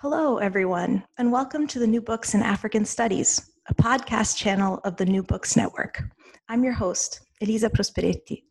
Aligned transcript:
Hello, 0.00 0.38
everyone, 0.38 1.02
and 1.18 1.32
welcome 1.32 1.66
to 1.66 1.80
the 1.80 1.86
New 1.88 2.00
Books 2.00 2.32
in 2.32 2.40
African 2.40 2.84
Studies, 2.84 3.50
a 3.68 3.74
podcast 3.74 4.36
channel 4.36 4.78
of 4.84 4.96
the 4.96 5.04
New 5.04 5.24
Books 5.24 5.56
Network. 5.56 6.04
I'm 6.48 6.62
your 6.62 6.74
host, 6.74 7.22
Elisa 7.42 7.68
Prosperetti. 7.68 8.44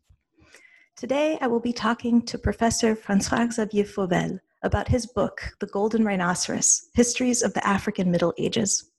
Today, 0.94 1.38
I 1.40 1.46
will 1.46 1.58
be 1.58 1.72
talking 1.72 2.20
to 2.26 2.36
Professor 2.36 2.94
Francois 2.94 3.48
Xavier 3.50 3.84
Fauvelle 3.84 4.38
about 4.62 4.88
his 4.88 5.06
book, 5.06 5.40
The 5.58 5.68
Golden 5.68 6.04
Rhinoceros 6.04 6.90
Histories 6.92 7.42
of 7.42 7.54
the 7.54 7.66
African 7.66 8.10
Middle 8.10 8.34
Ages. 8.36 8.90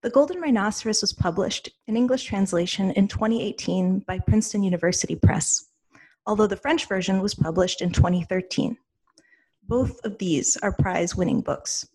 The 0.00 0.08
Golden 0.08 0.40
Rhinoceros 0.40 1.02
was 1.02 1.12
published 1.12 1.68
in 1.86 1.98
English 1.98 2.24
translation 2.24 2.92
in 2.92 3.08
2018 3.08 4.04
by 4.06 4.20
Princeton 4.20 4.62
University 4.62 5.16
Press, 5.16 5.66
although 6.24 6.46
the 6.46 6.56
French 6.56 6.88
version 6.88 7.20
was 7.20 7.34
published 7.34 7.82
in 7.82 7.92
2013. 7.92 8.78
Both 9.68 10.00
of 10.02 10.16
these 10.16 10.56
are 10.62 10.72
prize 10.72 11.14
winning 11.14 11.42
books. 11.42 11.86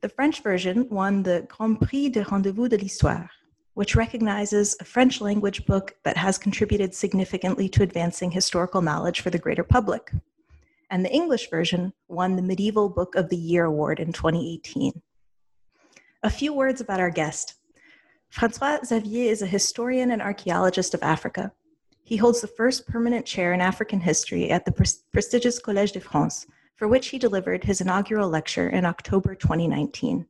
The 0.00 0.08
French 0.08 0.42
version 0.42 0.88
won 0.90 1.22
the 1.22 1.46
Grand 1.48 1.80
Prix 1.80 2.08
de 2.08 2.24
Rendez-vous 2.24 2.68
de 2.68 2.76
l'Histoire, 2.76 3.30
which 3.74 3.94
recognizes 3.94 4.76
a 4.80 4.84
French 4.84 5.20
language 5.20 5.64
book 5.64 5.94
that 6.02 6.16
has 6.16 6.38
contributed 6.38 6.92
significantly 6.92 7.68
to 7.68 7.84
advancing 7.84 8.32
historical 8.32 8.82
knowledge 8.82 9.20
for 9.20 9.30
the 9.30 9.38
greater 9.38 9.62
public. 9.62 10.10
And 10.90 11.04
the 11.04 11.12
English 11.12 11.50
version 11.50 11.92
won 12.08 12.34
the 12.34 12.42
Medieval 12.42 12.88
Book 12.88 13.14
of 13.14 13.28
the 13.28 13.36
Year 13.36 13.64
Award 13.64 14.00
in 14.00 14.12
2018. 14.12 15.00
A 16.24 16.30
few 16.30 16.52
words 16.52 16.80
about 16.80 16.98
our 16.98 17.10
guest. 17.10 17.54
Francois 18.30 18.78
Xavier 18.84 19.30
is 19.30 19.40
a 19.40 19.46
historian 19.46 20.10
and 20.10 20.20
archaeologist 20.20 20.94
of 20.94 21.02
Africa. 21.04 21.52
He 22.02 22.16
holds 22.16 22.40
the 22.40 22.48
first 22.48 22.88
permanent 22.88 23.24
chair 23.24 23.52
in 23.52 23.60
African 23.60 24.00
history 24.00 24.50
at 24.50 24.64
the 24.64 25.00
prestigious 25.12 25.62
Collège 25.62 25.92
de 25.92 26.00
France, 26.00 26.46
for 26.76 26.88
which 26.88 27.08
he 27.08 27.18
delivered 27.18 27.64
his 27.64 27.80
inaugural 27.80 28.28
lecture 28.28 28.68
in 28.68 28.84
October 28.84 29.34
2019. 29.34 30.26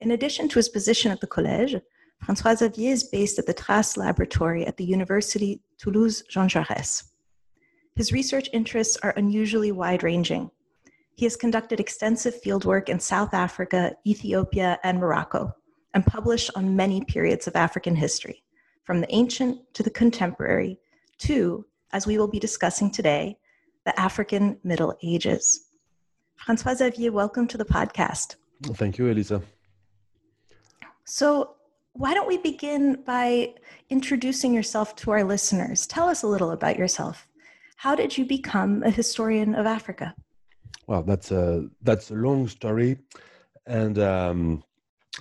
In 0.00 0.10
addition 0.10 0.48
to 0.48 0.58
his 0.58 0.68
position 0.68 1.10
at 1.10 1.20
the 1.20 1.26
Collège, 1.26 1.80
François 2.24 2.56
Xavier 2.56 2.92
is 2.92 3.04
based 3.04 3.38
at 3.38 3.46
the 3.46 3.54
TRACE 3.54 3.96
Laboratory 3.96 4.66
at 4.66 4.76
the 4.76 4.84
University 4.84 5.60
Toulouse 5.78 6.22
Jean 6.28 6.48
Jaurès. 6.48 7.04
His 7.94 8.12
research 8.12 8.48
interests 8.52 8.98
are 9.02 9.14
unusually 9.16 9.72
wide 9.72 10.02
ranging. 10.02 10.50
He 11.14 11.24
has 11.24 11.36
conducted 11.36 11.80
extensive 11.80 12.42
fieldwork 12.42 12.88
in 12.88 13.00
South 13.00 13.32
Africa, 13.32 13.96
Ethiopia, 14.06 14.78
and 14.82 14.98
Morocco, 14.98 15.54
and 15.94 16.04
published 16.04 16.50
on 16.54 16.76
many 16.76 17.02
periods 17.04 17.46
of 17.46 17.56
African 17.56 17.96
history, 17.96 18.42
from 18.84 19.00
the 19.00 19.14
ancient 19.14 19.72
to 19.74 19.82
the 19.82 19.90
contemporary, 19.90 20.78
to, 21.18 21.64
as 21.92 22.06
we 22.06 22.18
will 22.18 22.28
be 22.28 22.38
discussing 22.38 22.90
today, 22.90 23.38
the 23.86 23.98
African 23.98 24.58
Middle 24.64 24.94
Ages. 25.02 25.68
Francois 26.36 26.74
Xavier, 26.74 27.12
welcome 27.12 27.46
to 27.46 27.56
the 27.56 27.64
podcast. 27.64 28.34
Thank 28.74 28.98
you, 28.98 29.10
Elisa. 29.10 29.40
So, 31.04 31.54
why 31.92 32.12
don't 32.12 32.26
we 32.26 32.36
begin 32.36 33.02
by 33.06 33.54
introducing 33.88 34.52
yourself 34.52 34.96
to 34.96 35.12
our 35.12 35.24
listeners? 35.24 35.86
Tell 35.86 36.08
us 36.08 36.24
a 36.24 36.26
little 36.26 36.50
about 36.50 36.76
yourself. 36.76 37.28
How 37.76 37.94
did 37.94 38.18
you 38.18 38.26
become 38.26 38.82
a 38.82 38.90
historian 38.90 39.54
of 39.54 39.66
Africa? 39.66 40.14
Well, 40.88 41.02
that's 41.02 41.30
a 41.30 41.68
that's 41.82 42.10
a 42.10 42.14
long 42.14 42.48
story, 42.48 42.98
and 43.66 43.98
um, 44.00 44.64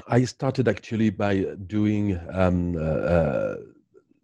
I 0.07 0.25
started 0.25 0.67
actually 0.67 1.11
by 1.11 1.55
doing 1.67 2.19
um, 2.33 2.75
uh, 2.75 2.79
uh, 2.79 3.55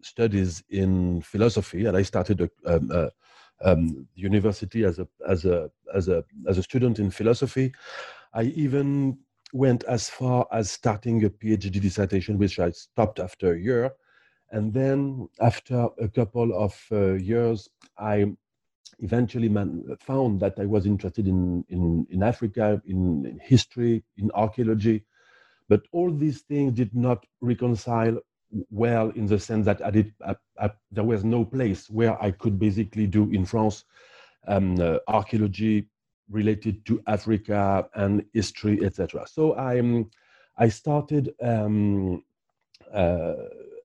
studies 0.02 0.64
in 0.70 1.22
philosophy, 1.22 1.86
and 1.86 1.96
I 1.96 2.02
started 2.02 2.42
a, 2.42 2.50
um, 2.66 2.92
a, 2.92 3.12
um, 3.64 4.08
university 4.16 4.84
as 4.84 5.00
a 5.00 5.08
as 5.28 5.46
a 5.46 5.70
as 5.94 6.08
a 6.08 6.24
as 6.48 6.58
a 6.58 6.64
student 6.64 7.00
in 7.00 7.12
philosophy. 7.12 7.74
I 8.34 8.44
even 8.44 9.18
went 9.54 9.84
as 9.84 10.10
far 10.10 10.48
as 10.52 10.72
starting 10.72 11.24
a 11.26 11.30
PhD 11.30 11.82
dissertation, 11.82 12.38
which 12.38 12.60
I 12.60 12.72
stopped 12.72 13.20
after 13.20 13.54
a 13.54 13.60
year. 13.60 13.92
And 14.52 14.74
then, 14.74 15.30
after 15.40 15.88
a 16.00 16.10
couple 16.10 16.54
of 16.54 16.78
uh, 16.92 17.14
years, 17.14 17.70
I 17.98 18.34
eventually 19.00 19.50
man- 19.50 19.96
found 20.00 20.40
that 20.42 20.60
I 20.60 20.66
was 20.66 20.86
interested 20.86 21.28
in, 21.28 21.64
in, 21.70 22.06
in 22.10 22.24
Africa, 22.24 22.82
in, 22.86 23.26
in 23.26 23.40
history, 23.40 24.04
in 24.18 24.30
archaeology. 24.34 25.06
But 25.70 25.84
all 25.92 26.12
these 26.12 26.42
things 26.42 26.74
did 26.74 26.94
not 26.94 27.26
reconcile 27.40 28.20
well 28.70 29.10
in 29.12 29.26
the 29.26 29.40
sense 29.40 29.66
that 29.66 29.84
I 29.84 29.92
did, 29.92 30.14
I, 30.26 30.36
I, 30.60 30.72
there 30.92 31.04
was 31.04 31.24
no 31.24 31.46
place 31.46 31.90
where 31.90 32.22
I 32.22 32.32
could 32.32 32.60
basically 32.60 33.08
do 33.08 33.30
in 33.32 33.46
France 33.46 33.86
um, 34.48 34.80
uh, 34.80 34.98
archaeology 35.08 35.88
related 36.30 36.86
to 36.86 37.02
Africa 37.08 37.88
and 37.96 38.26
history, 38.34 38.84
etc. 38.84 39.26
So 39.28 39.54
I, 39.54 39.80
um, 39.80 40.10
I 40.58 40.70
started 40.70 41.34
um, 41.42 42.24
uh, 42.94 43.34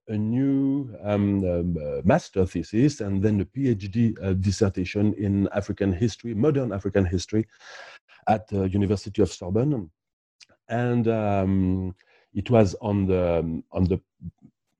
a 0.07 0.17
new 0.17 0.95
um, 1.03 1.43
um, 1.43 1.77
uh, 1.77 2.01
master 2.03 2.45
thesis 2.45 3.01
and 3.01 3.21
then 3.21 3.41
a 3.41 3.45
PhD 3.45 4.15
uh, 4.23 4.33
dissertation 4.33 5.13
in 5.15 5.49
African 5.53 5.91
history, 5.91 6.33
modern 6.33 6.71
African 6.71 7.05
history, 7.05 7.45
at 8.27 8.47
the 8.47 8.69
University 8.69 9.21
of 9.21 9.31
Sorbonne, 9.31 9.89
and 10.69 11.07
um, 11.07 11.95
it 12.33 12.49
was 12.49 12.75
on 12.81 13.05
the 13.05 13.63
on 13.71 13.85
the 13.85 13.99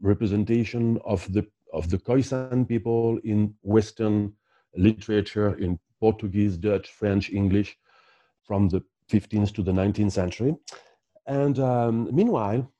representation 0.02 1.00
of 1.06 1.32
the 1.34 1.46
of 1.74 1.90
the 1.90 1.98
Khoisan 1.98 2.68
people 2.68 3.20
in 3.24 3.54
Western 3.62 4.34
literature 4.76 5.58
in 5.58 5.80
Portuguese, 6.00 6.58
Dutch, 6.58 6.90
French, 6.90 7.30
English 7.32 7.78
from 8.44 8.70
the 8.70 8.82
15th 9.12 9.54
to 9.56 9.64
the 9.64 9.72
19th 9.72 10.12
century. 10.12 10.56
And 11.26 11.60
um, 11.60 12.10
meanwhile, 12.16 12.72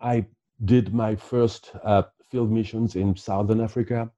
I 0.00 0.26
did 0.64 0.94
my 0.94 1.16
first 1.16 1.72
uh, 1.82 2.02
field 2.30 2.50
missions 2.50 2.94
in 2.94 3.16
Southern 3.16 3.60
Africa, 3.60 4.10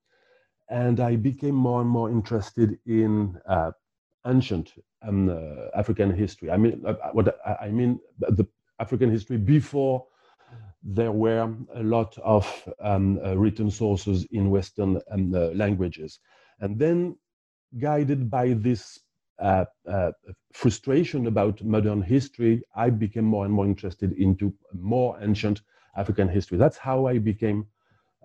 and 0.69 1.01
I 1.01 1.17
became 1.17 1.55
more 1.55 1.81
and 1.81 1.89
more 1.89 2.11
interested 2.11 2.79
in 2.87 3.41
uh, 3.49 3.73
ancient 4.27 4.75
um, 5.07 5.29
uh, 5.29 5.69
African 5.75 6.15
history. 6.15 6.51
I 6.51 6.57
mean, 6.57 6.83
uh, 6.87 6.95
what 7.13 7.39
I 7.61 7.71
mean, 7.71 8.01
the 8.19 8.47
African 8.79 9.11
history 9.11 9.39
before 9.39 10.07
there 10.83 11.13
were 11.13 11.55
a 11.75 11.83
lot 11.83 12.17
of 12.19 12.69
um, 12.81 13.21
uh, 13.25 13.37
written 13.37 13.71
sources 13.71 14.27
in 14.33 14.51
Western 14.51 15.01
um, 15.11 15.35
uh, 15.35 15.49
languages. 15.55 16.19
And 16.61 16.79
then, 16.79 17.17
guided 17.79 18.31
by 18.31 18.53
this 18.53 18.99
uh, 19.39 19.65
uh, 19.89 20.13
frustration 20.53 21.27
about 21.27 21.63
modern 21.65 22.03
history, 22.03 22.63
I 22.77 22.91
became 22.91 23.25
more 23.25 23.45
and 23.45 23.55
more 23.55 23.65
interested 23.65 24.13
into 24.13 24.53
more 24.73 25.19
ancient 25.21 25.63
African 25.97 26.29
history. 26.29 26.59
That's 26.59 26.79
how 26.79 27.07
I 27.07 27.19
became. 27.19 27.67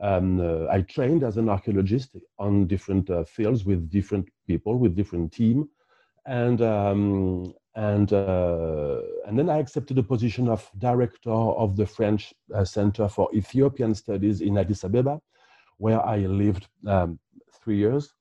Um, 0.02 0.40
uh, 0.40 0.68
I 0.68 0.82
trained 0.82 1.24
as 1.24 1.38
an 1.38 1.50
archaeologist 1.50 2.16
on 2.38 2.68
different 2.68 3.10
uh, 3.10 3.24
fields 3.24 3.66
with 3.66 3.90
different 3.90 4.30
people, 4.46 4.78
with 4.78 4.96
different 4.96 5.32
team, 5.34 5.70
and 6.26 6.62
um, 6.62 7.54
and 7.78 8.12
uh, 8.12 9.02
and 9.28 9.38
then 9.38 9.50
I 9.50 9.60
accepted 9.60 9.98
the 9.98 10.04
position 10.04 10.50
of 10.50 10.70
director 10.80 11.30
of 11.64 11.78
the 11.78 11.86
French 11.86 12.34
uh, 12.54 12.66
Center 12.66 13.08
for 13.08 13.30
Ethiopian 13.34 13.94
Studies 13.94 14.42
in 14.42 14.58
Addis 14.58 14.84
Ababa, 14.84 15.22
where 15.78 16.04
I 16.04 16.18
lived 16.26 16.68
um, 16.88 17.20
three 17.62 17.78
years. 17.78 18.14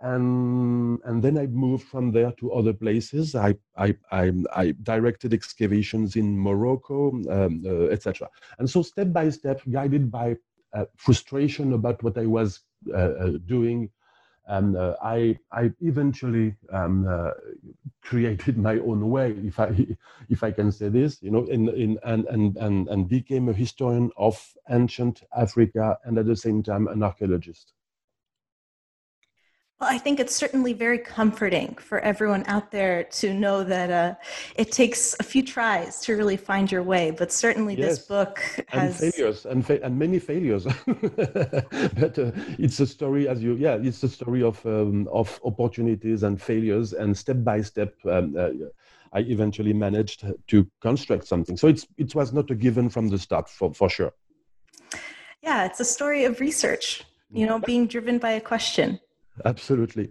and 0.00 1.00
and 1.04 1.22
then 1.22 1.36
I 1.38 1.46
moved 1.46 1.86
from 1.92 2.12
there 2.12 2.32
to 2.40 2.52
other 2.52 2.72
places. 2.72 3.34
I 3.34 3.54
I 3.76 3.96
I, 4.12 4.32
I 4.62 4.74
directed 4.82 5.32
excavations 5.32 6.16
in 6.16 6.38
Morocco, 6.38 7.10
um, 7.36 7.62
uh, 7.66 7.86
etc. 7.94 8.28
And 8.58 8.70
so 8.70 8.82
step 8.82 9.12
by 9.12 9.30
step, 9.30 9.60
guided 9.70 10.10
by 10.10 10.36
uh, 10.72 10.86
frustration 10.96 11.72
about 11.72 12.02
what 12.02 12.16
I 12.18 12.26
was 12.26 12.60
uh, 12.92 13.14
uh 13.24 13.32
doing, 13.46 13.90
and 14.48 14.76
uh, 14.76 14.96
I 15.02 15.38
I 15.52 15.72
eventually 15.80 16.56
um, 16.72 17.06
uh, 17.06 17.30
created 18.02 18.58
my 18.58 18.78
own 18.78 19.10
way, 19.10 19.32
if 19.44 19.60
I 19.60 19.86
if 20.28 20.42
I 20.42 20.50
can 20.50 20.72
say 20.72 20.88
this, 20.88 21.22
you 21.22 21.30
know, 21.30 21.44
in 21.44 21.68
in 21.68 21.98
and 22.04 22.24
and 22.26 22.56
and 22.56 22.88
and 22.88 23.08
became 23.08 23.48
a 23.48 23.52
historian 23.52 24.10
of 24.16 24.54
ancient 24.70 25.22
Africa 25.36 25.98
and 26.04 26.18
at 26.18 26.26
the 26.26 26.36
same 26.36 26.62
time 26.62 26.88
an 26.88 27.02
archaeologist. 27.02 27.74
Well, 29.80 29.88
I 29.88 29.98
think 29.98 30.18
it's 30.18 30.34
certainly 30.34 30.72
very 30.72 30.98
comforting 30.98 31.76
for 31.76 32.00
everyone 32.00 32.42
out 32.48 32.72
there 32.72 33.04
to 33.04 33.32
know 33.32 33.62
that 33.62 33.90
uh, 33.90 34.14
it 34.56 34.72
takes 34.72 35.14
a 35.20 35.22
few 35.22 35.44
tries 35.44 36.00
to 36.00 36.16
really 36.16 36.36
find 36.36 36.70
your 36.70 36.82
way. 36.82 37.12
But 37.12 37.30
certainly, 37.30 37.76
yes. 37.76 37.98
this 37.98 37.98
book 38.06 38.42
has 38.66 39.00
and 39.00 39.14
failures 39.14 39.46
and 39.46 39.64
fa- 39.64 39.80
and 39.84 39.96
many 39.96 40.18
failures. 40.18 40.64
but 40.86 42.18
uh, 42.18 42.32
it's 42.58 42.80
a 42.80 42.86
story, 42.88 43.28
as 43.28 43.40
you 43.40 43.54
yeah, 43.54 43.76
it's 43.76 44.02
a 44.02 44.08
story 44.08 44.42
of 44.42 44.64
um, 44.66 45.06
of 45.12 45.38
opportunities 45.44 46.24
and 46.24 46.42
failures, 46.42 46.92
and 46.92 47.16
step 47.16 47.44
by 47.44 47.60
step. 47.60 47.94
Um, 48.04 48.34
uh, 48.36 48.48
I 49.12 49.20
eventually 49.20 49.72
managed 49.72 50.26
to 50.48 50.68
construct 50.80 51.28
something. 51.28 51.56
So 51.56 51.68
it's 51.68 51.86
it 51.96 52.16
was 52.16 52.32
not 52.32 52.50
a 52.50 52.56
given 52.56 52.90
from 52.90 53.10
the 53.10 53.18
start, 53.18 53.48
for 53.48 53.72
for 53.72 53.88
sure. 53.88 54.12
Yeah, 55.40 55.66
it's 55.66 55.78
a 55.78 55.84
story 55.84 56.24
of 56.24 56.40
research. 56.40 57.04
You 57.30 57.46
know, 57.46 57.58
being 57.60 57.86
driven 57.86 58.18
by 58.18 58.30
a 58.30 58.40
question 58.40 58.98
absolutely. 59.44 60.10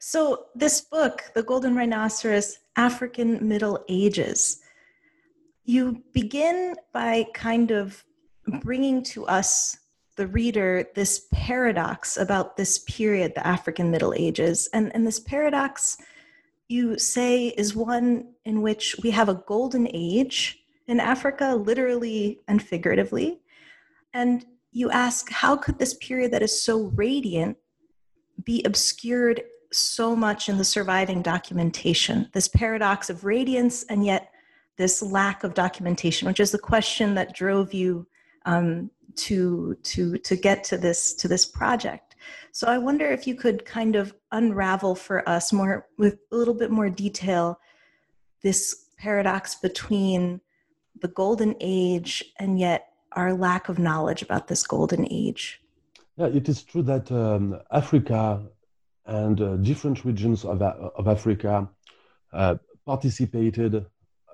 So, 0.00 0.46
this 0.54 0.80
book, 0.80 1.22
The 1.34 1.42
Golden 1.42 1.76
Rhinoceros 1.76 2.58
African 2.76 3.46
Middle 3.46 3.84
Ages, 3.88 4.60
you 5.64 6.02
begin 6.12 6.74
by 6.92 7.26
kind 7.34 7.70
of 7.70 8.04
bringing 8.60 9.02
to 9.04 9.26
us, 9.26 9.78
the 10.16 10.26
reader, 10.26 10.84
this 10.94 11.26
paradox 11.32 12.16
about 12.16 12.56
this 12.56 12.80
period, 12.80 13.34
the 13.34 13.46
African 13.46 13.90
Middle 13.90 14.12
Ages. 14.12 14.68
And, 14.74 14.94
and 14.94 15.06
this 15.06 15.20
paradox, 15.20 15.96
you 16.68 16.98
say, 16.98 17.48
is 17.48 17.74
one 17.74 18.34
in 18.44 18.60
which 18.60 18.96
we 19.02 19.10
have 19.10 19.28
a 19.28 19.42
golden 19.46 19.88
age 19.92 20.64
in 20.86 21.00
Africa, 21.00 21.54
literally 21.54 22.40
and 22.48 22.62
figuratively. 22.62 23.40
And 24.12 24.44
you 24.72 24.90
ask, 24.90 25.30
how 25.30 25.56
could 25.56 25.78
this 25.78 25.94
period 25.94 26.32
that 26.32 26.42
is 26.42 26.62
so 26.62 26.90
radiant 26.94 27.56
be 28.44 28.62
obscured 28.64 29.42
so 29.72 30.14
much 30.14 30.48
in 30.48 30.58
the 30.58 30.64
surviving 30.64 31.22
documentation 31.22 32.28
this 32.32 32.48
paradox 32.48 33.08
of 33.08 33.24
radiance 33.24 33.84
and 33.84 34.04
yet 34.04 34.30
this 34.76 35.02
lack 35.02 35.44
of 35.44 35.54
documentation 35.54 36.28
which 36.28 36.40
is 36.40 36.50
the 36.50 36.58
question 36.58 37.14
that 37.14 37.34
drove 37.34 37.72
you 37.72 38.06
um, 38.44 38.90
to 39.16 39.76
to 39.82 40.18
to 40.18 40.36
get 40.36 40.64
to 40.64 40.78
this 40.78 41.14
to 41.14 41.28
this 41.28 41.44
project. 41.44 42.16
So 42.52 42.66
i 42.68 42.78
wonder 42.78 43.06
if 43.06 43.26
you 43.26 43.34
could 43.34 43.64
kind 43.64 43.96
of 43.96 44.14
unravel 44.30 44.94
for 44.94 45.28
us 45.28 45.52
more 45.52 45.86
with 45.98 46.18
a 46.30 46.36
little 46.36 46.54
bit 46.54 46.70
more 46.70 46.90
detail 46.90 47.58
this 48.42 48.86
paradox 48.98 49.54
between 49.56 50.40
the 51.00 51.08
golden 51.08 51.54
age 51.60 52.24
and 52.38 52.58
yet 52.58 52.88
our 53.12 53.34
lack 53.34 53.68
of 53.68 53.78
knowledge 53.78 54.22
about 54.22 54.48
this 54.48 54.66
golden 54.66 55.06
age 55.10 55.61
yeah, 56.22 56.36
it 56.36 56.48
is 56.48 56.62
true 56.62 56.82
that 56.82 57.10
um, 57.10 57.60
Africa 57.70 58.42
and 59.06 59.40
uh, 59.40 59.56
different 59.56 60.04
regions 60.04 60.44
of, 60.44 60.62
of 60.62 61.08
Africa 61.08 61.68
uh, 62.32 62.54
participated 62.86 63.84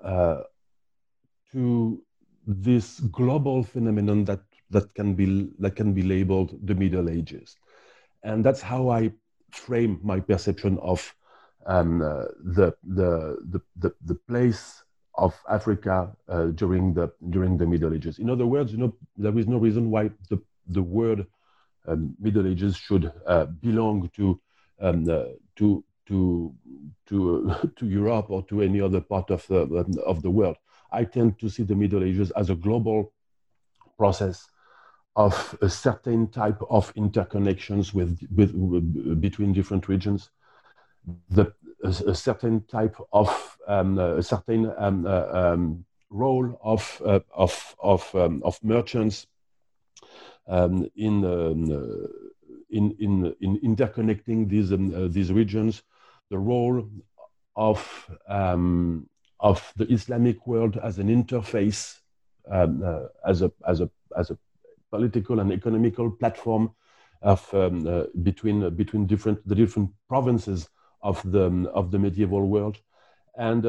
uh, 0.04 0.40
to 1.52 2.02
this 2.46 3.00
global 3.00 3.62
phenomenon 3.62 4.24
that, 4.24 4.40
that, 4.70 4.94
can 4.94 5.14
be, 5.14 5.48
that 5.58 5.76
can 5.76 5.94
be 5.94 6.02
labeled 6.02 6.58
the 6.62 6.74
Middle 6.74 7.08
Ages. 7.08 7.56
And 8.22 8.44
that's 8.44 8.60
how 8.60 8.90
I 8.90 9.10
frame 9.50 9.98
my 10.02 10.20
perception 10.20 10.78
of 10.82 11.14
um, 11.64 12.02
uh, 12.02 12.24
the, 12.44 12.74
the, 12.84 13.38
the, 13.50 13.60
the, 13.76 13.94
the, 14.04 14.14
place 14.14 14.82
of 15.14 15.34
Africa 15.48 16.14
uh, 16.28 16.46
during, 16.46 16.94
the, 16.94 17.10
during 17.30 17.56
the 17.56 17.66
Middle 17.66 17.94
Ages. 17.94 18.18
In 18.18 18.30
other 18.30 18.46
words, 18.46 18.72
you 18.72 18.78
know, 18.78 18.94
there 19.16 19.36
is 19.38 19.46
no 19.46 19.58
reason 19.58 19.90
why 19.90 20.10
the, 20.28 20.38
the 20.66 20.82
word 20.82 21.26
um, 21.88 22.14
Middle 22.18 22.46
Ages 22.46 22.76
should 22.76 23.10
uh, 23.26 23.46
belong 23.46 24.10
to 24.16 24.40
um, 24.80 25.08
uh, 25.08 25.24
to 25.56 25.84
to 26.06 26.54
to 27.06 27.54
to 27.76 27.86
Europe 27.86 28.30
or 28.30 28.42
to 28.46 28.62
any 28.62 28.80
other 28.80 29.00
part 29.00 29.30
of 29.30 29.46
the 29.48 29.62
um, 29.62 29.92
of 30.06 30.22
the 30.22 30.30
world. 30.30 30.56
I 30.90 31.04
tend 31.04 31.38
to 31.40 31.48
see 31.48 31.64
the 31.64 31.74
Middle 31.74 32.04
Ages 32.04 32.30
as 32.32 32.50
a 32.50 32.54
global 32.54 33.12
process 33.98 34.46
of 35.16 35.58
a 35.60 35.68
certain 35.68 36.28
type 36.28 36.60
of 36.70 36.94
interconnections 36.94 37.92
with, 37.92 38.20
with, 38.34 38.54
with 38.54 39.20
between 39.20 39.52
different 39.52 39.88
regions, 39.88 40.30
the, 41.30 41.52
a, 41.82 41.88
a 41.88 42.14
certain 42.14 42.64
type 42.66 42.96
of 43.12 43.58
um, 43.66 43.98
a 43.98 44.22
certain 44.22 44.72
um, 44.78 45.04
uh, 45.06 45.26
um, 45.32 45.84
role 46.10 46.58
of 46.62 47.02
uh, 47.04 47.20
of 47.34 47.74
of, 47.80 48.14
um, 48.14 48.40
of 48.44 48.58
merchants 48.62 49.26
um, 50.48 50.88
in, 50.96 51.24
um, 51.24 51.70
uh, 51.70 52.08
in, 52.70 52.96
in, 52.98 53.34
in 53.40 53.58
interconnecting 53.60 54.48
these, 54.48 54.72
um, 54.72 54.94
uh, 54.94 55.08
these 55.08 55.32
regions, 55.32 55.82
the 56.30 56.38
role 56.38 56.88
of, 57.56 58.10
um, 58.28 59.08
of 59.40 59.72
the 59.76 59.86
Islamic 59.92 60.46
world 60.46 60.78
as 60.82 60.98
an 60.98 61.08
interface, 61.08 61.98
um, 62.50 62.82
uh, 62.84 63.06
as, 63.26 63.42
a, 63.42 63.52
as, 63.66 63.80
a, 63.80 63.90
as 64.16 64.30
a 64.30 64.38
political 64.90 65.40
and 65.40 65.52
economical 65.52 66.10
platform 66.10 66.70
of, 67.22 67.52
um, 67.52 67.86
uh, 67.86 68.04
between, 68.22 68.62
uh, 68.62 68.70
between 68.70 69.06
different, 69.06 69.46
the 69.46 69.54
different 69.54 69.90
provinces 70.08 70.68
of 71.02 71.20
the, 71.30 71.70
of 71.74 71.90
the 71.90 71.98
medieval 71.98 72.46
world. 72.46 72.78
And, 73.36 73.64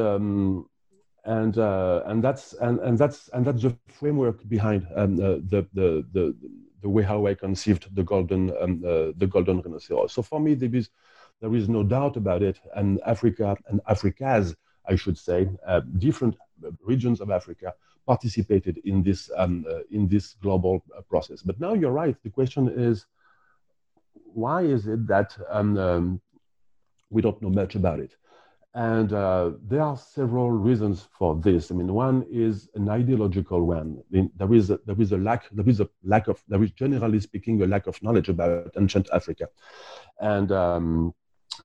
and, 1.24 1.58
uh, 1.58 2.02
and, 2.06 2.24
that's, 2.24 2.54
and, 2.54 2.80
and, 2.80 2.98
that's, 2.98 3.28
and 3.28 3.44
that's 3.44 3.62
the 3.62 3.76
framework 3.88 4.48
behind 4.48 4.86
um, 4.96 5.16
the, 5.16 5.66
the, 5.72 6.06
the, 6.12 6.34
the 6.82 6.88
way 6.88 7.02
how 7.02 7.26
I 7.26 7.34
conceived 7.34 7.94
the 7.94 8.02
golden 8.02 8.50
um, 8.60 8.82
uh, 8.84 9.12
the 9.16 9.26
golden 9.26 9.60
rhinoceros. 9.60 10.12
So 10.12 10.22
for 10.22 10.40
me, 10.40 10.54
there 10.54 10.74
is 10.74 10.90
there 11.40 11.54
is 11.54 11.68
no 11.68 11.82
doubt 11.82 12.16
about 12.16 12.42
it. 12.42 12.60
And 12.74 13.00
Africa 13.06 13.56
and 13.68 13.80
Africas, 13.88 14.54
I 14.86 14.96
should 14.96 15.18
say, 15.18 15.48
uh, 15.66 15.80
different 15.98 16.36
regions 16.82 17.20
of 17.20 17.30
Africa 17.30 17.74
participated 18.06 18.78
in 18.84 19.02
this 19.02 19.30
um, 19.36 19.64
uh, 19.68 19.80
in 19.90 20.08
this 20.08 20.34
global 20.42 20.82
uh, 20.96 21.00
process. 21.02 21.42
But 21.42 21.60
now 21.60 21.74
you're 21.74 21.92
right. 21.92 22.16
The 22.22 22.30
question 22.30 22.68
is, 22.68 23.06
why 24.12 24.62
is 24.62 24.86
it 24.86 25.06
that 25.06 25.36
um, 25.48 25.78
um 25.78 26.20
we 27.10 27.22
don't 27.22 27.40
know 27.42 27.50
much 27.50 27.74
about 27.74 28.00
it? 28.00 28.16
And 28.74 29.12
uh, 29.12 29.52
there 29.66 29.82
are 29.82 29.96
several 29.96 30.50
reasons 30.50 31.08
for 31.18 31.34
this. 31.34 31.72
I 31.72 31.74
mean, 31.74 31.92
one 31.92 32.24
is 32.30 32.68
an 32.74 32.88
ideological 32.88 33.66
one. 33.66 33.98
I 33.98 34.16
mean, 34.16 34.30
there 34.36 34.54
is 34.54 34.70
a, 34.70 34.78
there 34.86 35.00
is 35.00 35.10
a 35.10 35.18
lack 35.18 35.48
there 35.50 35.68
is 35.68 35.80
a 35.80 35.88
lack 36.04 36.28
of 36.28 36.40
there 36.46 36.62
is 36.62 36.70
generally 36.70 37.18
speaking 37.18 37.60
a 37.62 37.66
lack 37.66 37.88
of 37.88 38.00
knowledge 38.00 38.28
about 38.28 38.70
ancient 38.78 39.08
Africa, 39.12 39.48
and 40.20 40.52
um, 40.52 41.12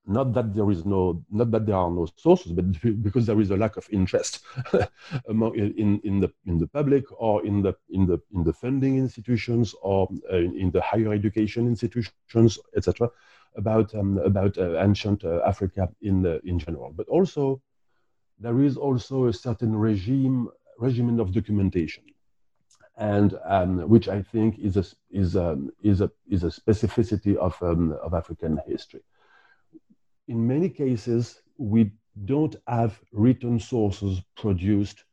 not 0.04 0.32
that 0.34 0.52
there 0.52 0.68
is 0.72 0.84
no 0.84 1.22
not 1.30 1.52
that 1.52 1.64
there 1.66 1.76
are 1.76 1.92
no 1.92 2.08
sources, 2.16 2.50
but 2.50 2.64
because 3.04 3.24
there 3.24 3.40
is 3.40 3.52
a 3.52 3.56
lack 3.56 3.76
of 3.76 3.86
interest 3.92 4.40
among 5.28 5.54
in, 5.56 6.00
in 6.02 6.18
the 6.18 6.32
in 6.46 6.58
the 6.58 6.66
public 6.66 7.04
or 7.16 7.46
in 7.46 7.62
the 7.62 7.72
in 7.90 8.04
the 8.06 8.18
in 8.34 8.42
the 8.42 8.52
funding 8.52 8.98
institutions 8.98 9.76
or 9.80 10.08
uh, 10.32 10.38
in 10.38 10.72
the 10.72 10.80
higher 10.80 11.12
education 11.12 11.68
institutions, 11.68 12.58
etc 12.76 13.08
about 13.56 13.94
um, 13.94 14.18
about 14.18 14.58
uh, 14.58 14.78
ancient 14.78 15.24
uh, 15.24 15.40
Africa 15.46 15.88
in 16.00 16.24
in 16.44 16.58
general. 16.58 16.92
But 16.94 17.08
also, 17.08 17.60
there 18.38 18.60
is 18.60 18.76
also 18.76 19.26
a 19.26 19.32
certain 19.32 19.74
regime 19.74 20.48
regimen 20.78 21.20
of 21.20 21.32
documentation, 21.32 22.04
and 22.96 23.38
um, 23.44 23.88
which 23.88 24.08
I 24.08 24.22
think 24.22 24.58
is 24.58 24.76
a 24.76 24.84
is 25.10 25.36
a 25.36 25.58
is 25.82 26.00
a 26.00 26.10
is 26.28 26.44
a 26.44 26.50
specificity 26.50 27.36
of 27.36 27.60
um, 27.62 27.92
of 28.02 28.14
African 28.14 28.60
history. 28.66 29.02
In 30.28 30.46
many 30.46 30.68
cases, 30.68 31.42
we 31.56 31.92
don't 32.24 32.56
have 32.66 33.00
written 33.12 33.58
sources 33.60 34.20
produced 34.36 35.04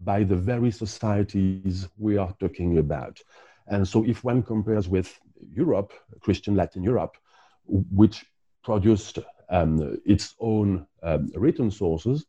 by 0.00 0.24
the 0.24 0.36
very 0.36 0.70
societies 0.70 1.88
we 1.98 2.16
are 2.16 2.34
talking 2.40 2.78
about. 2.78 3.20
And 3.66 3.86
so, 3.86 4.04
if 4.04 4.24
one 4.24 4.42
compares 4.42 4.88
with 4.88 5.18
Europe, 5.50 5.92
Christian 6.20 6.54
Latin 6.56 6.82
Europe, 6.82 7.16
which 7.66 8.24
produced 8.62 9.18
um, 9.50 9.98
its 10.04 10.34
own 10.40 10.86
um, 11.02 11.30
written 11.34 11.70
sources. 11.70 12.26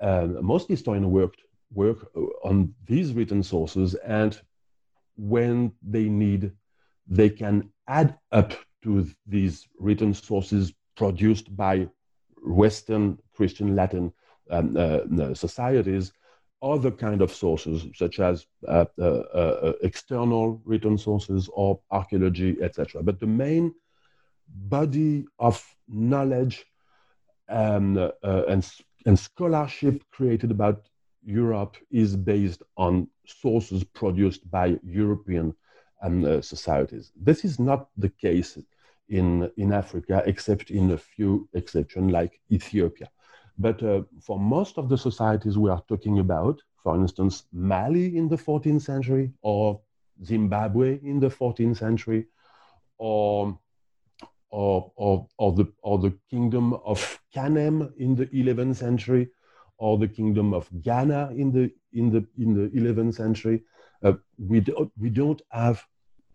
most 0.00 0.68
historians 0.68 1.06
worked 1.06 1.42
work 1.72 2.10
on 2.44 2.74
these 2.86 3.14
written 3.14 3.42
sources, 3.42 3.94
and 3.94 4.40
when 5.16 5.72
they 5.82 6.04
need, 6.04 6.52
they 7.06 7.30
can 7.30 7.70
add 7.88 8.18
up 8.30 8.52
to 8.82 9.06
these 9.26 9.66
written 9.78 10.12
sources 10.12 10.72
produced 10.96 11.56
by 11.56 11.88
Western 12.44 13.18
Christian 13.34 13.74
Latin 13.74 14.12
um, 14.50 14.76
uh, 14.76 15.34
societies 15.34 16.12
other 16.62 16.90
kind 16.90 17.22
of 17.22 17.32
sources 17.32 17.86
such 17.94 18.20
as 18.20 18.46
uh, 18.68 18.84
uh, 18.98 19.02
uh, 19.02 19.72
external 19.82 20.62
written 20.64 20.96
sources 20.96 21.50
or 21.52 21.80
archaeology 21.90 22.56
etc 22.62 23.02
but 23.02 23.18
the 23.18 23.26
main 23.26 23.74
body 24.48 25.24
of 25.38 25.64
knowledge 25.88 26.64
um, 27.48 27.96
uh, 27.96 28.42
and, 28.48 28.68
and 29.06 29.18
scholarship 29.18 30.02
created 30.10 30.50
about 30.50 30.88
europe 31.24 31.76
is 31.90 32.16
based 32.16 32.62
on 32.76 33.08
sources 33.26 33.84
produced 33.84 34.50
by 34.50 34.76
european 34.82 35.54
um, 36.02 36.24
uh, 36.24 36.40
societies. 36.40 37.12
This 37.14 37.44
is 37.44 37.60
not 37.60 37.88
the 37.96 38.08
case 38.08 38.58
in, 39.08 39.50
in 39.56 39.72
africa 39.72 40.22
except 40.26 40.70
in 40.70 40.90
a 40.92 40.98
few 40.98 41.48
exceptions 41.54 42.10
like 42.10 42.40
ethiopia. 42.50 43.08
But 43.58 43.82
uh, 43.82 44.02
for 44.20 44.38
most 44.38 44.78
of 44.78 44.88
the 44.88 44.98
societies 44.98 45.58
we 45.58 45.70
are 45.70 45.82
talking 45.88 46.18
about, 46.18 46.60
for 46.82 46.96
instance, 46.96 47.44
Mali 47.52 48.16
in 48.16 48.28
the 48.28 48.36
14th 48.36 48.82
century, 48.82 49.32
or 49.42 49.80
Zimbabwe 50.24 50.98
in 51.02 51.20
the 51.20 51.28
14th 51.28 51.76
century, 51.76 52.26
or 52.98 53.58
or, 54.52 54.92
or, 54.96 55.26
or, 55.38 55.52
the, 55.52 55.66
or 55.82 55.98
the 55.98 56.16
kingdom 56.30 56.74
of 56.84 57.20
Kanem 57.34 57.90
in 57.98 58.14
the 58.14 58.26
11th 58.26 58.76
century, 58.76 59.28
or 59.78 59.98
the 59.98 60.06
kingdom 60.08 60.54
of 60.54 60.68
Ghana 60.82 61.32
in 61.36 61.50
the, 61.50 61.72
in 61.92 62.10
the, 62.10 62.24
in 62.38 62.54
the 62.54 62.68
11th 62.78 63.14
century. 63.14 63.62
Uh, 64.04 64.14
we, 64.38 64.60
don't, 64.60 64.92
we 64.96 65.10
don't 65.10 65.42
have 65.50 65.84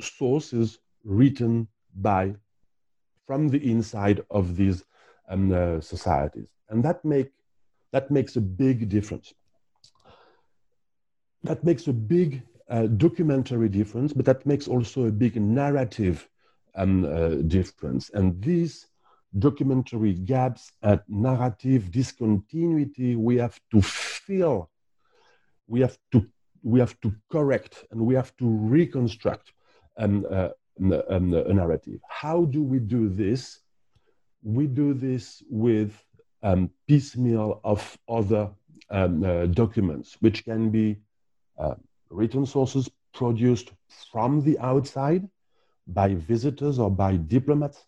sources 0.02 0.80
written 1.06 1.68
by 1.96 2.36
from 3.26 3.48
the 3.48 3.72
inside 3.72 4.22
of 4.30 4.58
these 4.58 4.84
um, 5.30 5.52
uh, 5.52 5.80
societies 5.80 6.50
and 6.70 6.84
that 6.84 7.04
make 7.04 7.32
that 7.92 8.12
makes 8.12 8.36
a 8.36 8.42
big 8.42 8.90
difference. 8.90 9.34
That 11.44 11.64
makes 11.64 11.88
a 11.88 11.94
big 11.94 12.44
uh, 12.70 12.88
documentary 12.88 13.70
difference, 13.70 14.12
but 14.12 14.26
that 14.26 14.46
makes 14.46 14.68
also 14.68 15.06
a 15.06 15.12
big 15.12 15.40
narrative 15.40 16.28
um, 16.78 17.06
uh, 17.06 17.30
difference. 17.48 18.10
And 18.12 18.42
these 18.42 18.88
documentary 19.38 20.14
gaps 20.14 20.72
and 20.82 21.02
narrative 21.08 21.92
discontinuity, 21.92 23.16
we 23.16 23.38
have 23.38 23.60
to 23.72 23.82
fill, 23.82 24.70
we 25.68 25.82
have 25.82 25.98
to 26.12 26.26
we 26.64 26.80
have 26.80 27.00
to 27.00 27.14
correct, 27.32 27.86
and 27.92 28.02
we 28.02 28.14
have 28.16 28.36
to 28.38 28.46
reconstruct 28.46 29.54
um, 29.98 30.26
uh, 30.30 30.50
um, 31.10 31.34
a 31.34 31.54
narrative. 31.54 32.00
How 32.10 32.46
do 32.46 32.62
we 32.62 32.80
do 32.80 33.08
this? 33.08 33.60
We 34.44 34.68
do 34.68 34.94
this 34.94 35.44
with 35.50 36.04
um, 36.44 36.70
piecemeal 36.88 37.62
of 37.64 37.98
other 38.10 38.50
um, 38.90 39.24
uh, 39.24 39.46
documents, 39.46 40.18
which 40.20 40.46
can 40.46 40.70
be 40.70 40.98
uh, 41.58 41.76
written 42.10 42.46
sources 42.46 42.90
produced 43.14 43.72
from 44.12 44.42
the 44.42 44.60
outside 44.60 45.28
by 45.88 46.16
visitors 46.16 46.80
or 46.80 46.92
by 46.92 47.16
diplomats. 47.16 47.86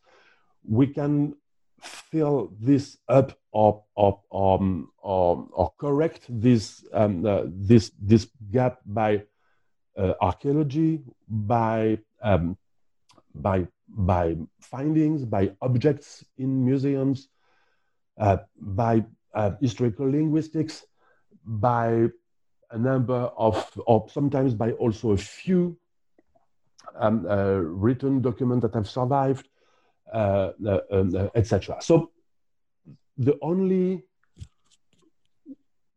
We 0.63 0.87
can 0.87 1.35
fill 1.81 2.51
this 2.59 2.97
up 3.07 3.37
or, 3.51 3.83
or, 3.95 4.19
um, 4.31 4.91
or, 4.97 5.47
or 5.51 5.73
correct 5.77 6.25
this, 6.29 6.83
um, 6.93 7.25
uh, 7.25 7.43
this, 7.45 7.91
this 8.01 8.27
gap 8.51 8.79
by 8.85 9.23
uh, 9.97 10.13
archaeology, 10.21 11.01
by, 11.27 11.99
um, 12.21 12.57
by, 13.33 13.67
by 13.87 14.35
findings, 14.59 15.25
by 15.25 15.51
objects 15.61 16.23
in 16.37 16.65
museums, 16.65 17.27
uh, 18.19 18.37
by 18.59 19.03
uh, 19.33 19.51
historical 19.61 20.09
linguistics, 20.09 20.83
by 21.45 22.07
a 22.71 22.77
number 22.77 23.31
of, 23.37 23.71
or 23.87 24.07
sometimes 24.09 24.53
by 24.53 24.71
also 24.73 25.11
a 25.11 25.17
few 25.17 25.77
um, 26.99 27.25
uh, 27.27 27.59
written 27.85 28.21
documents 28.21 28.63
that 28.63 28.73
have 28.75 28.89
survived, 28.89 29.47
um, 30.13 31.29
etc. 31.35 31.77
So 31.81 32.11
the 33.17 33.37
only 33.41 34.03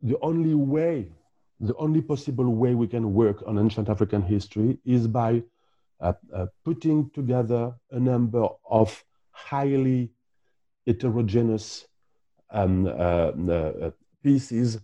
the 0.02 0.18
only 0.20 0.54
way, 0.54 1.12
the 1.60 1.76
only 1.76 2.02
possible 2.02 2.52
way 2.52 2.74
we 2.74 2.88
can 2.88 3.14
work 3.14 3.42
on 3.46 3.58
ancient 3.58 3.88
African 3.88 4.22
history 4.22 4.78
is 4.84 5.06
by 5.06 5.42
uh, 6.00 6.12
uh, 6.34 6.46
putting 6.64 7.08
together 7.10 7.72
a 7.92 8.00
number 8.00 8.48
of 8.68 9.04
highly 9.30 10.10
heterogeneous 10.86 11.86
um, 12.50 12.86
uh, 12.86 12.90
uh, 12.90 13.90
pieces 14.22 14.80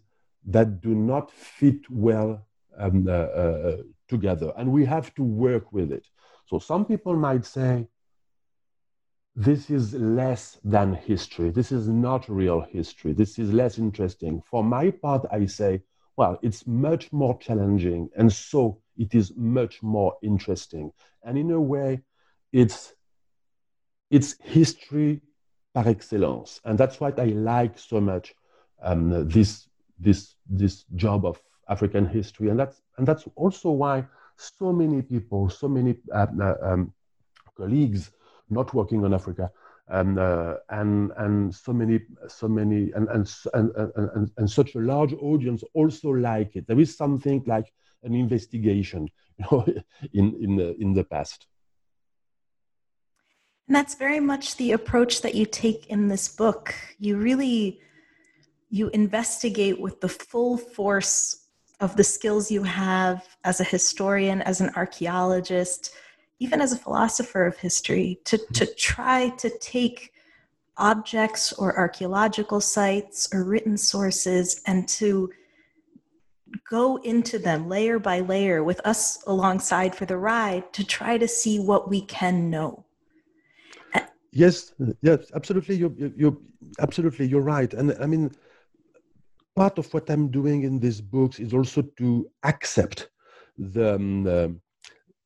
that 0.47 0.81
do 0.81 0.95
not 0.95 1.31
fit 1.33 1.91
well 1.91 2.47
um, 2.79 3.07
uh, 3.09 3.77
together. 4.09 4.53
And 4.57 4.73
we 4.73 4.85
have 4.85 5.15
to 5.15 5.23
work 5.23 5.73
with 5.73 5.93
it. 5.93 6.07
So 6.47 6.59
some 6.59 6.85
people 6.85 7.15
might 7.17 7.45
say, 7.45 7.89
this 9.37 9.71
is 9.71 9.95
less 9.95 10.59
than 10.65 10.95
history. 10.95 11.51
This 11.51 11.71
is 11.71 11.87
not 11.87 12.29
real 12.29 12.61
history. 12.61 13.13
This 13.13 13.39
is 13.39 13.53
less 13.53 13.79
interesting. 13.79 14.43
For 14.51 14.65
my 14.65 14.91
part, 14.91 15.27
I 15.31 15.47
say, 15.47 15.83
well, 16.17 16.41
it's 16.43 16.67
much 16.67 17.13
more 17.13 17.39
challenging. 17.39 18.11
And 18.17 18.33
so 18.33 18.81
it 18.97 19.15
is 19.15 19.33
much 19.37 19.81
more 19.83 20.17
interesting. 20.23 20.91
And 21.23 21.39
in 21.39 21.53
a 21.53 21.61
way, 21.61 22.01
it's, 22.53 22.95
it's 24.11 24.35
history 24.43 25.21
par 25.73 25.87
excellence. 25.87 26.61
And 26.65 26.77
that's 26.77 26.99
what 26.99 27.21
I 27.21 27.27
like 27.27 27.79
so 27.79 28.01
much 28.01 28.35
um, 28.83 29.29
this, 29.29 29.69
this, 30.01 30.35
this 30.49 30.85
job 30.97 31.25
of 31.25 31.41
African 31.69 32.07
history. 32.07 32.49
And 32.49 32.59
that's, 32.59 32.83
and 32.99 33.07
that's 33.07 33.25
also 33.37 33.71
why 33.71 34.05
so 34.37 34.73
many 34.73 35.03
people, 35.03 35.49
so 35.49 35.69
many 35.69 35.97
uh, 36.13 36.27
uh 36.41 36.55
um, 36.63 36.93
colleagues 37.57 38.11
not 38.51 38.75
working 38.75 39.05
on 39.05 39.15
Africa, 39.15 39.51
um, 39.91 40.19
uh, 40.19 40.55
and 40.69 41.13
and 41.17 41.55
so 41.55 41.73
many 41.73 42.01
so 42.27 42.49
many 42.49 42.93
and 42.93 43.09
and, 43.09 43.29
and 43.55 43.71
and, 43.97 44.31
and 44.37 44.51
such 44.51 44.75
a 44.75 44.81
large 44.81 45.15
audience 45.15 45.65
also 45.75 46.11
like 46.11 46.57
it. 46.57 46.67
There 46.67 46.81
is 46.81 46.97
something 46.97 47.43
like 47.47 47.73
an 48.03 48.15
investigation, 48.15 49.09
you 49.39 49.45
know, 49.51 49.67
in 50.13 50.35
in 50.43 50.57
the 50.57 50.77
in 50.81 50.93
the 50.93 51.05
past. 51.05 51.47
And 53.67 53.77
that's 53.77 53.97
very 53.97 54.21
much 54.21 54.57
the 54.57 54.73
approach 54.73 55.21
that 55.21 55.35
you 55.35 55.45
take 55.45 55.89
in 55.89 56.09
this 56.09 56.29
book. 56.29 56.75
You 56.99 57.19
really 57.19 57.81
you 58.71 58.89
investigate 58.91 59.81
with 59.81 60.01
the 60.01 60.09
full 60.09 60.57
force 60.57 61.48
of 61.81 61.97
the 61.97 62.05
skills 62.05 62.51
you 62.51 62.63
have 62.63 63.25
as 63.45 63.61
a 63.61 63.65
historian, 63.65 64.43
as 64.43 64.61
an 64.61 64.71
archaeologist, 64.77 65.95
even 66.41 66.61
as 66.61 66.73
a 66.73 66.79
philosopher 66.79 67.47
of 67.47 67.57
history, 67.57 68.21
to, 68.25 68.37
mm-hmm. 68.37 68.53
to 68.53 68.67
try 68.75 69.29
to 69.31 69.51
take 69.59 70.13
objects 70.77 71.53
or 71.53 71.77
archaeological 71.77 72.61
sites 72.61 73.29
or 73.33 73.45
written 73.45 73.77
sources 73.77 74.61
and 74.67 74.89
to 74.89 75.31
go 76.69 76.97
into 76.99 77.39
them 77.39 77.69
layer 77.69 77.99
by 77.99 78.21
layer 78.21 78.63
with 78.63 78.81
us 78.87 79.23
alongside 79.27 79.95
for 79.95 80.07
the 80.07 80.17
ride 80.17 80.73
to 80.73 80.85
try 80.85 81.19
to 81.19 81.29
see 81.29 81.59
what 81.59 81.91
we 81.91 82.01
can 82.03 82.49
know 82.49 82.85
Yes, 84.33 84.73
yes, 85.03 85.31
absolutely. 85.35 85.77
You're, 85.77 85.93
you're 85.97 86.37
absolutely 86.81 87.27
you're 87.27 87.41
right, 87.41 87.73
and 87.75 87.97
I 88.01 88.07
mean, 88.07 88.31
part 89.59 89.79
of 89.79 89.93
what 89.93 90.09
I'm 90.09 90.29
doing 90.31 90.63
in 90.63 90.79
these 90.79 91.01
books 91.01 91.41
is 91.41 91.53
also 91.53 91.83
to 91.83 92.31
accept 92.45 93.11
the 93.59 93.97
um, 93.97 94.23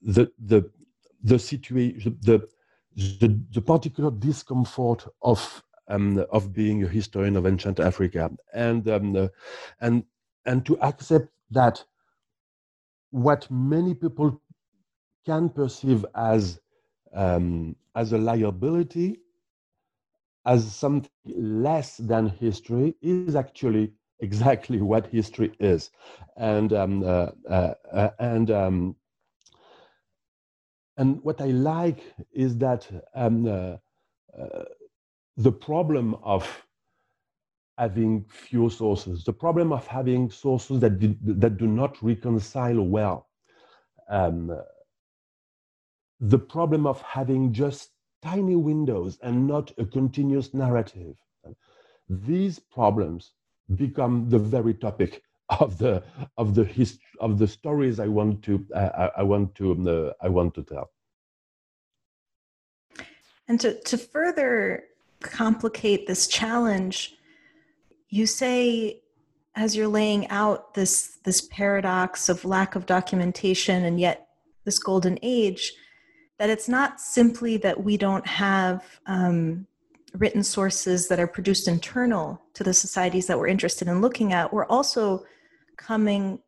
the 0.01 0.33
the 0.39 0.71
the 1.23 1.39
situation, 1.39 2.19
the 2.23 2.49
the, 3.21 3.41
the 3.53 3.61
particular 3.61 4.11
discomfort 4.11 5.07
of 5.21 5.63
um, 5.89 6.25
of 6.31 6.53
being 6.53 6.83
a 6.83 6.89
historian 6.89 7.37
of 7.37 7.47
ancient 7.47 7.79
Africa, 7.79 8.31
and 8.55 8.89
um, 8.89 9.17
uh, 9.17 9.29
and 9.81 10.05
and 10.47 10.65
to 10.67 10.81
accept 10.81 11.29
that 11.51 11.85
what 13.11 13.51
many 13.51 13.95
people 13.95 14.41
can 15.27 15.51
perceive 15.51 16.07
as 16.15 16.59
um, 17.15 17.77
as 17.95 18.13
a 18.13 18.19
liability, 18.19 19.21
as 20.47 20.75
something 20.75 21.11
less 21.27 21.99
than 21.99 22.29
history, 22.29 22.95
is 23.03 23.37
actually 23.37 23.93
exactly 24.23 24.81
what 24.81 25.07
history 25.09 25.53
is. 25.61 25.91
And, 26.37 26.73
um, 26.73 27.03
uh, 27.03 27.29
uh, 27.49 27.75
uh, 27.93 28.11
and, 28.19 28.51
um, 28.51 28.97
and 30.97 31.23
what 31.23 31.41
I 31.41 31.47
like 31.47 32.01
is 32.33 32.57
that 32.59 32.89
um, 33.15 33.47
uh, 33.47 33.77
uh, 34.41 34.65
the 35.37 35.53
problem 35.53 36.15
of 36.23 36.67
having 37.77 38.25
few 38.29 38.71
sources, 38.71 39.25
the 39.25 39.33
problem 39.33 39.73
of 39.73 39.87
having 39.87 40.31
sources 40.31 40.81
that, 40.81 40.99
did, 40.99 41.19
that 41.41 41.57
do 41.57 41.67
not 41.67 42.01
reconcile 42.03 42.81
well, 42.83 43.29
um, 44.09 44.57
the 46.21 46.39
problem 46.39 46.87
of 46.87 47.03
having 47.03 47.53
just 47.53 47.91
tiny 48.23 48.55
windows 48.55 49.19
and 49.23 49.47
not 49.49 49.73
a 49.79 49.85
continuous 49.85 50.55
narrative. 50.55 51.17
These 52.09 52.61
problems 52.61 53.33
become 53.77 54.29
the 54.29 54.39
very 54.39 54.75
topic 54.75 55.23
of 55.61 55.79
the 55.79 56.03
of 56.39 56.55
the 56.55 56.65
hist- 56.65 57.01
of 57.21 57.39
the 57.39 57.47
stories 57.47 58.01
I 58.01 58.09
want 58.09 58.43
to 58.45 58.67
uh, 58.75 59.09
I 59.17 59.23
want 59.23 59.55
to 59.57 59.67
uh, 59.89 60.13
I 60.21 60.29
want 60.29 60.55
to 60.55 60.63
tell. 60.63 60.91
And 63.49 63.61
to 63.61 63.81
to 63.83 63.99
further 63.99 64.85
complicate 65.21 66.07
this 66.07 66.27
challenge, 66.27 67.15
you 68.09 68.27
say 68.27 69.03
as 69.55 69.77
you're 69.77 69.89
laying 69.89 70.29
out 70.29 70.75
this 70.75 71.19
this 71.25 71.43
paradox 71.43 72.29
of 72.29 72.45
lack 72.45 72.75
of 72.75 72.87
documentation 72.87 73.85
and 73.85 74.01
yet 74.01 74.29
this 74.65 74.79
golden 74.79 75.19
age 75.23 75.73
that 76.39 76.51
it's 76.51 76.69
not 76.69 77.01
simply 77.01 77.57
that 77.59 77.85
we 77.85 77.97
don't 77.97 78.27
have 78.27 78.85
um, 79.07 79.67
written 80.15 80.43
sources 80.43 81.09
that 81.09 81.21
are 81.21 81.27
produced 81.27 81.69
internal 81.69 82.41
to 82.55 82.63
the 82.63 82.75
societies 82.75 83.27
that 83.27 83.39
we're 83.39 83.47
interested 83.47 83.89
in 83.89 84.01
looking 84.01 84.33
at 84.33 84.53
we're 84.53 84.67
also 84.67 85.25
coming 85.77 86.39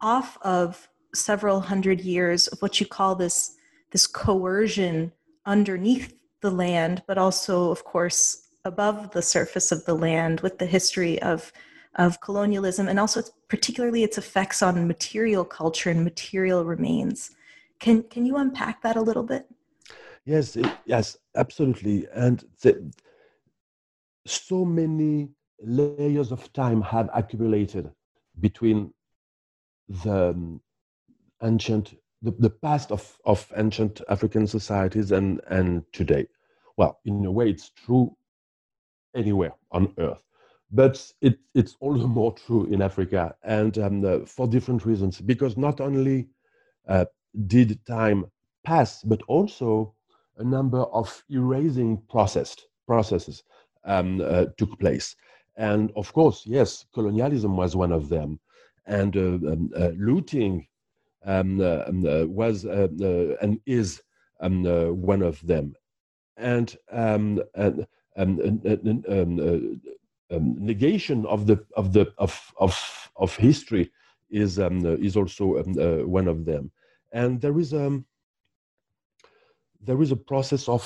off 0.00 0.38
of 0.42 0.88
several 1.14 1.60
hundred 1.60 2.00
years 2.00 2.46
of 2.48 2.60
what 2.60 2.80
you 2.80 2.86
call 2.86 3.14
this 3.14 3.56
this 3.90 4.06
coercion 4.06 5.12
underneath 5.46 6.14
the 6.40 6.50
land 6.50 7.02
but 7.06 7.18
also 7.18 7.70
of 7.70 7.84
course 7.84 8.48
above 8.64 9.10
the 9.10 9.22
surface 9.22 9.72
of 9.72 9.84
the 9.84 9.94
land 9.94 10.40
with 10.40 10.58
the 10.58 10.66
history 10.66 11.20
of 11.22 11.52
of 11.96 12.20
colonialism 12.20 12.88
and 12.88 12.98
also 12.98 13.22
particularly 13.48 14.02
its 14.02 14.18
effects 14.18 14.62
on 14.62 14.86
material 14.86 15.44
culture 15.44 15.90
and 15.90 16.04
material 16.04 16.64
remains. 16.64 17.30
Can, 17.78 18.04
can 18.04 18.24
you 18.24 18.36
unpack 18.36 18.82
that 18.82 18.96
a 18.96 19.02
little 19.02 19.22
bit? 19.24 19.46
Yes, 20.24 20.56
it, 20.56 20.66
yes, 20.86 21.16
absolutely. 21.36 22.06
And 22.14 22.44
the, 22.62 22.92
so 24.26 24.64
many 24.64 25.30
layers 25.60 26.32
of 26.32 26.52
time 26.52 26.80
have 26.82 27.08
accumulated 27.14 27.90
between 28.40 28.92
the 29.88 30.30
um, 30.30 30.60
ancient, 31.42 31.94
the, 32.22 32.32
the 32.38 32.50
past 32.50 32.90
of, 32.92 33.18
of 33.24 33.50
ancient 33.56 34.00
African 34.08 34.46
societies 34.46 35.12
and, 35.12 35.40
and 35.48 35.84
today. 35.92 36.26
Well, 36.76 37.00
in 37.04 37.24
a 37.26 37.30
way, 37.32 37.50
it's 37.50 37.70
true 37.70 38.16
anywhere 39.14 39.54
on 39.72 39.92
earth 39.98 40.22
but 40.70 41.12
it, 41.20 41.38
it's 41.54 41.76
all 41.80 41.94
the 41.98 42.06
more 42.06 42.32
true 42.32 42.64
in 42.66 42.80
Africa, 42.80 43.34
and 43.42 43.76
um, 43.78 44.04
uh, 44.04 44.20
for 44.24 44.46
different 44.48 44.86
reasons. 44.86 45.20
Because 45.20 45.58
not 45.58 45.80
only 45.82 46.28
uh, 46.88 47.04
did 47.46 47.84
time 47.86 48.24
pass, 48.64 49.02
but 49.02 49.22
also 49.28 49.94
a 50.38 50.44
number 50.44 50.82
of 50.84 51.22
erasing 51.30 52.02
process, 52.08 52.56
processes 52.86 53.42
um, 53.84 54.20
uh, 54.20 54.46
took 54.56 54.78
place. 54.78 55.16
And 55.56 55.92
of 55.96 56.12
course, 56.12 56.44
yes, 56.46 56.86
colonialism 56.94 57.56
was 57.56 57.76
one 57.76 57.92
of 57.92 58.08
them, 58.08 58.40
and 58.86 59.16
uh, 59.16 59.20
um, 59.20 59.70
uh, 59.76 59.90
looting 59.96 60.66
um, 61.24 61.60
uh, 61.60 61.84
um, 61.86 62.02
was 62.34 62.64
and 62.64 63.60
is 63.66 64.02
um, 64.40 64.64
one 65.00 65.22
of 65.22 65.46
them. 65.46 65.74
And, 66.36 66.76
negation 70.30 71.26
of 71.26 71.46
the 71.46 71.64
of 71.76 71.92
the 71.92 72.12
of 72.18 72.52
of 72.58 73.10
of 73.16 73.36
history 73.36 73.90
is 74.30 74.58
um, 74.58 74.84
is 74.86 75.16
also 75.16 75.58
um, 75.58 75.74
uh, 75.78 76.06
one 76.06 76.26
of 76.28 76.46
them, 76.46 76.70
and 77.12 77.40
there 77.40 77.58
is 77.58 77.74
um 77.74 78.06
there 79.84 80.00
is 80.02 80.12
a 80.12 80.16
process 80.16 80.68
of 80.68 80.82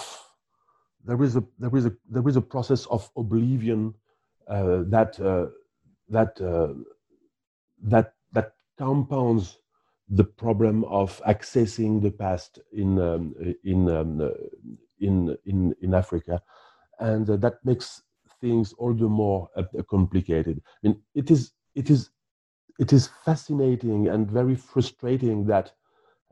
there 1.04 1.22
is 1.22 1.36
a 1.36 1.44
there 1.58 1.74
is 1.76 1.86
a 1.86 1.92
there 2.10 2.28
is 2.28 2.36
a 2.36 2.40
process 2.40 2.86
of 2.86 3.08
oblivion 3.16 3.94
uh, 4.48 4.82
that 4.86 5.18
uh, 5.20 5.46
that 6.08 6.40
uh, 6.40 6.74
that 7.82 8.14
that 8.32 8.52
compounds 8.78 9.58
the 10.08 10.24
problem 10.24 10.84
of 10.84 11.20
accessing 11.26 12.00
the 12.00 12.10
past 12.10 12.58
in 12.72 12.98
um, 12.98 13.34
in, 13.64 13.88
um, 13.88 14.32
in 15.00 15.36
in 15.46 15.74
in 15.80 15.94
Africa, 15.94 16.40
and 17.00 17.28
uh, 17.28 17.36
that 17.36 17.64
makes 17.64 18.02
things 18.40 18.72
all 18.74 18.94
the 18.94 19.08
more 19.08 19.48
uh, 19.56 19.64
complicated. 19.90 20.60
I 20.84 20.88
mean, 20.88 21.02
it 21.14 21.30
is 21.30 21.52
it 21.74 21.90
is 21.90 22.10
it 22.78 22.92
is 22.92 23.08
fascinating 23.24 24.08
and 24.08 24.30
very 24.30 24.54
frustrating 24.54 25.46
that 25.46 25.72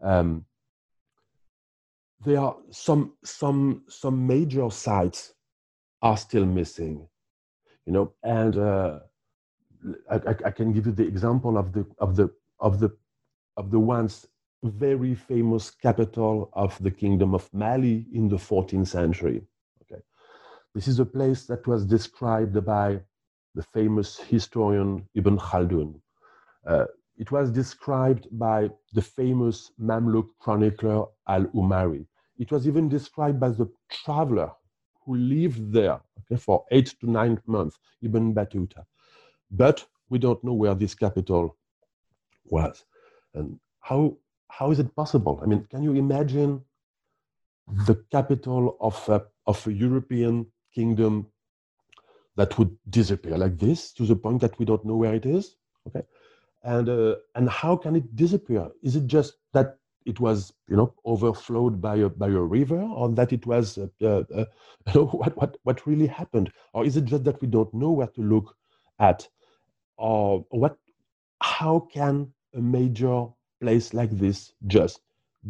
um, 0.03 0.45
there 2.25 2.41
are 2.41 2.57
some 2.71 3.13
some 3.25 3.83
some 3.89 4.27
major 4.27 4.71
sites 4.71 5.35
are 6.03 6.17
still 6.17 6.47
missing, 6.47 7.07
you 7.87 7.93
know, 7.93 8.13
and 8.23 8.57
uh, 8.57 9.01
I, 10.11 10.17
I, 10.47 10.51
can 10.51 10.73
give 10.73 10.87
you 10.87 10.93
the 10.93 11.07
example 11.07 11.57
of 11.59 11.73
the 11.73 11.87
of 11.99 12.17
the 12.17 12.31
of 12.61 12.81
the 12.81 12.91
of 13.57 13.71
the 13.71 13.79
once 13.79 14.27
very 14.65 15.15
famous 15.15 15.71
capital 15.71 16.51
of 16.55 16.83
the 16.83 16.91
kingdom 16.91 17.35
of 17.35 17.53
Mali 17.53 18.07
in 18.13 18.29
the 18.29 18.37
14th 18.37 18.89
century. 18.89 19.43
okay 19.83 20.01
This 20.75 20.89
is 20.89 20.99
a 21.01 21.05
place 21.05 21.45
that 21.47 21.67
was 21.67 21.85
described 21.85 22.65
by 22.65 23.01
the 23.55 23.63
famous 23.63 24.19
historian 24.19 25.07
Ibn 25.15 25.39
Khaldun. 25.39 26.01
Uh, 26.67 26.87
it 27.17 27.31
was 27.31 27.51
described 27.51 28.27
by 28.33 28.71
the 28.95 29.03
famous 29.03 29.71
Mamluk 29.79 30.29
chronicler 30.41 31.05
Al 31.29 31.45
Umari. 31.55 32.07
It 32.39 32.51
was 32.51 32.67
even 32.67 32.89
described 32.89 33.39
by 33.41 33.51
the 33.51 33.71
traveler 33.91 34.51
who 35.05 35.17
lived 35.17 35.73
there 35.73 36.01
okay, 36.21 36.37
for 36.41 36.65
eight 36.71 36.95
to 37.01 37.11
nine 37.11 37.41
months, 37.47 37.79
Ibn 38.03 38.35
Battuta. 38.35 38.85
But 39.51 39.85
we 40.09 40.19
don't 40.19 40.43
know 40.43 40.55
where 40.55 40.75
this 40.75 40.95
capital 40.95 41.57
was. 42.45 42.85
And 43.35 43.59
how, 43.81 44.17
how 44.49 44.71
is 44.71 44.79
it 44.79 44.95
possible? 44.97 45.41
I 45.43 45.47
mean, 45.47 45.67
can 45.71 45.83
you 45.83 45.95
imagine 45.95 46.63
the 47.87 47.97
capital 48.11 48.77
of 48.81 49.09
a, 49.09 49.23
of 49.47 49.67
a 49.67 49.73
European 49.73 50.47
kingdom 50.75 51.27
that 52.37 52.59
would 52.59 52.77
disappear 52.91 53.39
like 53.39 53.59
this 53.59 53.93
to 53.93 54.05
the 54.05 54.17
point 54.17 54.41
that 54.41 54.59
we 54.59 54.65
don't 54.65 54.85
know 54.85 54.97
where 54.97 55.15
it 55.15 55.27
is 55.27 55.57
okay 55.87 56.03
and 56.65 56.89
uh, 56.89 57.15
and 57.35 57.49
how 57.49 57.77
can 57.77 57.97
it 57.97 58.17
disappear 58.17 58.69
is 58.83 58.97
it 58.97 59.07
just 59.07 59.35
that 59.53 59.79
it 60.05 60.21
was 60.21 60.53
you 60.69 60.77
know 60.77 60.95
overflowed 61.05 61.81
by 61.81 61.97
a 61.97 62.09
by 62.09 62.29
a 62.29 62.41
river 62.41 62.81
or 62.81 63.09
that 63.11 63.33
it 63.33 63.47
was 63.47 63.79
uh, 63.79 63.87
uh, 64.03 64.23
uh 64.35 64.45
what 64.93 65.37
what 65.37 65.57
what 65.63 65.87
really 65.87 66.07
happened 66.07 66.51
or 66.73 66.85
is 66.85 66.97
it 66.97 67.05
just 67.05 67.25
that 67.25 67.41
we 67.41 67.49
don't 67.49 67.73
know 67.75 67.91
where 67.91 68.09
to 68.09 68.23
look 68.23 68.55
at 69.01 69.29
or 69.97 70.45
what 70.51 70.77
how 71.41 71.81
can 71.93 72.33
a 72.55 72.61
major 72.61 73.27
place 73.61 73.95
like 73.95 74.11
this 74.11 74.53
just 74.67 75.01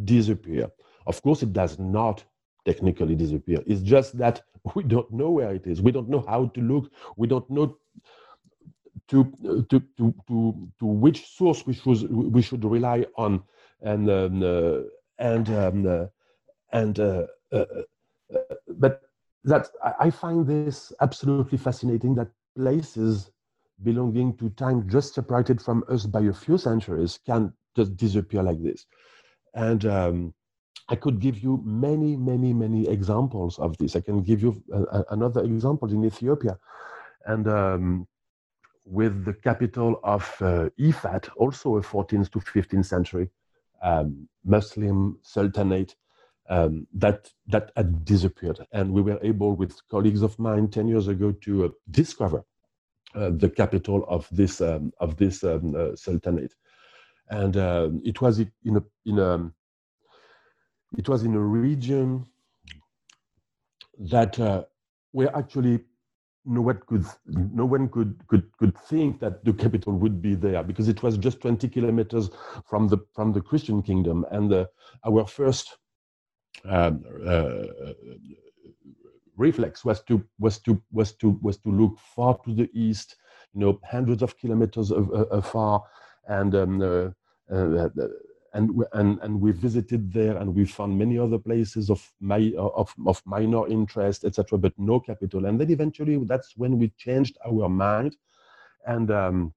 disappear 0.04 0.68
of 1.06 1.20
course 1.22 1.42
it 1.42 1.52
does 1.52 1.78
not 1.78 2.24
technically 2.64 3.14
disappear. 3.14 3.62
It's 3.66 3.82
just 3.82 4.16
that 4.18 4.42
we 4.74 4.82
don't 4.82 5.10
know 5.12 5.30
where 5.30 5.54
it 5.54 5.66
is. 5.66 5.82
We 5.82 5.92
don't 5.92 6.08
know 6.08 6.24
how 6.26 6.46
to 6.46 6.60
look. 6.60 6.90
We 7.16 7.28
don't 7.28 7.48
know 7.50 7.76
to 9.08 9.24
to 9.68 9.80
to 9.98 10.14
to, 10.28 10.68
to 10.78 10.86
which 10.86 11.26
source 11.26 11.66
we 11.66 11.74
should 11.74 12.10
we 12.10 12.40
should 12.42 12.64
rely 12.64 13.04
on, 13.16 13.42
and 13.84 14.10
um, 14.10 14.42
uh, 14.42 14.80
and 15.18 15.48
um, 15.50 15.86
uh, 15.86 16.06
and 16.72 16.98
uh, 16.98 17.26
uh, 17.52 17.64
uh 18.34 18.38
but 18.68 19.02
that 19.44 19.68
I 20.00 20.10
find 20.10 20.46
this 20.46 20.92
absolutely 21.00 21.58
fascinating. 21.58 22.14
That 22.14 22.28
places 22.56 23.30
belonging 23.82 24.36
to 24.38 24.48
time 24.50 24.88
just 24.88 25.14
separated 25.14 25.60
from 25.60 25.84
us 25.88 26.06
by 26.06 26.22
a 26.22 26.32
few 26.32 26.56
centuries 26.56 27.20
can 27.26 27.52
just 27.76 27.96
disappear 27.96 28.42
like 28.42 28.62
this, 28.62 28.86
and. 29.54 29.84
Um, 29.86 30.34
I 30.86 30.96
could 30.96 31.18
give 31.18 31.38
you 31.38 31.62
many, 31.64 32.14
many, 32.14 32.52
many 32.52 32.86
examples 32.86 33.58
of 33.58 33.74
this. 33.78 33.96
I 33.96 34.02
can 34.02 34.22
give 34.22 34.42
you 34.42 34.62
a, 34.70 34.82
a, 34.82 35.04
another 35.12 35.42
example 35.42 35.90
in 35.90 36.04
Ethiopia, 36.04 36.58
and 37.24 37.48
um, 37.48 38.06
with 38.84 39.24
the 39.24 39.32
capital 39.32 39.98
of 40.04 40.30
uh, 40.42 40.68
Ifat, 40.78 41.30
also 41.38 41.76
a 41.76 41.80
14th 41.80 42.30
to 42.32 42.38
15th 42.38 42.84
century 42.84 43.30
um, 43.84 44.28
Muslim 44.44 45.18
sultanate 45.22 45.94
um, 46.48 46.86
that 46.92 47.30
that 47.46 47.70
had 47.76 48.04
disappeared, 48.04 48.58
and 48.72 48.92
we 48.92 49.02
were 49.02 49.18
able, 49.22 49.54
with 49.54 49.76
colleagues 49.88 50.22
of 50.22 50.38
mine, 50.38 50.68
10 50.68 50.88
years 50.88 51.08
ago, 51.08 51.32
to 51.32 51.66
uh, 51.66 51.68
discover 51.90 52.44
uh, 53.14 53.30
the 53.30 53.48
capital 53.48 54.04
of 54.08 54.28
this 54.30 54.60
um, 54.60 54.92
of 55.00 55.16
this 55.16 55.44
um, 55.44 55.74
uh, 55.76 55.94
sultanate, 55.94 56.54
and 57.30 57.56
uh, 57.56 57.88
it 58.02 58.20
was 58.20 58.40
in 58.40 58.76
a 58.76 58.82
in 59.06 59.18
a 59.18 59.50
it 60.98 61.08
was 61.08 61.22
in 61.22 61.34
a 61.34 61.40
region 61.40 62.26
that 63.98 64.38
uh, 64.40 64.64
where 65.12 65.34
actually 65.36 65.80
no 66.44 66.60
one 66.60 66.80
could 66.86 67.06
no 67.26 67.64
one 67.64 67.88
could, 67.88 68.20
could 68.28 68.56
could 68.58 68.76
think 68.76 69.20
that 69.20 69.44
the 69.44 69.52
capital 69.52 69.92
would 69.94 70.20
be 70.20 70.34
there 70.34 70.62
because 70.62 70.88
it 70.88 71.02
was 71.02 71.16
just 71.16 71.40
20 71.40 71.68
kilometers 71.68 72.30
from 72.66 72.88
the 72.88 72.98
from 73.14 73.32
the 73.32 73.40
Christian 73.40 73.82
kingdom. 73.82 74.26
And 74.30 74.50
the, 74.50 74.68
our 75.06 75.26
first 75.26 75.78
um, 76.64 77.04
uh, 77.26 77.64
reflex 79.36 79.84
was 79.84 80.02
to 80.04 80.24
was 80.38 80.58
to 80.60 80.80
was 80.92 81.12
to 81.14 81.38
was 81.42 81.58
to 81.58 81.70
look 81.70 81.98
far 81.98 82.38
to 82.44 82.54
the 82.54 82.70
east, 82.74 83.16
you 83.54 83.60
know, 83.60 83.80
hundreds 83.88 84.22
of 84.22 84.36
kilometers 84.38 84.90
afar, 84.90 85.82
and 86.28 86.54
um, 86.54 87.14
uh, 88.54 88.58
uh, 88.58 88.60
and 88.60 88.88
and 88.92 89.18
and 89.22 89.40
we 89.40 89.52
visited 89.52 90.12
there, 90.12 90.36
and 90.36 90.54
we 90.54 90.64
found 90.64 90.98
many 90.98 91.18
other 91.18 91.38
places 91.38 91.90
of 91.90 92.12
my 92.20 92.52
of 92.58 92.94
of 93.06 93.22
minor 93.26 93.68
interest, 93.68 94.24
etc. 94.24 94.58
But 94.58 94.72
no 94.78 95.00
capital. 95.00 95.46
And 95.46 95.60
then 95.60 95.70
eventually, 95.70 96.18
that's 96.24 96.56
when 96.56 96.78
we 96.78 96.90
changed 96.96 97.36
our 97.46 97.68
mind, 97.68 98.16
and 98.86 99.10
um, 99.10 99.54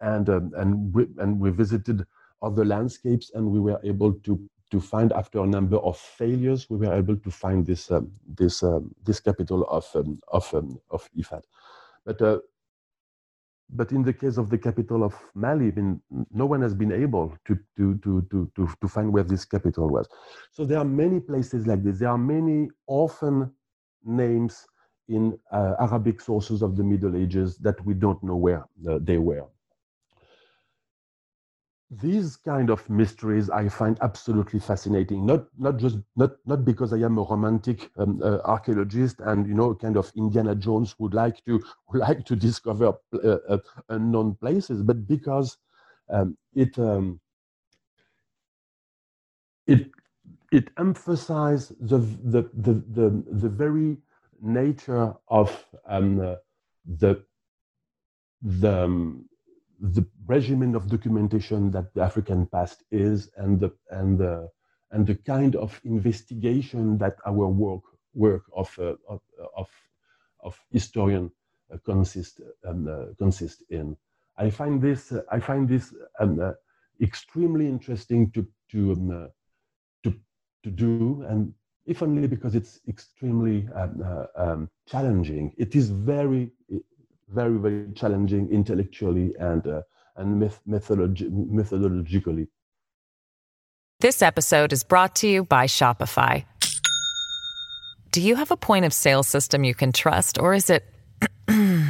and 0.00 0.28
um, 0.28 0.52
and 0.56 0.94
we 0.94 1.06
and 1.18 1.40
we 1.40 1.50
visited 1.50 2.06
other 2.42 2.64
landscapes, 2.64 3.30
and 3.34 3.50
we 3.50 3.60
were 3.60 3.80
able 3.84 4.12
to 4.12 4.40
to 4.70 4.80
find 4.80 5.12
after 5.12 5.40
a 5.40 5.46
number 5.46 5.76
of 5.76 5.98
failures, 5.98 6.70
we 6.70 6.78
were 6.78 6.94
able 6.94 7.16
to 7.16 7.30
find 7.30 7.66
this 7.66 7.90
um, 7.90 8.10
this 8.26 8.62
um, 8.62 8.94
this 9.04 9.20
capital 9.20 9.64
of 9.64 9.86
um, 9.94 10.18
of 10.28 10.52
um, 10.54 10.80
of 10.90 11.08
Ifat. 11.18 11.42
But 12.04 12.20
uh, 12.20 12.38
but 13.72 13.90
in 13.92 14.02
the 14.02 14.12
case 14.12 14.36
of 14.36 14.50
the 14.50 14.58
capital 14.58 15.02
of 15.02 15.14
Mali, 15.34 15.72
mean, 15.72 16.00
no 16.30 16.46
one 16.46 16.60
has 16.62 16.74
been 16.74 16.92
able 16.92 17.36
to, 17.46 17.58
to, 17.76 17.98
to, 18.04 18.26
to, 18.30 18.50
to, 18.54 18.68
to 18.80 18.88
find 18.88 19.12
where 19.12 19.22
this 19.24 19.44
capital 19.44 19.88
was. 19.88 20.08
So 20.50 20.64
there 20.64 20.78
are 20.78 20.84
many 20.84 21.20
places 21.20 21.66
like 21.66 21.82
this. 21.82 21.98
There 21.98 22.10
are 22.10 22.18
many 22.18 22.68
orphan 22.86 23.50
names 24.04 24.66
in 25.08 25.38
uh, 25.50 25.74
Arabic 25.80 26.20
sources 26.20 26.62
of 26.62 26.76
the 26.76 26.84
Middle 26.84 27.16
Ages 27.16 27.56
that 27.58 27.84
we 27.84 27.94
don't 27.94 28.22
know 28.22 28.36
where 28.36 28.66
uh, 28.88 28.98
they 29.00 29.18
were 29.18 29.46
these 32.00 32.36
kind 32.36 32.70
of 32.70 32.88
mysteries 32.88 33.50
I 33.50 33.68
find 33.68 33.98
absolutely 34.00 34.60
fascinating. 34.60 35.26
Not 35.26 35.46
not 35.58 35.76
just 35.76 35.98
not 36.16 36.32
not 36.46 36.64
because 36.64 36.92
I 36.92 36.98
am 36.98 37.18
a 37.18 37.22
romantic 37.22 37.90
um, 37.98 38.20
uh, 38.22 38.38
archaeologist 38.44 39.20
and 39.20 39.46
you 39.46 39.54
know 39.54 39.74
kind 39.74 39.96
of 39.96 40.10
Indiana 40.16 40.54
Jones 40.54 40.94
would 40.98 41.14
like 41.14 41.44
to 41.44 41.62
would 41.92 42.00
like 42.00 42.24
to 42.26 42.36
discover 42.36 42.94
uh, 43.14 43.36
uh, 43.48 43.58
unknown 43.90 44.34
places, 44.36 44.82
but 44.82 45.06
because 45.06 45.58
um, 46.08 46.36
it 46.54 46.78
um, 46.78 47.20
it 49.66 49.90
it 50.52 50.68
emphasizes 50.78 51.72
the, 51.80 51.98
the 51.98 52.42
the 52.54 52.74
the 52.98 53.24
the 53.32 53.48
very 53.48 53.98
nature 54.40 55.14
of 55.28 55.66
um, 55.86 56.20
uh, 56.20 56.36
the 56.86 57.24
the 58.42 58.84
um, 58.84 59.28
the 59.82 60.06
regimen 60.26 60.76
of 60.76 60.88
documentation 60.88 61.72
that 61.72 61.92
the 61.92 62.02
African 62.02 62.46
past 62.46 62.84
is 62.92 63.30
and 63.36 63.58
the 63.58 63.72
and 63.90 64.16
the 64.16 64.48
and 64.92 65.06
the 65.06 65.16
kind 65.16 65.56
of 65.56 65.80
investigation 65.84 66.98
that 66.98 67.16
our 67.26 67.48
work 67.48 67.82
work 68.14 68.44
of 68.54 68.78
uh, 68.78 68.94
of, 69.08 69.20
of, 69.56 69.68
of 70.40 70.60
historian 70.70 71.32
uh, 71.72 71.78
consist 71.84 72.40
um, 72.64 72.86
uh, 72.86 73.12
consist 73.18 73.64
in. 73.70 73.96
I 74.36 74.50
find 74.50 74.80
this 74.80 75.10
uh, 75.10 75.22
I 75.32 75.40
find 75.40 75.68
this 75.68 75.92
um, 76.20 76.38
uh, 76.38 76.52
extremely 77.00 77.66
interesting 77.66 78.30
to 78.32 78.46
to 78.70 78.92
um, 78.92 79.10
uh, 79.10 79.28
to 80.04 80.14
to 80.62 80.70
do 80.70 81.24
and 81.28 81.52
if 81.86 82.00
only 82.04 82.28
because 82.28 82.54
it's 82.54 82.78
extremely 82.86 83.68
um, 83.74 84.26
um, 84.36 84.70
challenging. 84.86 85.52
It 85.56 85.74
is 85.74 85.90
very 85.90 86.52
very, 87.32 87.58
very 87.58 87.86
challenging 87.94 88.48
intellectually 88.50 89.34
and, 89.38 89.64
uh, 89.66 89.82
and 90.16 90.42
methodologi- 90.68 91.30
methodologically. 91.30 92.48
This 94.00 94.22
episode 94.22 94.72
is 94.72 94.84
brought 94.84 95.14
to 95.16 95.28
you 95.28 95.44
by 95.44 95.66
Shopify. 95.66 96.44
Do 98.10 98.20
you 98.20 98.36
have 98.36 98.50
a 98.50 98.56
point 98.56 98.84
of 98.84 98.92
sale 98.92 99.22
system 99.22 99.64
you 99.64 99.74
can 99.74 99.92
trust, 99.92 100.38
or 100.38 100.52
is 100.54 100.70
it 100.70 100.84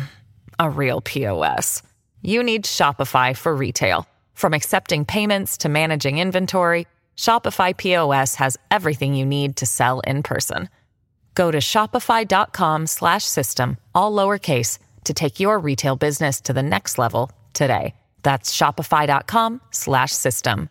a 0.58 0.70
real 0.70 1.00
POS? 1.00 1.82
You 2.20 2.42
need 2.42 2.64
Shopify 2.64 3.36
for 3.36 3.54
retail. 3.56 4.06
From 4.34 4.54
accepting 4.54 5.04
payments 5.04 5.58
to 5.58 5.68
managing 5.68 6.18
inventory, 6.18 6.86
Shopify 7.16 7.76
POS 7.76 8.36
has 8.36 8.56
everything 8.70 9.14
you 9.14 9.26
need 9.26 9.56
to 9.56 9.66
sell 9.66 10.00
in 10.00 10.22
person. 10.22 10.68
Go 11.34 11.50
to 11.50 11.58
shopify.com/system 11.58 13.76
all 13.94 14.12
lowercase 14.12 14.78
to 15.04 15.14
take 15.14 15.40
your 15.40 15.58
retail 15.58 15.96
business 15.96 16.40
to 16.42 16.52
the 16.52 16.62
next 16.62 16.98
level 16.98 17.30
today. 17.52 17.94
That's 18.22 18.56
shopify.com 18.56 19.60
slash 19.70 20.12
system. 20.12 20.70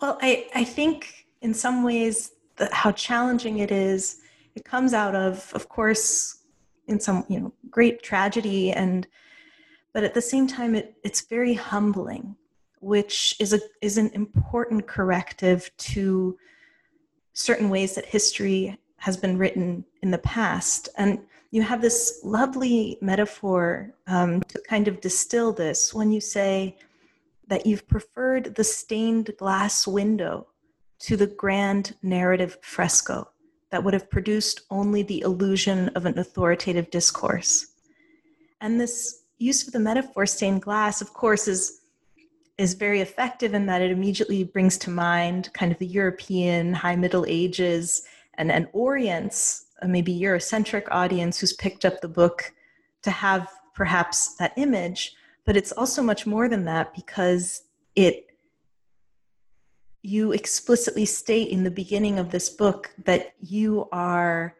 Well, 0.00 0.18
I, 0.22 0.46
I 0.54 0.64
think 0.64 1.26
in 1.40 1.54
some 1.54 1.82
ways 1.82 2.32
that 2.56 2.72
how 2.72 2.92
challenging 2.92 3.58
it 3.58 3.70
is, 3.70 4.20
it 4.54 4.64
comes 4.64 4.94
out 4.94 5.14
of, 5.14 5.52
of 5.54 5.68
course, 5.68 6.38
in 6.86 7.00
some, 7.00 7.24
you 7.28 7.40
know, 7.40 7.52
great 7.70 8.02
tragedy 8.02 8.72
and 8.72 9.06
but 9.94 10.02
at 10.02 10.12
the 10.12 10.20
same 10.20 10.46
time 10.46 10.74
it, 10.74 10.96
it's 11.04 11.22
very 11.22 11.54
humbling, 11.54 12.36
which 12.80 13.36
is 13.38 13.54
a 13.54 13.60
is 13.80 13.96
an 13.96 14.10
important 14.12 14.86
corrective 14.86 15.70
to 15.78 16.36
certain 17.32 17.70
ways 17.70 17.94
that 17.94 18.04
history 18.04 18.76
has 18.96 19.16
been 19.16 19.38
written 19.38 19.84
in 20.02 20.10
the 20.10 20.18
past. 20.18 20.88
And 20.98 21.20
you 21.54 21.62
have 21.62 21.80
this 21.80 22.18
lovely 22.24 22.98
metaphor 23.00 23.94
um, 24.08 24.40
to 24.48 24.60
kind 24.68 24.88
of 24.88 25.00
distill 25.00 25.52
this 25.52 25.94
when 25.94 26.10
you 26.10 26.20
say 26.20 26.76
that 27.46 27.64
you've 27.64 27.86
preferred 27.86 28.56
the 28.56 28.64
stained 28.64 29.30
glass 29.38 29.86
window 29.86 30.48
to 30.98 31.16
the 31.16 31.28
grand 31.28 31.94
narrative 32.02 32.58
fresco 32.62 33.30
that 33.70 33.84
would 33.84 33.94
have 33.94 34.10
produced 34.10 34.62
only 34.68 35.04
the 35.04 35.20
illusion 35.20 35.90
of 35.90 36.06
an 36.06 36.18
authoritative 36.18 36.90
discourse. 36.90 37.68
And 38.60 38.80
this 38.80 39.22
use 39.38 39.64
of 39.64 39.72
the 39.72 39.78
metaphor 39.78 40.26
stained 40.26 40.62
glass, 40.62 41.00
of 41.00 41.14
course, 41.14 41.46
is 41.46 41.82
is 42.58 42.74
very 42.74 43.00
effective 43.00 43.54
in 43.54 43.66
that 43.66 43.82
it 43.82 43.92
immediately 43.92 44.42
brings 44.42 44.76
to 44.78 44.90
mind 44.90 45.52
kind 45.52 45.70
of 45.70 45.78
the 45.78 45.86
European 45.86 46.72
high 46.72 46.96
Middle 46.96 47.24
Ages 47.28 48.02
and, 48.34 48.50
and 48.50 48.66
orients 48.72 49.63
a 49.84 49.88
maybe 49.88 50.18
Eurocentric 50.18 50.88
audience 50.90 51.38
who's 51.38 51.52
picked 51.52 51.84
up 51.84 52.00
the 52.00 52.08
book 52.08 52.52
to 53.02 53.10
have 53.10 53.48
perhaps 53.74 54.34
that 54.36 54.54
image, 54.56 55.14
but 55.44 55.56
it's 55.56 55.72
also 55.72 56.02
much 56.02 56.26
more 56.26 56.48
than 56.48 56.64
that 56.64 56.94
because 56.94 57.62
it 57.94 58.26
you 60.02 60.32
explicitly 60.32 61.04
state 61.04 61.48
in 61.48 61.64
the 61.64 61.70
beginning 61.70 62.18
of 62.18 62.30
this 62.30 62.50
book 62.50 62.92
that 63.04 63.32
you 63.40 63.88
are 63.90 64.54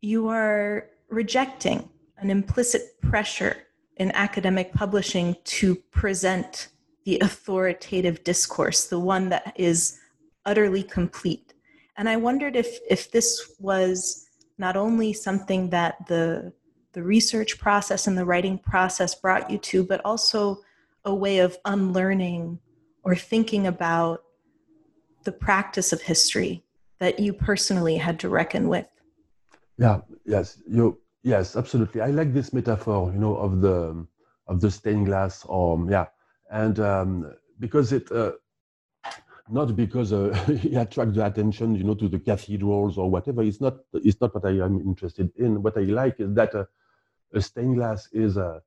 you 0.00 0.28
are 0.28 0.88
rejecting 1.08 1.88
an 2.18 2.30
implicit 2.30 3.00
pressure 3.00 3.56
in 3.96 4.10
academic 4.12 4.72
publishing 4.72 5.36
to 5.44 5.76
present 5.90 6.68
the 7.04 7.18
authoritative 7.20 8.22
discourse, 8.24 8.86
the 8.86 8.98
one 8.98 9.28
that 9.28 9.52
is 9.56 9.98
utterly 10.44 10.82
complete. 10.82 11.51
And 11.96 12.08
I 12.08 12.16
wondered 12.16 12.56
if, 12.56 12.78
if 12.88 13.10
this 13.10 13.54
was 13.58 14.26
not 14.58 14.76
only 14.76 15.12
something 15.12 15.70
that 15.70 16.06
the, 16.06 16.52
the 16.92 17.02
research 17.02 17.58
process 17.58 18.06
and 18.06 18.16
the 18.16 18.24
writing 18.24 18.58
process 18.58 19.14
brought 19.14 19.50
you 19.50 19.58
to, 19.58 19.84
but 19.84 20.00
also 20.04 20.60
a 21.04 21.14
way 21.14 21.38
of 21.38 21.58
unlearning 21.64 22.58
or 23.02 23.16
thinking 23.16 23.66
about 23.66 24.22
the 25.24 25.32
practice 25.32 25.92
of 25.92 26.00
history 26.00 26.64
that 26.98 27.18
you 27.18 27.32
personally 27.32 27.96
had 27.96 28.20
to 28.20 28.28
reckon 28.28 28.68
with. 28.68 28.86
Yeah, 29.78 30.00
yes, 30.24 30.62
you 30.68 30.98
yes, 31.22 31.56
absolutely. 31.56 32.00
I 32.00 32.08
like 32.08 32.32
this 32.32 32.52
metaphor, 32.52 33.10
you 33.12 33.18
know, 33.18 33.36
of 33.36 33.60
the 33.60 34.06
of 34.46 34.60
the 34.60 34.70
stained 34.70 35.06
glass, 35.06 35.44
or 35.46 35.84
yeah, 35.90 36.06
and 36.50 36.78
um, 36.78 37.32
because 37.58 37.92
it 37.92 38.10
uh, 38.12 38.32
not 39.48 39.74
because 39.76 40.12
uh, 40.12 40.32
he 40.60 40.74
attracts 40.76 41.16
the 41.16 41.26
attention, 41.26 41.74
you 41.74 41.84
know, 41.84 41.94
to 41.94 42.08
the 42.08 42.18
cathedrals 42.18 42.98
or 42.98 43.10
whatever. 43.10 43.42
It's 43.42 43.60
not. 43.60 43.78
It's 43.94 44.20
not 44.20 44.34
what 44.34 44.44
I 44.44 44.64
am 44.64 44.80
interested 44.80 45.30
in. 45.36 45.62
What 45.62 45.76
I 45.76 45.82
like 45.82 46.20
is 46.20 46.34
that 46.34 46.54
uh, 46.54 46.64
a 47.34 47.40
stained 47.40 47.76
glass 47.76 48.08
is 48.12 48.38
uh, 48.38 48.60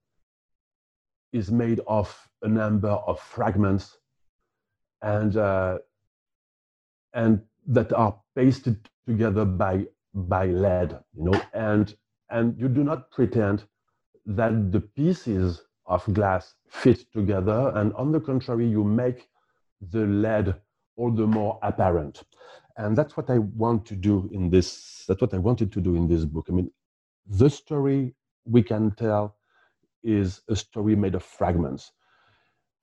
is 1.31 1.51
made 1.51 1.79
of 1.87 2.29
a 2.41 2.47
number 2.47 2.89
of 2.89 3.19
fragments, 3.19 3.97
and 5.01 5.37
uh, 5.37 5.77
and 7.13 7.41
that 7.67 7.93
are 7.93 8.19
pasted 8.35 8.89
together 9.07 9.45
by 9.45 9.85
by 10.13 10.47
lead, 10.47 10.99
you 11.13 11.25
know, 11.25 11.41
and 11.53 11.95
and 12.29 12.59
you 12.59 12.67
do 12.67 12.83
not 12.83 13.11
pretend 13.11 13.63
that 14.25 14.71
the 14.71 14.81
pieces 14.81 15.61
of 15.85 16.03
glass 16.13 16.55
fit 16.67 17.11
together, 17.13 17.71
and 17.75 17.93
on 17.93 18.11
the 18.11 18.19
contrary, 18.19 18.67
you 18.67 18.83
make 18.83 19.29
the 19.91 20.05
lead 20.05 20.55
all 20.97 21.11
the 21.11 21.27
more 21.27 21.59
apparent. 21.61 22.23
And 22.77 22.97
that's 22.97 23.15
what 23.15 23.29
I 23.29 23.39
want 23.39 23.85
to 23.87 23.95
do 23.95 24.29
in 24.33 24.49
this, 24.49 25.05
that's 25.07 25.21
what 25.21 25.33
I 25.33 25.37
wanted 25.37 25.71
to 25.73 25.81
do 25.81 25.95
in 25.95 26.07
this 26.07 26.25
book. 26.25 26.47
I 26.49 26.53
mean, 26.53 26.71
the 27.27 27.49
story 27.49 28.15
we 28.45 28.61
can 28.61 28.91
tell 28.91 29.37
is 30.03 30.41
a 30.49 30.55
story 30.55 30.95
made 30.95 31.15
of 31.15 31.23
fragments. 31.23 31.91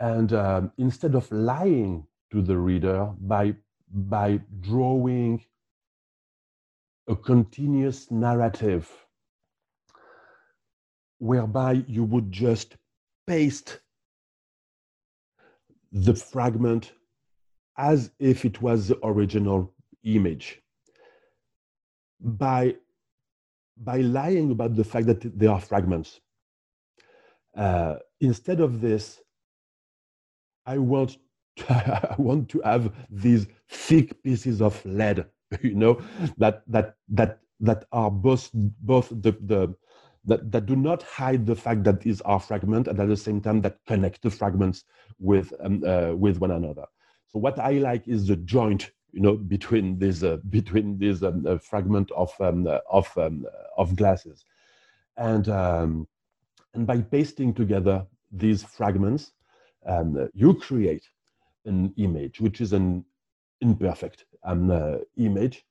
And 0.01 0.33
um, 0.33 0.72
instead 0.79 1.14
of 1.14 1.31
lying 1.31 2.07
to 2.33 2.42
the 2.42 2.57
reader 2.59 3.11
by, 3.20 3.55
by 3.92 4.40
drawing 4.61 5.44
a 7.09 7.16
continuous 7.16 8.11
narrative 8.11 8.90
whereby 11.18 11.85
you 11.87 12.03
would 12.05 12.33
just 12.33 12.77
paste 13.27 13.81
the 15.92 16.14
fragment 16.14 16.92
as 17.90 18.12
if 18.20 18.44
it 18.44 18.62
was 18.62 18.88
the 18.88 18.98
original 19.12 19.74
image 20.04 20.62
by 22.20 22.76
by 23.76 23.98
lying 23.98 24.50
about 24.52 24.76
the 24.76 24.84
fact 24.84 25.06
that 25.06 25.22
they 25.38 25.48
are 25.48 25.60
fragments 25.60 26.20
uh, 27.56 27.96
instead 28.20 28.60
of 28.60 28.80
this 28.80 29.20
i 30.66 30.78
want 30.78 31.18
I 31.68 32.14
want 32.18 32.48
to 32.50 32.60
have 32.64 32.92
these 33.10 33.46
thick 33.68 34.22
pieces 34.22 34.62
of 34.62 34.84
lead, 34.84 35.26
you 35.62 35.74
know, 35.74 36.00
that 36.38 36.62
that 36.68 36.96
that 37.10 37.40
that 37.60 37.84
are 37.92 38.10
both 38.10 38.50
both 38.54 39.08
the 39.10 39.32
the 39.32 39.74
that, 40.24 40.52
that 40.52 40.66
do 40.66 40.76
not 40.76 41.02
hide 41.02 41.46
the 41.46 41.56
fact 41.56 41.84
that 41.84 42.00
these 42.00 42.20
are 42.22 42.38
fragments 42.40 42.88
and 42.88 42.98
at 43.00 43.08
the 43.08 43.16
same 43.16 43.40
time 43.40 43.60
that 43.62 43.78
connect 43.86 44.22
the 44.22 44.30
fragments 44.30 44.84
with 45.18 45.52
um, 45.60 45.82
uh, 45.86 46.12
with 46.14 46.38
one 46.38 46.52
another. 46.52 46.86
So 47.32 47.38
what 47.38 47.58
I 47.58 47.72
like 47.72 48.06
is 48.08 48.26
the 48.26 48.36
joint, 48.36 48.90
you 49.12 49.20
know, 49.20 49.36
between 49.36 49.98
these 49.98 50.22
uh, 50.22 50.36
between 50.50 50.98
these 50.98 51.22
um, 51.22 51.46
uh, 51.46 51.58
fragment 51.58 52.10
of 52.12 52.32
um, 52.40 52.66
uh, 52.66 52.78
of 52.90 53.16
um, 53.16 53.46
of 53.76 53.96
glasses, 53.96 54.44
and 55.16 55.48
um, 55.48 56.06
and 56.74 56.86
by 56.86 57.00
pasting 57.00 57.54
together 57.54 58.06
these 58.30 58.62
fragments, 58.62 59.32
um, 59.86 60.28
you 60.34 60.54
create 60.54 61.04
an 61.64 61.92
image, 61.96 62.40
which 62.40 62.60
is 62.60 62.72
an 62.72 63.04
imperfect 63.60 64.24
um, 64.44 64.70
uh, 64.70 64.96
image, 65.16 65.64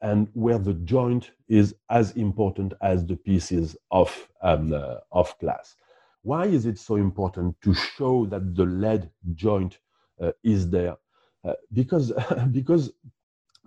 and 0.00 0.28
where 0.34 0.58
the 0.58 0.74
joint 0.74 1.32
is 1.48 1.74
as 1.90 2.12
important 2.12 2.72
as 2.82 3.04
the 3.06 3.16
pieces 3.16 3.76
of, 3.90 4.28
um, 4.42 4.72
uh, 4.72 4.96
of 5.12 5.34
glass. 5.40 5.76
Why 6.22 6.46
is 6.46 6.66
it 6.66 6.78
so 6.78 6.96
important 6.96 7.60
to 7.62 7.74
show 7.74 8.26
that 8.26 8.54
the 8.54 8.64
lead 8.64 9.10
joint 9.34 9.78
uh, 10.20 10.32
is 10.42 10.70
there? 10.70 10.96
Uh, 11.44 11.54
because, 11.72 12.12
because, 12.52 12.92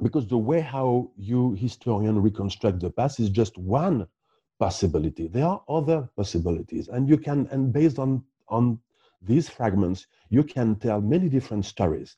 because 0.01 0.27
the 0.27 0.37
way 0.37 0.61
how 0.61 1.11
you 1.17 1.53
historian 1.53 2.21
reconstruct 2.21 2.79
the 2.79 2.89
past 2.89 3.19
is 3.19 3.29
just 3.29 3.57
one 3.57 4.07
possibility. 4.59 5.27
There 5.27 5.45
are 5.45 5.63
other 5.69 6.09
possibilities, 6.15 6.87
and 6.87 7.07
you 7.07 7.17
can, 7.17 7.47
and 7.51 7.71
based 7.71 7.99
on 7.99 8.23
on 8.49 8.79
these 9.21 9.49
fragments, 9.49 10.07
you 10.29 10.43
can 10.43 10.75
tell 10.75 11.01
many 11.01 11.29
different 11.29 11.65
stories. 11.65 12.15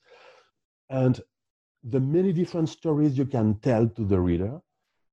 And 0.90 1.20
the 1.84 2.00
many 2.00 2.34
different 2.34 2.70
stories 2.70 3.18
you 3.18 3.26
can 3.26 3.56
tell 3.60 3.88
to 3.88 4.06
the 4.06 4.20
reader 4.20 4.62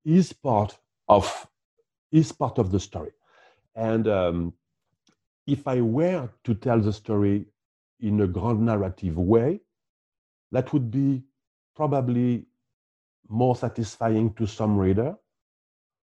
is 0.04 0.32
part 0.32 0.78
of 1.08 1.46
is 2.12 2.32
part 2.32 2.58
of 2.58 2.70
the 2.70 2.80
story. 2.80 3.12
And 3.74 4.08
um, 4.08 4.52
if 5.46 5.66
I 5.66 5.80
were 5.80 6.30
to 6.44 6.54
tell 6.54 6.80
the 6.80 6.92
story 6.92 7.46
in 8.00 8.20
a 8.20 8.26
grand 8.26 8.60
narrative 8.60 9.16
way, 9.16 9.60
that 10.52 10.72
would 10.72 10.90
be 10.90 11.22
probably 11.74 12.46
more 13.28 13.56
satisfying 13.56 14.32
to 14.34 14.46
some 14.46 14.78
reader, 14.78 15.16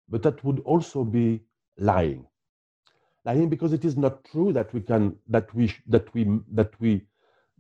but 0.10 0.24
that 0.24 0.44
would 0.44 0.60
also 0.62 1.04
be 1.04 1.42
lying. 1.78 2.26
Lying 3.26 3.50
because 3.50 3.74
it 3.74 3.86
is 3.86 3.98
not 3.98 4.24
true 4.26 4.54
that 4.54 4.74
we 4.74 4.82
can 4.82 5.18
that 5.28 5.54
we 5.56 5.74
that 5.88 6.14
we 6.14 6.40
that 6.52 6.80
we 6.80 7.06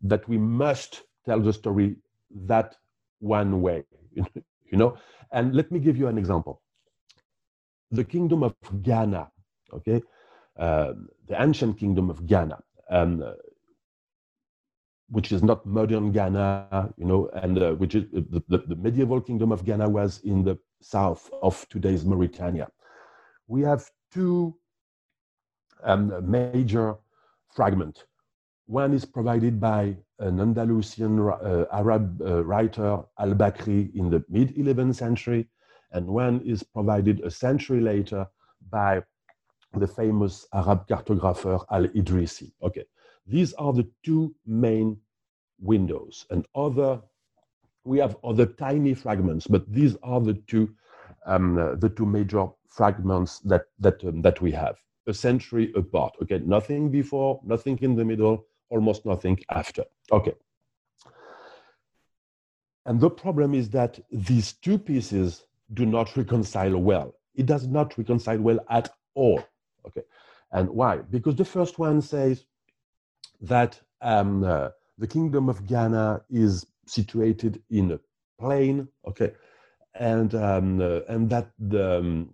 that 0.03 0.27
we 0.27 0.37
must 0.37 1.03
tell 1.25 1.39
the 1.39 1.53
story 1.53 1.95
that 2.47 2.75
one 3.19 3.61
way 3.61 3.85
you 4.15 4.77
know? 4.77 4.97
And 5.31 5.55
let 5.55 5.71
me 5.71 5.79
give 5.79 5.97
you 5.97 6.07
an 6.07 6.17
example. 6.17 6.61
The 7.91 8.03
kingdom 8.03 8.43
of 8.43 8.55
ghana 8.83 9.31
okay? 9.73 10.01
Uh, 10.57 10.93
the 11.27 11.41
ancient 11.41 11.77
kingdom 11.77 12.09
of 12.09 12.25
ghana. 12.27 12.59
Um, 12.89 13.23
which 15.15 15.31
is 15.31 15.41
not 15.49 15.65
modern 15.65 16.11
ghana 16.11 16.93
you 16.97 17.05
know 17.05 17.21
and 17.43 17.59
uh, 17.59 17.71
which 17.81 17.95
is 17.95 18.03
the, 18.11 18.41
the, 18.51 18.59
the 18.71 18.75
medieval 18.75 19.21
kingdom 19.21 19.51
of 19.51 19.63
ghana 19.63 19.87
was 19.87 20.19
in 20.31 20.43
the 20.43 20.57
south 20.81 21.29
of 21.41 21.65
today's 21.69 22.03
mauritania 22.03 22.67
we 23.47 23.61
have 23.61 23.89
two 24.11 24.55
um, 25.83 26.13
major 26.29 26.95
fragment. 27.53 28.05
One 28.65 28.93
is 28.93 29.05
provided 29.05 29.59
by 29.59 29.97
an 30.19 30.39
Andalusian 30.39 31.19
uh, 31.19 31.65
Arab 31.71 32.21
uh, 32.21 32.43
writer, 32.43 33.01
al 33.19 33.33
Bakri, 33.35 33.93
in 33.95 34.09
the 34.09 34.23
mid 34.29 34.55
11th 34.55 34.95
century, 34.95 35.49
and 35.91 36.07
one 36.07 36.41
is 36.45 36.63
provided 36.63 37.19
a 37.21 37.29
century 37.29 37.81
later 37.81 38.25
by 38.69 39.03
the 39.73 39.87
famous 39.87 40.47
Arab 40.53 40.87
cartographer 40.87 41.65
Al 41.71 41.87
Idrisi. 41.89 42.51
Okay, 42.61 42.85
these 43.27 43.53
are 43.53 43.73
the 43.73 43.87
two 44.03 44.33
main 44.45 44.97
windows. 45.63 46.25
And 46.29 46.45
other, 46.55 47.01
we 47.83 47.97
have 47.99 48.17
other 48.23 48.45
tiny 48.45 48.93
fragments, 48.93 49.47
but 49.47 49.71
these 49.71 49.95
are 50.03 50.21
the 50.21 50.35
two, 50.35 50.69
um, 51.25 51.57
uh, 51.57 51.75
the 51.75 51.89
two 51.89 52.05
major 52.05 52.47
fragments 52.67 53.39
that 53.39 53.65
that 53.79 54.03
um, 54.03 54.21
that 54.21 54.41
we 54.41 54.51
have 54.51 54.75
a 55.07 55.13
century 55.13 55.71
apart. 55.75 56.15
Okay, 56.21 56.39
nothing 56.45 56.89
before, 56.89 57.41
nothing 57.43 57.77
in 57.81 57.95
the 57.95 58.05
middle, 58.05 58.45
almost 58.69 59.05
nothing 59.05 59.39
after. 59.49 59.83
Okay. 60.11 60.33
And 62.85 62.99
the 62.99 63.09
problem 63.09 63.53
is 63.53 63.69
that 63.69 63.99
these 64.11 64.53
two 64.53 64.77
pieces 64.77 65.45
do 65.73 65.85
not 65.85 66.15
reconcile 66.17 66.77
well. 66.77 67.15
It 67.35 67.45
does 67.45 67.65
not 67.67 67.97
reconcile 67.97 68.39
well 68.39 68.59
at 68.69 68.89
all. 69.15 69.41
Okay. 69.87 70.01
And 70.51 70.69
why? 70.69 70.97
Because 70.97 71.35
the 71.35 71.45
first 71.45 71.79
one 71.79 72.01
says 72.01 72.45
that 73.41 73.79
um, 74.01 74.43
uh, 74.43 74.69
the 74.97 75.07
kingdom 75.07 75.49
of 75.49 75.65
Ghana 75.65 76.21
is 76.29 76.65
situated 76.85 77.61
in 77.69 77.91
a 77.91 77.99
plain, 78.39 78.87
okay, 79.07 79.31
and 79.95 80.33
um, 80.35 80.81
uh, 80.81 80.99
and 81.07 81.29
that 81.29 81.51
the 81.59 81.99
um, 81.99 82.29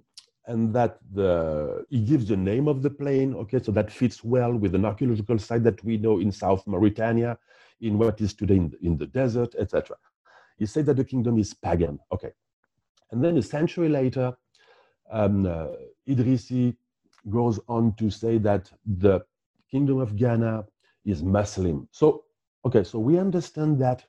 and 0.50 0.74
that 0.74 0.98
the 1.14 1.86
he 1.90 2.02
gives 2.02 2.26
the 2.28 2.36
name 2.36 2.68
of 2.68 2.82
the 2.82 2.90
plain 2.90 3.36
okay? 3.36 3.62
So 3.62 3.72
that 3.72 3.92
fits 3.92 4.24
well 4.24 4.54
with 4.54 4.76
an 4.76 4.84
archaeological 4.84 5.38
site 5.38 5.64
that 5.64 5.82
we 5.84 5.98
know 5.98 6.20
in 6.20 6.32
south 6.32 6.66
mauritania 6.66 7.38
in 7.82 7.98
what 7.98 8.20
is 8.20 8.34
today 8.34 8.56
in, 8.56 8.74
in 8.82 8.98
the 8.98 9.06
desert 9.06 9.54
etc 9.58 9.96
he 10.58 10.66
said 10.66 10.86
that 10.88 10.98
the 10.98 11.06
kingdom 11.06 11.38
is 11.38 11.54
pagan 11.54 12.00
okay? 12.12 12.32
And 13.12 13.24
then 13.24 13.38
a 13.38 13.42
century 13.42 13.90
later 13.90 14.34
um, 15.12 15.46
uh, 15.46 15.68
idrisi 16.08 16.76
goes 17.30 17.60
on 17.68 17.94
to 17.96 18.10
say 18.10 18.40
that 18.40 18.72
the 18.86 19.22
kingdom 19.70 20.00
of 20.00 20.16
ghana 20.16 20.66
is 21.06 21.22
muslim. 21.22 21.88
So 21.92 22.24
okay 22.70 22.84
so 22.84 23.00
we 23.00 23.18
understand 23.18 23.80
that 23.80 24.06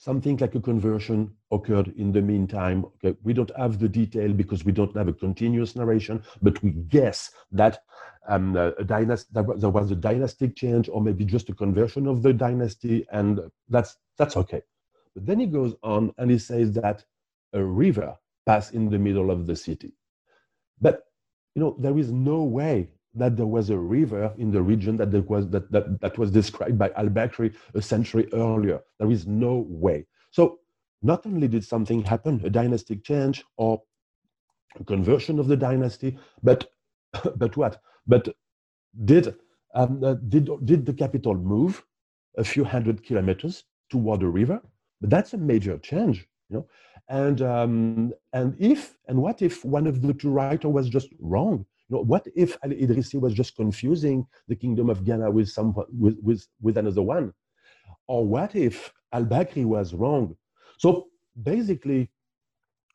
something 0.00 0.38
like 0.38 0.54
a 0.54 0.60
conversion 0.60 1.30
occurred 1.52 1.88
in 1.98 2.10
the 2.10 2.22
meantime. 2.22 2.86
Okay, 2.86 3.16
we 3.22 3.34
don't 3.34 3.52
have 3.58 3.78
the 3.78 3.88
detail 3.88 4.32
because 4.32 4.64
we 4.64 4.72
don't 4.72 4.96
have 4.96 5.08
a 5.08 5.12
continuous 5.12 5.76
narration, 5.76 6.22
but 6.40 6.60
we 6.62 6.70
guess 6.70 7.30
that 7.52 7.82
um, 8.26 8.56
a 8.56 8.82
dynasty, 8.82 9.28
there 9.32 9.68
was 9.68 9.90
a 9.90 9.96
dynastic 9.96 10.56
change 10.56 10.88
or 10.88 11.02
maybe 11.02 11.24
just 11.26 11.50
a 11.50 11.54
conversion 11.54 12.06
of 12.06 12.22
the 12.22 12.32
dynasty, 12.32 13.06
and 13.12 13.40
that's 13.68 13.98
that's 14.16 14.38
okay. 14.38 14.62
But 15.14 15.26
then 15.26 15.38
he 15.38 15.46
goes 15.46 15.74
on 15.82 16.14
and 16.16 16.30
he 16.30 16.38
says 16.38 16.72
that 16.72 17.04
a 17.52 17.62
river 17.62 18.16
passed 18.46 18.72
in 18.72 18.88
the 18.88 18.98
middle 18.98 19.30
of 19.30 19.46
the 19.46 19.56
city. 19.56 19.92
But 20.80 21.02
you 21.54 21.60
know, 21.60 21.76
there 21.78 21.98
is 21.98 22.10
no 22.10 22.44
way 22.44 22.88
that 23.14 23.36
there 23.36 23.46
was 23.46 23.70
a 23.70 23.78
river 23.78 24.32
in 24.38 24.50
the 24.50 24.62
region 24.62 24.96
that, 24.96 25.10
there 25.10 25.22
was, 25.22 25.48
that, 25.50 25.70
that, 25.72 26.00
that 26.00 26.16
was 26.18 26.30
described 26.30 26.78
by 26.78 26.90
al-Bakri 26.96 27.54
a 27.74 27.82
century 27.82 28.28
earlier. 28.32 28.80
There 28.98 29.10
is 29.10 29.26
no 29.26 29.64
way. 29.68 30.06
So 30.30 30.58
not 31.02 31.26
only 31.26 31.48
did 31.48 31.64
something 31.64 32.02
happen, 32.02 32.40
a 32.44 32.50
dynastic 32.50 33.02
change 33.02 33.44
or 33.56 33.82
a 34.78 34.84
conversion 34.84 35.38
of 35.38 35.48
the 35.48 35.56
dynasty, 35.56 36.18
but, 36.42 36.70
but 37.36 37.56
what? 37.56 37.80
But 38.06 38.28
did, 39.04 39.34
um, 39.74 40.04
uh, 40.04 40.14
did, 40.28 40.48
did 40.64 40.86
the 40.86 40.92
capital 40.92 41.34
move 41.34 41.84
a 42.38 42.44
few 42.44 42.64
hundred 42.64 43.02
kilometers 43.02 43.64
toward 43.90 44.20
the 44.20 44.28
river? 44.28 44.60
But 45.00 45.10
that's 45.10 45.32
a 45.32 45.38
major 45.38 45.78
change, 45.78 46.28
you 46.48 46.58
know. 46.58 46.66
And, 47.08 47.42
um, 47.42 48.12
and 48.32 48.54
if, 48.60 48.96
and 49.08 49.20
what 49.20 49.42
if 49.42 49.64
one 49.64 49.88
of 49.88 50.00
the 50.00 50.14
two 50.14 50.30
writers 50.30 50.70
was 50.70 50.88
just 50.88 51.08
wrong? 51.18 51.66
Know, 51.90 52.02
what 52.02 52.26
if 52.36 52.56
Al 52.62 52.70
Idrisi 52.70 53.20
was 53.20 53.34
just 53.34 53.56
confusing 53.56 54.26
the 54.48 54.56
kingdom 54.56 54.90
of 54.90 55.04
Ghana 55.04 55.30
with 55.30 55.48
some 55.48 55.74
with, 55.92 56.16
with, 56.22 56.46
with 56.60 56.78
another 56.78 57.02
one? 57.02 57.32
Or 58.06 58.26
what 58.26 58.54
if 58.54 58.92
Al 59.12 59.24
Bakri 59.24 59.64
was 59.64 59.92
wrong? 59.94 60.36
So 60.78 61.08
basically, 61.42 62.10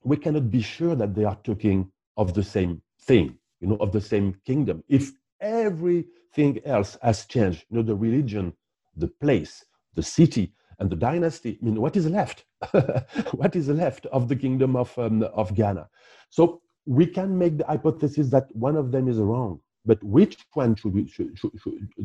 we 0.03 0.17
cannot 0.17 0.49
be 0.49 0.61
sure 0.61 0.95
that 0.95 1.13
they 1.15 1.25
are 1.25 1.37
talking 1.43 1.91
of 2.17 2.33
the 2.33 2.43
same 2.43 2.81
thing, 3.01 3.37
you 3.59 3.67
know, 3.67 3.77
of 3.77 3.91
the 3.91 4.01
same 4.01 4.35
kingdom. 4.45 4.83
If 4.87 5.11
everything 5.41 6.61
else 6.65 6.97
has 7.01 7.25
changed, 7.25 7.65
you 7.69 7.77
know, 7.77 7.83
the 7.83 7.95
religion, 7.95 8.53
the 8.95 9.07
place, 9.07 9.65
the 9.93 10.03
city, 10.03 10.53
and 10.79 10.89
the 10.89 10.95
dynasty. 10.95 11.57
I 11.61 11.65
mean, 11.65 11.81
what 11.81 11.95
is 11.95 12.05
left? 12.07 12.45
what 13.31 13.55
is 13.55 13.69
left 13.69 14.05
of 14.07 14.27
the 14.27 14.35
kingdom 14.35 14.75
of 14.75 14.97
um, 14.97 15.23
of 15.23 15.55
Ghana? 15.55 15.87
So 16.29 16.61
we 16.85 17.05
can 17.05 17.37
make 17.37 17.57
the 17.57 17.65
hypothesis 17.65 18.29
that 18.29 18.47
one 18.55 18.75
of 18.75 18.91
them 18.91 19.07
is 19.07 19.17
wrong, 19.17 19.59
but 19.85 20.03
which 20.03 20.37
one 20.53 20.75
should 20.75 20.93
we 20.93 21.07
should 21.07 21.37
should, 21.37 21.51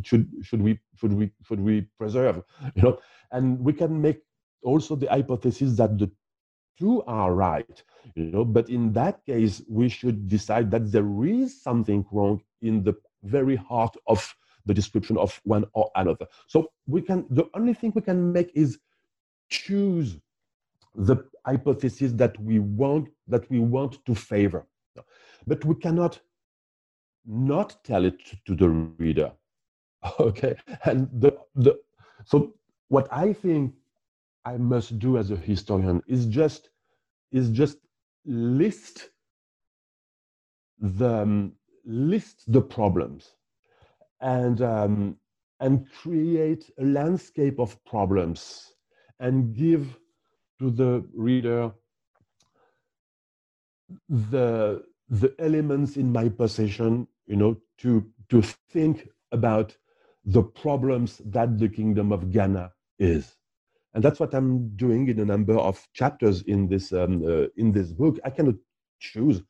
should, 0.04 0.28
should 0.42 0.62
we 0.62 0.78
should 0.96 1.12
we 1.12 1.30
should 1.46 1.60
we 1.60 1.86
preserve? 1.98 2.42
You 2.74 2.82
know, 2.82 2.98
and 3.32 3.60
we 3.60 3.72
can 3.72 4.00
make 4.00 4.20
also 4.62 4.96
the 4.96 5.06
hypothesis 5.06 5.76
that 5.76 5.98
the 5.98 6.10
two 6.78 7.02
are 7.06 7.34
right. 7.34 7.82
You 8.14 8.24
know, 8.24 8.44
but 8.44 8.70
in 8.70 8.92
that 8.94 9.24
case, 9.26 9.62
we 9.68 9.88
should 9.88 10.28
decide 10.28 10.70
that 10.70 10.90
there 10.90 11.24
is 11.24 11.62
something 11.62 12.04
wrong 12.10 12.42
in 12.62 12.82
the 12.82 12.94
very 13.22 13.56
heart 13.56 13.94
of 14.06 14.34
the 14.66 14.74
description 14.74 15.16
of 15.18 15.40
one 15.44 15.64
or 15.74 15.90
another. 15.94 16.26
So 16.46 16.70
we 16.86 17.02
can 17.02 17.26
the 17.30 17.44
only 17.54 17.74
thing 17.74 17.92
we 17.94 18.02
can 18.02 18.32
make 18.32 18.50
is 18.54 18.78
choose 19.50 20.16
the 20.94 21.16
hypothesis 21.46 22.12
that 22.12 22.38
we 22.40 22.58
want 22.58 23.08
that 23.28 23.48
we 23.50 23.58
want 23.60 24.04
to 24.06 24.14
favor. 24.14 24.66
But 25.46 25.64
we 25.64 25.74
cannot 25.74 26.20
not 27.26 27.82
tell 27.84 28.04
it 28.04 28.20
to 28.46 28.54
the 28.54 28.68
reader. 28.68 29.32
Okay. 30.18 30.56
And 30.86 31.08
the 31.12 31.36
the 31.54 31.78
so 32.24 32.54
what 32.88 33.06
I 33.12 33.34
think 33.34 33.74
I 34.46 34.56
must 34.56 34.98
do 34.98 35.18
as 35.18 35.30
a 35.30 35.36
historian 35.36 36.02
is 36.06 36.26
just 36.26 36.70
is 37.32 37.50
just 37.50 37.78
list 38.24 39.10
the 40.78 41.22
um, 41.22 41.52
list 41.84 42.44
the 42.50 42.62
problems 42.62 43.36
and 44.20 44.62
um, 44.62 45.16
and 45.60 45.86
create 45.92 46.70
a 46.78 46.84
landscape 46.84 47.58
of 47.58 47.82
problems 47.84 48.72
and 49.18 49.54
give 49.54 49.98
to 50.58 50.70
the 50.70 51.06
reader 51.14 51.70
the 54.08 54.82
the 55.10 55.34
elements 55.38 55.96
in 55.96 56.12
my 56.12 56.28
possession 56.28 57.06
you 57.26 57.36
know 57.36 57.56
to 57.78 58.06
to 58.28 58.42
think 58.42 59.08
about 59.32 59.76
the 60.24 60.42
problems 60.42 61.20
that 61.24 61.58
the 61.58 61.68
kingdom 61.68 62.12
of 62.12 62.30
ghana 62.30 62.72
is. 62.98 63.36
And 63.94 64.04
that's 64.04 64.20
what 64.20 64.34
i'm 64.34 64.68
doing 64.76 65.08
in 65.08 65.18
a 65.18 65.24
number 65.24 65.56
of 65.56 65.86
chapters 65.94 66.42
in 66.42 66.68
this 66.68 66.92
um, 66.92 67.24
uh, 67.24 67.46
in 67.56 67.72
this 67.72 67.92
book. 67.92 68.18
I 68.24 68.30
cannot 68.30 68.56
choose. 69.00 69.42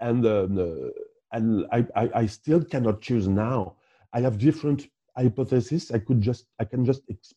And 0.00 0.26
um, 0.26 0.58
uh, 0.58 0.88
and 1.32 1.66
I, 1.72 1.86
I, 1.96 2.10
I 2.14 2.26
still 2.26 2.62
cannot 2.62 3.00
choose 3.00 3.28
now. 3.28 3.76
I 4.12 4.20
have 4.20 4.38
different 4.38 4.88
hypotheses. 5.16 5.90
I 5.90 5.98
could 5.98 6.20
just 6.20 6.46
I 6.60 6.64
can 6.64 6.84
just 6.84 7.02
ex, 7.10 7.34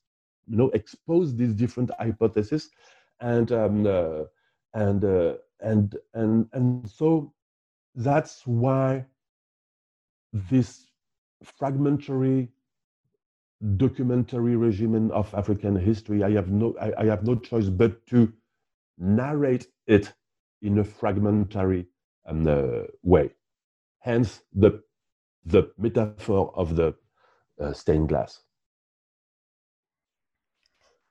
you 0.47 0.57
know 0.57 0.69
expose 0.69 1.35
these 1.35 1.53
different 1.53 1.91
hypotheses, 1.99 2.69
and 3.19 3.51
um, 3.51 3.85
uh, 3.85 4.23
and 4.73 5.03
uh, 5.03 5.33
and 5.61 5.95
and 6.13 6.47
and 6.53 6.89
so 6.89 7.33
that's 7.95 8.45
why 8.45 9.05
this 10.33 10.87
fragmentary 11.43 12.49
documentary 13.77 14.55
regimen 14.55 15.11
of 15.11 15.33
African 15.33 15.75
history. 15.75 16.23
I 16.23 16.31
have 16.31 16.49
no 16.49 16.75
I, 16.79 17.03
I 17.03 17.05
have 17.05 17.23
no 17.23 17.35
choice 17.35 17.69
but 17.69 18.05
to 18.07 18.31
narrate 18.97 19.67
it 19.87 20.13
in 20.61 20.79
a 20.79 20.83
fragmentary 20.83 21.87
um, 22.25 22.47
uh, 22.47 22.83
way. 23.01 23.31
Hence 23.99 24.41
the 24.53 24.83
the 25.45 25.71
metaphor 25.77 26.51
of 26.55 26.75
the 26.75 26.95
uh, 27.61 27.71
stained 27.71 28.09
glass. 28.09 28.41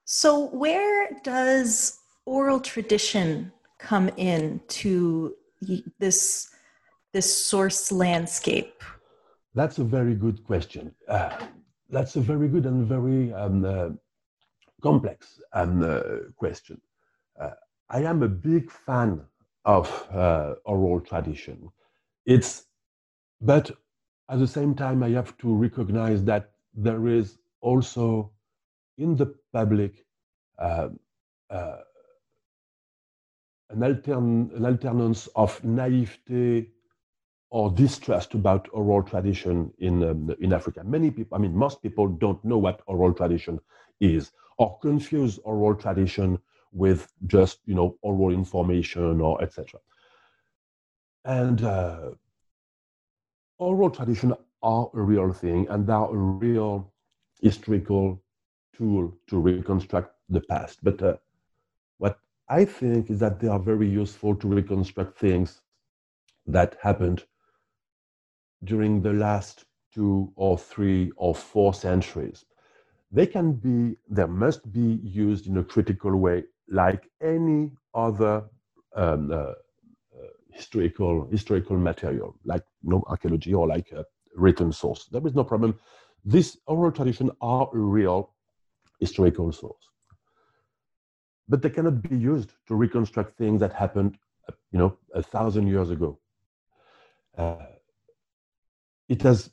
So, 0.04 0.48
where 0.48 1.08
does 1.22 1.98
oral 2.26 2.60
tradition 2.60 3.52
come 3.78 4.10
in 4.16 4.60
to 4.68 5.34
this 5.98 6.53
this 7.14 7.46
source 7.46 7.90
landscape? 7.92 8.82
That's 9.54 9.78
a 9.78 9.84
very 9.84 10.14
good 10.16 10.44
question. 10.44 10.92
Uh, 11.08 11.30
that's 11.88 12.16
a 12.16 12.20
very 12.20 12.48
good 12.48 12.66
and 12.66 12.84
very 12.86 13.32
um, 13.32 13.64
uh, 13.64 13.90
complex 14.82 15.40
um, 15.52 15.82
uh, 15.82 16.00
question. 16.36 16.80
Uh, 17.40 17.50
I 17.88 18.00
am 18.02 18.22
a 18.24 18.28
big 18.28 18.70
fan 18.70 19.22
of 19.64 19.86
uh, 20.12 20.56
oral 20.64 21.00
tradition. 21.00 21.70
It's, 22.26 22.66
but 23.40 23.70
at 24.28 24.40
the 24.40 24.46
same 24.48 24.74
time, 24.74 25.02
I 25.04 25.10
have 25.10 25.38
to 25.38 25.54
recognize 25.54 26.24
that 26.24 26.50
there 26.74 27.06
is 27.06 27.38
also 27.60 28.32
in 28.98 29.14
the 29.14 29.34
public 29.52 30.04
uh, 30.58 30.88
uh, 31.48 31.76
an, 33.70 33.80
altern- 33.80 34.56
an 34.56 34.66
alternance 34.66 35.28
of 35.36 35.62
naivete 35.62 36.73
or 37.50 37.70
distrust 37.70 38.34
about 38.34 38.68
oral 38.72 39.02
tradition 39.02 39.72
in, 39.78 40.02
um, 40.02 40.34
in 40.40 40.52
Africa. 40.52 40.82
Many 40.84 41.10
people, 41.10 41.36
I 41.36 41.40
mean, 41.40 41.56
most 41.56 41.82
people 41.82 42.08
don't 42.08 42.44
know 42.44 42.58
what 42.58 42.82
oral 42.86 43.12
tradition 43.12 43.60
is 44.00 44.32
or 44.58 44.78
confuse 44.80 45.38
oral 45.38 45.74
tradition 45.74 46.38
with 46.72 47.12
just, 47.26 47.60
you 47.66 47.74
know, 47.74 47.96
oral 48.02 48.30
information 48.30 49.20
or 49.20 49.40
etc. 49.42 49.78
And 51.24 51.62
uh, 51.62 52.10
oral 53.58 53.90
tradition 53.90 54.34
are 54.62 54.90
a 54.92 55.00
real 55.00 55.32
thing 55.32 55.68
and 55.68 55.86
they 55.86 55.92
are 55.92 56.10
a 56.10 56.16
real 56.16 56.92
historical 57.40 58.22
tool 58.76 59.16
to 59.28 59.38
reconstruct 59.38 60.12
the 60.28 60.40
past. 60.40 60.82
But 60.82 61.02
uh, 61.02 61.16
what 61.98 62.18
I 62.48 62.64
think 62.64 63.10
is 63.10 63.20
that 63.20 63.38
they 63.38 63.48
are 63.48 63.60
very 63.60 63.88
useful 63.88 64.34
to 64.36 64.48
reconstruct 64.48 65.18
things 65.18 65.60
that 66.46 66.76
happened 66.82 67.24
during 68.64 69.02
the 69.02 69.12
last 69.12 69.64
two 69.94 70.32
or 70.36 70.58
three 70.58 71.12
or 71.16 71.34
four 71.34 71.74
centuries. 71.74 72.44
They 73.10 73.26
can 73.26 73.52
be, 73.54 73.96
they 74.10 74.26
must 74.26 74.72
be 74.72 75.00
used 75.02 75.46
in 75.46 75.58
a 75.58 75.64
critical 75.64 76.16
way, 76.16 76.44
like 76.68 77.08
any 77.22 77.70
other 77.94 78.44
um, 78.96 79.30
uh, 79.32 79.52
historical 80.52 81.28
historical 81.30 81.76
material, 81.78 82.34
like 82.44 82.62
you 82.82 82.90
know, 82.90 83.04
archaeology 83.08 83.54
or 83.54 83.66
like 83.66 83.90
a 83.92 84.04
written 84.36 84.72
source. 84.72 85.06
There 85.10 85.26
is 85.26 85.34
no 85.34 85.44
problem. 85.44 85.78
This 86.24 86.58
oral 86.66 86.92
tradition 86.92 87.30
are 87.40 87.68
a 87.74 87.78
real 87.78 88.30
historical 89.00 89.52
source, 89.52 89.88
but 91.48 91.62
they 91.62 91.70
cannot 91.70 92.02
be 92.02 92.10
used 92.16 92.52
to 92.66 92.74
reconstruct 92.74 93.36
things 93.36 93.60
that 93.60 93.72
happened, 93.72 94.16
you 94.72 94.78
know, 94.78 94.96
a 95.14 95.22
thousand 95.22 95.66
years 95.68 95.90
ago. 95.90 96.18
Uh, 97.36 97.56
it 99.08 99.22
has. 99.22 99.50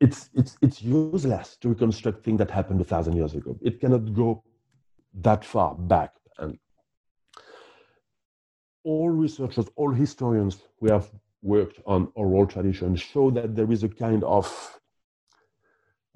It's 0.00 0.30
it's 0.32 0.56
it's 0.62 0.80
useless 0.80 1.56
to 1.56 1.70
reconstruct 1.70 2.24
things 2.24 2.38
that 2.38 2.50
happened 2.50 2.80
a 2.80 2.84
thousand 2.84 3.16
years 3.16 3.34
ago. 3.34 3.58
It 3.60 3.80
cannot 3.80 4.14
go 4.14 4.44
that 5.14 5.44
far 5.44 5.74
back 5.74 6.14
and 6.38 6.58
all 8.84 9.10
researchers, 9.10 9.66
all 9.76 9.90
historians 9.92 10.62
who 10.78 10.90
have 10.90 11.10
worked 11.42 11.80
on 11.86 12.10
oral 12.14 12.46
tradition 12.46 12.96
show 12.96 13.30
that 13.30 13.54
there 13.54 13.70
is 13.70 13.82
a 13.82 13.88
kind 13.88 14.24
of 14.24 14.80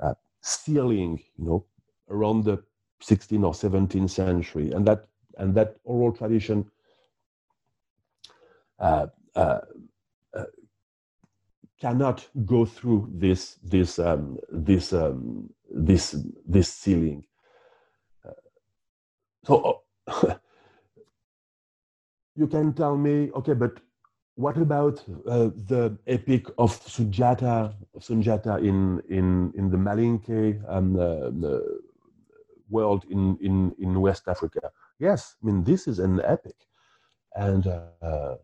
uh, 0.00 0.14
ceiling, 0.40 1.20
you 1.36 1.44
know, 1.44 1.64
around 2.08 2.44
the 2.44 2.62
16th 3.02 3.44
or 3.44 3.52
17th 3.52 4.10
century, 4.10 4.72
and 4.72 4.86
that 4.86 5.06
and 5.38 5.54
that 5.54 5.76
oral 5.84 6.12
tradition 6.12 6.64
uh, 8.78 9.06
uh, 9.34 9.60
cannot 11.82 12.28
go 12.46 12.64
through 12.64 13.08
this 13.12 13.56
this 13.74 13.98
um, 13.98 14.38
this 14.50 14.92
um, 14.92 15.50
this 15.68 16.14
this 16.46 16.68
ceiling. 16.72 17.24
Uh, 18.24 18.40
so 19.44 19.82
you 22.36 22.46
can 22.46 22.72
tell 22.72 22.96
me, 22.96 23.30
okay, 23.34 23.54
but 23.54 23.80
what 24.36 24.56
about 24.56 25.02
uh, 25.26 25.50
the 25.72 25.98
epic 26.06 26.46
of 26.56 26.70
Sundiata, 26.86 27.74
Sundiata 27.98 28.58
in, 28.58 29.02
in, 29.10 29.52
in 29.54 29.70
the 29.70 29.76
Malinke 29.76 30.62
um, 30.68 30.96
uh, 30.96 31.30
the 31.44 31.80
world 32.70 33.04
in, 33.10 33.36
in, 33.42 33.74
in 33.78 34.00
West 34.00 34.28
Africa? 34.28 34.70
Yes, 34.98 35.36
I 35.42 35.46
mean, 35.46 35.64
this 35.64 35.86
is 35.86 35.98
an 35.98 36.22
epic. 36.24 36.56
And 37.34 37.66
uh, 37.66 38.36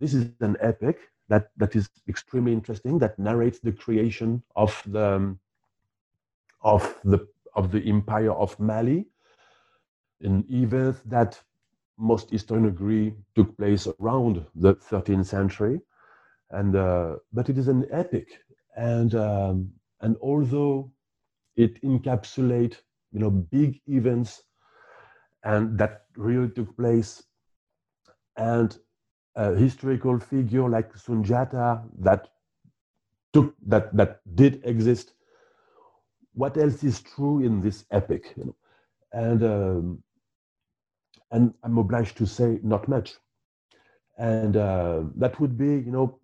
this 0.00 0.12
is 0.12 0.30
an 0.40 0.56
epic 0.60 0.98
that, 1.28 1.50
that 1.56 1.76
is 1.76 1.90
extremely 2.08 2.52
interesting, 2.52 2.98
that 2.98 3.18
narrates 3.18 3.58
the 3.60 3.72
creation 3.72 4.42
of 4.56 4.82
the, 4.86 5.14
um, 5.14 5.38
of 6.62 6.98
the, 7.04 7.26
of 7.54 7.70
the 7.70 7.80
empire 7.88 8.32
of 8.32 8.58
Mali, 8.58 9.06
an 10.22 10.44
event 10.50 10.96
that 11.08 11.40
most 11.98 12.30
historians 12.30 12.68
agree 12.68 13.14
took 13.34 13.56
place 13.56 13.86
around 14.00 14.44
the 14.54 14.74
13th 14.74 15.26
century, 15.26 15.80
and 16.50 16.76
uh, 16.76 17.16
but 17.32 17.48
it 17.48 17.58
is 17.58 17.68
an 17.68 17.86
epic, 17.90 18.28
and 18.76 19.14
um, 19.14 19.70
and 20.00 20.16
although 20.22 20.90
it 21.56 21.82
encapsulates 21.82 22.76
you 23.12 23.20
know, 23.20 23.30
big 23.30 23.80
events 23.86 24.42
and 25.44 25.78
that 25.78 26.02
really 26.16 26.48
took 26.50 26.76
place. 26.76 27.22
And 28.36 28.76
a 29.38 29.54
historical 29.54 30.18
figure 30.18 30.68
like 30.68 30.92
Sundiata 30.94 31.82
that 32.00 32.28
took 33.32 33.54
that 33.66 33.96
that 33.96 34.20
did 34.34 34.60
exist. 34.64 35.12
What 36.34 36.56
else 36.56 36.82
is 36.82 37.00
true 37.00 37.40
in 37.44 37.60
this 37.60 37.84
epic? 37.90 38.34
You 38.36 38.44
know? 38.46 38.56
And 39.12 39.42
um, 39.44 40.02
and 41.30 41.54
I'm 41.62 41.78
obliged 41.78 42.16
to 42.18 42.26
say 42.26 42.58
not 42.62 42.88
much. 42.88 43.14
And 44.18 44.56
uh, 44.56 45.02
that 45.14 45.38
would 45.40 45.56
be, 45.56 45.66
you 45.86 45.92
know, 45.92 46.18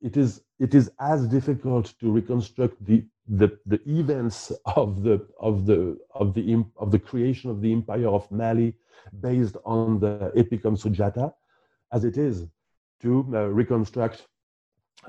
it 0.00 0.16
is 0.16 0.40
it 0.58 0.74
is 0.74 0.90
as 1.00 1.28
difficult 1.28 1.92
to 2.00 2.10
reconstruct 2.10 2.82
the 2.84 3.04
the, 3.28 3.58
the 3.66 3.80
events 3.86 4.52
of 4.76 5.02
the 5.02 5.26
of 5.38 5.66
the 5.66 5.98
of 6.14 6.32
the 6.32 6.64
of 6.76 6.90
the 6.90 6.98
creation 6.98 7.50
of 7.50 7.60
the 7.60 7.72
empire 7.72 8.08
of 8.08 8.30
Mali 8.30 8.72
based 9.20 9.56
on 9.66 10.00
the 10.00 10.32
Epic 10.34 10.64
of 10.64 10.74
Sundiata 10.74 11.34
as 11.92 12.04
it 12.04 12.16
is 12.16 12.46
to 13.00 13.26
uh, 13.34 13.46
reconstruct 13.46 14.26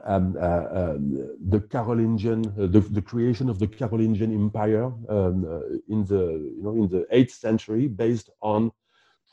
um, 0.03 0.35
uh, 0.39 0.65
um, 0.71 1.37
the 1.47 1.59
Carolingian, 1.61 2.45
uh, 2.59 2.67
the, 2.67 2.81
the, 2.81 3.01
creation 3.01 3.49
of 3.49 3.59
the 3.59 3.67
Carolingian 3.67 4.33
Empire 4.33 4.85
um, 5.09 5.45
uh, 5.45 5.59
in 5.87 6.03
the 6.05 6.53
you 6.55 6.61
know 6.61 6.71
in 6.71 6.89
the 6.89 7.07
eighth 7.11 7.33
century, 7.33 7.87
based 7.87 8.29
on 8.41 8.71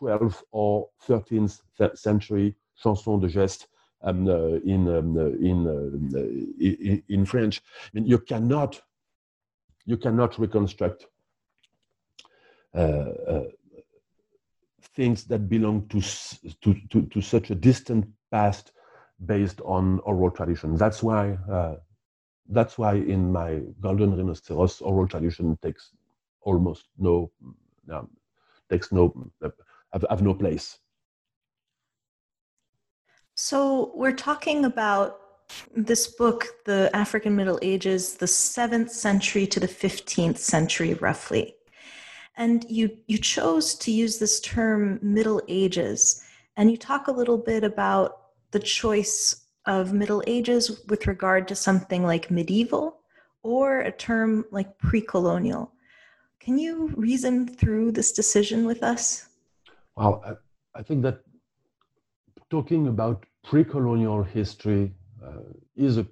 12th 0.01 0.43
or 0.53 0.89
13th 1.09 1.61
century 1.95 2.55
chansons 2.77 3.21
de 3.21 3.29
geste 3.29 3.67
um, 4.03 4.27
uh, 4.29 4.59
in, 4.65 4.89
um, 4.89 5.17
uh, 5.17 5.27
in, 5.41 5.67
uh, 5.67 6.19
in, 6.61 7.03
in 7.09 7.25
French. 7.25 7.61
I 7.87 7.91
mean, 7.95 8.07
you 8.07 8.19
cannot 8.19 8.81
you 9.85 9.97
cannot 9.97 10.39
reconstruct 10.39 11.07
things 14.95 15.25
that 15.25 15.49
belong 15.49 15.89
to, 15.89 16.01
to, 16.61 16.75
to, 16.91 17.03
to, 17.03 17.21
such 17.21 17.51
a 17.51 17.55
distant 17.55 18.07
past 18.31 18.73
based 19.25 19.61
on 19.63 20.01
oral 20.01 20.31
tradition. 20.31 20.77
That's 20.77 21.03
why, 21.03 21.33
uh, 21.51 21.77
that's 22.49 22.77
why 22.77 22.95
in 22.95 23.33
my 23.33 23.61
Golden 23.81 24.17
Rhinoceros, 24.17 24.81
oral 24.81 25.09
tradition 25.09 25.59
takes 25.63 25.91
almost 26.43 26.89
no, 26.99 27.31
um, 27.91 28.11
takes 28.71 28.93
no, 28.93 29.15
uh, 29.43 29.49
have, 29.93 30.05
have 30.11 30.23
no 30.23 30.35
place. 30.35 30.79
So 33.35 33.93
we're 33.95 34.13
talking 34.13 34.65
about 34.65 35.19
this 35.75 36.07
book, 36.07 36.47
The 36.65 36.91
African 36.95 37.35
Middle 37.37 37.59
Ages, 37.63 38.15
the 38.17 38.27
7th 38.27 38.91
century 38.91 39.47
to 39.47 39.61
the 39.61 39.69
15th 39.69 40.39
century, 40.39 40.95
roughly. 40.95 41.55
And 42.37 42.65
you, 42.69 42.97
you 43.07 43.19
chose 43.19 43.75
to 43.77 43.93
use 43.93 44.19
this 44.19 44.41
term 44.41 44.99
Middle 45.03 45.43
Ages. 45.49 46.23
And 46.57 46.71
you 46.71 46.77
talk 46.77 47.09
a 47.09 47.13
little 47.13 47.39
bit 47.39 47.65
about 47.65 48.19
the 48.51 48.59
choice 48.59 49.47
of 49.67 49.93
Middle 49.93 50.23
Ages 50.27 50.83
with 50.89 51.07
regard 51.07 51.49
to 51.49 51.55
something 51.55 52.05
like 52.05 52.31
medieval 52.31 52.99
or 53.43 53.81
a 53.81 53.93
term 53.93 54.45
like 54.51 54.79
pre 54.79 55.01
colonial. 55.01 55.73
Can 56.41 56.59
you 56.59 56.89
reason 56.97 57.47
through 57.47 57.93
this 57.93 58.13
decision 58.13 58.67
with 58.67 58.83
us? 58.83 59.29
Well, 59.97 60.23
I, 60.27 60.81
I 60.81 60.83
think 60.83 61.03
that 61.03 61.21
talking 62.51 62.89
about 62.89 63.25
pre 63.45 63.65
colonial 63.65 64.23
history 64.23 64.93
uh, 65.25 65.53
is, 65.77 65.99
a, 65.99 66.07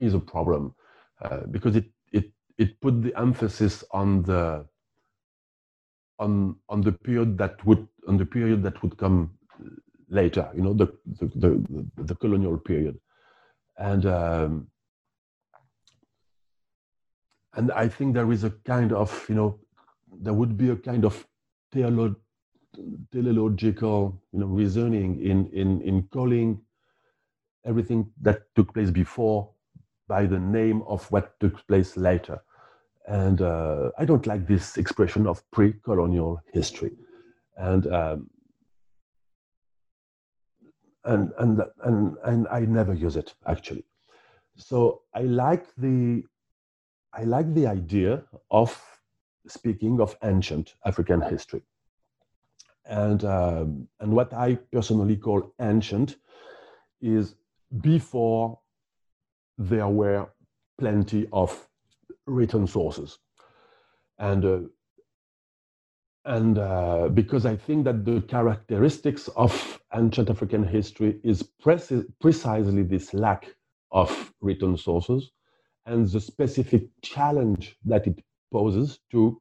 is 0.00 0.14
a 0.14 0.20
problem 0.20 0.74
uh, 1.22 1.40
because 1.50 1.76
it, 1.76 1.86
it, 2.12 2.30
it 2.58 2.80
put 2.80 3.02
the 3.02 3.18
emphasis 3.18 3.82
on 3.90 4.22
the 4.22 4.64
on 6.18 6.56
on 6.68 6.80
the 6.80 6.92
period 6.92 7.38
that 7.38 7.64
would 7.66 7.86
on 8.08 8.16
the 8.16 8.26
period 8.26 8.62
that 8.62 8.82
would 8.82 8.96
come 8.98 9.30
later 10.08 10.50
you 10.54 10.62
know 10.62 10.74
the 10.74 10.86
the 11.20 11.26
the, 11.36 12.04
the 12.04 12.14
colonial 12.14 12.58
period. 12.58 12.98
And 13.78 14.06
um, 14.06 14.68
and 17.58 17.72
i 17.72 17.88
think 17.88 18.14
there 18.14 18.32
is 18.32 18.44
a 18.44 18.50
kind 18.72 18.92
of 18.92 19.26
you 19.28 19.34
know 19.34 19.58
there 20.22 20.32
would 20.32 20.56
be 20.56 20.70
a 20.70 20.76
kind 20.76 21.04
of 21.04 21.26
theolo- 21.74 22.16
teleological 23.12 24.22
you 24.32 24.40
know 24.40 24.46
reasoning 24.46 25.20
in 25.20 25.46
in 25.52 25.80
in 25.82 26.02
calling 26.12 26.60
everything 27.64 28.10
that 28.20 28.42
took 28.54 28.72
place 28.72 28.90
before 28.90 29.50
by 30.06 30.24
the 30.26 30.38
name 30.38 30.82
of 30.82 31.10
what 31.12 31.38
took 31.40 31.66
place 31.66 31.96
later 31.96 32.40
and 33.08 33.40
uh, 33.40 33.90
I 33.98 34.04
don't 34.04 34.26
like 34.26 34.46
this 34.46 34.76
expression 34.76 35.26
of 35.26 35.42
pre 35.50 35.72
colonial 35.82 36.42
history. 36.52 36.92
And, 37.56 37.86
um, 37.86 38.30
and, 41.04 41.32
and, 41.38 41.62
and, 41.84 42.16
and 42.24 42.48
I 42.48 42.60
never 42.60 42.92
use 42.92 43.16
it 43.16 43.34
actually. 43.46 43.84
So 44.56 45.02
I 45.14 45.22
like 45.22 45.66
the, 45.76 46.22
I 47.14 47.24
like 47.24 47.52
the 47.54 47.66
idea 47.66 48.24
of 48.50 48.78
speaking 49.46 50.00
of 50.00 50.14
ancient 50.22 50.74
African 50.84 51.22
history. 51.22 51.62
And, 52.84 53.24
um, 53.24 53.88
and 54.00 54.12
what 54.12 54.34
I 54.34 54.56
personally 54.70 55.16
call 55.16 55.54
ancient 55.60 56.16
is 57.00 57.36
before 57.80 58.58
there 59.56 59.88
were 59.88 60.28
plenty 60.78 61.26
of 61.32 61.67
written 62.26 62.66
sources. 62.66 63.18
And, 64.18 64.44
uh, 64.44 64.58
and 66.24 66.58
uh, 66.58 67.08
because 67.08 67.46
I 67.46 67.56
think 67.56 67.84
that 67.84 68.04
the 68.04 68.20
characteristics 68.22 69.28
of 69.28 69.80
ancient 69.94 70.28
African 70.28 70.64
history 70.64 71.20
is 71.22 71.42
precisely 71.60 72.82
this 72.82 73.14
lack 73.14 73.54
of 73.90 74.32
written 74.40 74.76
sources 74.76 75.30
and 75.86 76.06
the 76.08 76.20
specific 76.20 76.82
challenge 77.02 77.76
that 77.84 78.06
it 78.06 78.22
poses 78.52 78.98
to, 79.10 79.40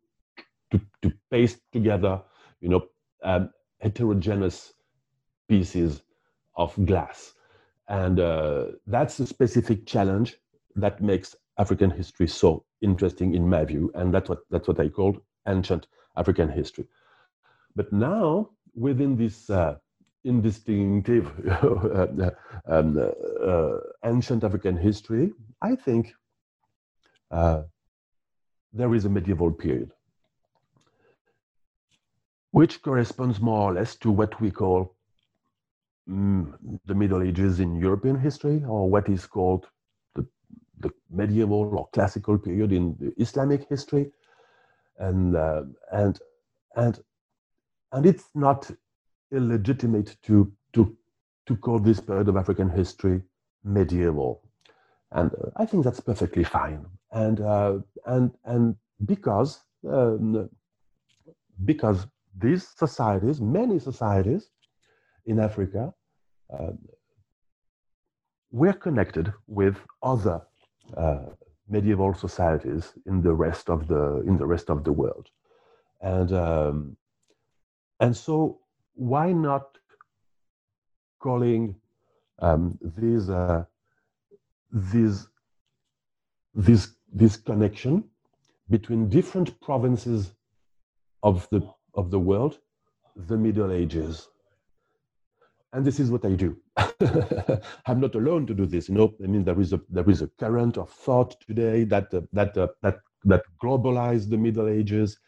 to, 0.72 0.80
to 1.02 1.12
paste 1.30 1.60
together, 1.74 2.22
you 2.62 2.70
know, 2.70 2.86
um, 3.24 3.50
heterogeneous 3.82 4.74
pieces 5.50 6.02
of 6.56 6.74
glass. 6.86 7.34
And 7.90 8.20
uh, 8.20 8.66
that's 8.86 9.20
a 9.20 9.28
specific 9.28 9.86
challenge 9.86 10.38
that 10.76 11.02
makes 11.02 11.36
African 11.58 11.90
history 11.90 12.28
so 12.28 12.64
interesting 12.82 13.34
in 13.34 13.50
my 13.50 13.66
view, 13.66 13.92
and 13.96 14.14
that's 14.14 14.30
what 14.30 14.40
that's 14.50 14.68
what 14.68 14.80
I 14.80 14.90
called 14.90 15.22
ancient 15.48 15.88
African 16.16 16.50
history. 16.50 16.88
But 17.76 17.92
now, 17.92 18.50
within 18.76 19.18
this 19.18 19.50
uh, 19.50 19.76
indistinctive 20.24 21.32
uh, 21.64 22.32
um, 22.68 23.12
uh, 23.44 23.78
ancient 24.04 24.44
African 24.44 24.78
history, 24.78 25.32
I 25.62 25.76
think 25.76 26.14
uh, 27.32 27.64
there 28.74 28.94
is 28.94 29.06
a 29.06 29.10
medieval 29.10 29.52
period, 29.52 29.92
which 32.52 32.82
corresponds 32.82 33.40
more 33.40 33.72
or 33.72 33.74
less 33.74 33.96
to 33.98 34.12
what 34.12 34.40
we 34.40 34.52
call 34.52 34.96
mm, 36.10 36.54
the 36.86 36.96
Middle 36.96 37.24
Ages 37.24 37.60
in 37.60 37.76
European 37.76 38.20
history, 38.20 38.64
or 38.68 38.90
what 38.90 39.10
is 39.10 39.26
called 39.26 39.68
the 40.80 40.92
medieval 41.10 41.78
or 41.78 41.88
classical 41.94 42.38
period 42.38 42.72
in 42.72 43.14
Islamic 43.18 43.68
history, 43.70 44.12
and 44.98 45.36
uh, 45.36 45.64
and 45.92 46.20
and 46.76 47.00
and 47.92 48.06
it's 48.06 48.26
not 48.36 48.70
illegitimate 49.32 50.18
to 50.24 50.52
to 50.74 50.96
to 51.46 51.56
call 51.56 51.80
this 51.80 52.00
period 52.00 52.28
of 52.28 52.38
African 52.38 52.70
history 52.70 53.22
medieval, 53.64 54.44
and 55.12 55.32
uh, 55.34 55.50
I 55.56 55.66
think 55.66 55.84
that's 55.84 56.00
perfectly 56.00 56.44
fine. 56.44 56.86
And 57.12 57.42
uh, 57.42 57.80
and 58.06 58.32
and 58.46 58.76
because 59.06 59.60
um, 59.90 60.50
because 61.66 62.06
these 62.38 62.68
societies, 62.76 63.42
many 63.42 63.80
societies 63.80 64.50
in 65.26 65.40
Africa, 65.40 65.94
uh, 66.54 66.72
were 68.52 68.74
connected 68.74 69.34
with 69.48 69.78
other 70.04 70.42
uh, 70.96 71.26
medieval 71.68 72.14
societies 72.14 72.94
in 73.06 73.22
the 73.22 73.34
rest 73.34 73.70
of 73.70 73.88
the 73.88 74.22
in 74.28 74.38
the 74.38 74.46
rest 74.46 74.70
of 74.70 74.84
the 74.84 74.92
world, 74.92 75.30
and 76.02 76.32
um, 76.32 76.98
and 78.00 78.16
so 78.16 78.60
why 78.94 79.32
not 79.32 79.78
calling 81.20 81.76
um, 82.40 82.78
these 82.98 83.30
uh, 83.30 83.64
these 84.72 85.28
this 86.54 86.94
this 87.12 87.38
connection 87.38 88.04
between 88.70 89.10
different 89.10 89.60
provinces 89.62 90.34
of 91.24 91.48
the 91.52 91.62
of 91.94 92.12
the 92.12 92.20
world 92.20 92.60
the 93.16 93.38
middle 93.38 93.72
ages 93.72 94.28
and 95.74 95.86
this 95.86 96.00
is 96.00 96.12
what 96.12 96.26
I 96.26 96.34
do. 96.34 96.58
I'm 97.86 98.00
not 98.00 98.16
alone 98.16 98.46
to 98.48 98.54
do 98.54 98.66
this. 98.66 98.90
You 98.90 98.96
know, 98.96 99.14
I 99.24 99.28
mean, 99.28 99.44
there 99.44 99.60
is 99.60 99.74
a 99.74 99.82
there 99.90 100.10
is 100.10 100.22
a 100.22 100.28
current 100.40 100.78
of 100.78 100.90
thought 100.90 101.36
today 101.42 101.84
that 101.86 102.14
uh, 102.14 102.22
that 102.34 102.58
uh, 102.58 102.68
that 102.84 103.00
that 103.26 103.44
globalize 103.62 104.30
the 104.30 104.38
Middle 104.38 104.68
Ages, 104.68 105.20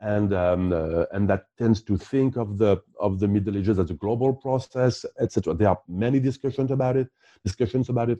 and 0.00 0.34
um, 0.34 0.72
uh, 0.72 1.04
and 1.12 1.28
that 1.30 1.44
tends 1.56 1.82
to 1.84 1.96
think 1.96 2.36
of 2.36 2.58
the 2.58 2.78
of 2.98 3.20
the 3.20 3.28
Middle 3.28 3.56
Ages 3.56 3.78
as 3.78 3.90
a 3.90 3.94
global 3.94 4.34
process, 4.34 5.04
etc. 5.20 5.54
There 5.54 5.68
are 5.68 5.78
many 5.88 6.18
discussions 6.18 6.70
about 6.70 6.96
it, 6.96 7.08
discussions 7.44 7.88
about 7.88 8.10
it, 8.10 8.18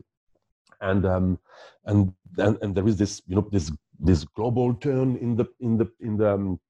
and 0.80 1.04
um, 1.04 1.38
and, 1.86 2.12
and 2.36 2.58
and 2.62 2.74
there 2.74 2.86
is 2.86 2.96
this 2.96 3.22
you 3.26 3.34
know 3.34 3.48
this 3.50 3.72
this 3.98 4.24
global 4.24 4.74
turn 4.74 5.16
in 5.16 5.34
the 5.34 5.46
in 5.60 5.76
the 5.78 5.90
in 6.00 6.16
the 6.16 6.34
um, 6.34 6.60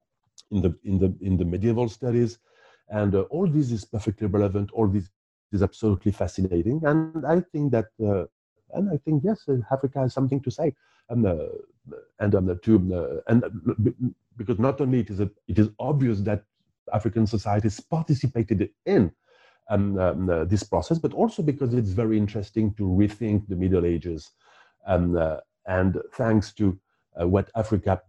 in 0.50 0.62
the 0.62 0.74
in 0.84 0.98
the 0.98 1.14
in 1.20 1.36
the 1.36 1.44
medieval 1.44 1.88
studies, 1.88 2.38
and 2.88 3.14
uh, 3.14 3.22
all 3.30 3.46
this 3.46 3.70
is 3.70 3.84
perfectly 3.84 4.26
relevant. 4.26 4.70
All 4.72 4.88
this 4.88 5.10
is 5.52 5.62
absolutely 5.62 6.12
fascinating, 6.12 6.82
and 6.84 7.26
I 7.26 7.40
think 7.40 7.72
that 7.72 7.86
uh, 8.04 8.24
and 8.74 8.90
I 8.90 8.96
think 8.98 9.22
yes, 9.24 9.42
uh, 9.48 9.56
Africa 9.70 10.00
has 10.00 10.14
something 10.14 10.40
to 10.40 10.50
say, 10.50 10.74
and 11.08 11.26
uh, 11.26 11.48
and 12.20 12.34
um, 12.34 12.58
to 12.62 12.94
uh, 12.94 13.32
and 13.32 13.44
because 14.36 14.58
not 14.58 14.80
only 14.80 15.00
it 15.00 15.10
is 15.10 15.20
a, 15.20 15.30
it 15.46 15.58
is 15.58 15.70
obvious 15.78 16.20
that 16.20 16.44
African 16.92 17.26
societies 17.26 17.80
participated 17.80 18.70
in 18.86 19.12
um, 19.70 19.98
um, 19.98 20.30
uh, 20.30 20.44
this 20.44 20.62
process, 20.62 20.98
but 20.98 21.12
also 21.12 21.42
because 21.42 21.74
it's 21.74 21.90
very 21.90 22.16
interesting 22.16 22.72
to 22.74 22.84
rethink 22.84 23.48
the 23.48 23.56
Middle 23.56 23.84
Ages. 23.84 24.30
Um, 24.86 25.16
uh, 25.16 25.38
and 25.66 25.98
thanks 26.14 26.52
to 26.54 26.78
uh, 27.20 27.28
what 27.28 27.50
Africa 27.54 28.00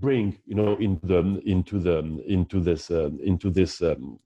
bring, 0.00 0.38
you 0.46 0.54
know, 0.54 0.76
into 0.76 1.06
the 1.06 1.42
into 1.44 1.80
the 1.80 1.98
into 2.26 2.60
this 2.60 2.90
into 2.90 3.50
this 3.50 3.82
um, 3.82 4.20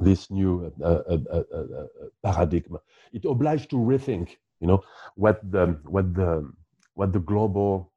this 0.00 0.30
new 0.30 0.72
uh, 0.82 1.02
uh, 1.08 1.18
uh, 1.32 1.86
paradigm. 2.22 2.78
It 3.12 3.24
obliged 3.24 3.70
to 3.70 3.76
rethink, 3.76 4.36
you 4.60 4.66
know, 4.66 4.82
what 5.16 5.40
the 5.50 5.78
what 5.84 6.14
the 6.14 6.50
what 6.94 7.12
the 7.12 7.20
global 7.20 7.92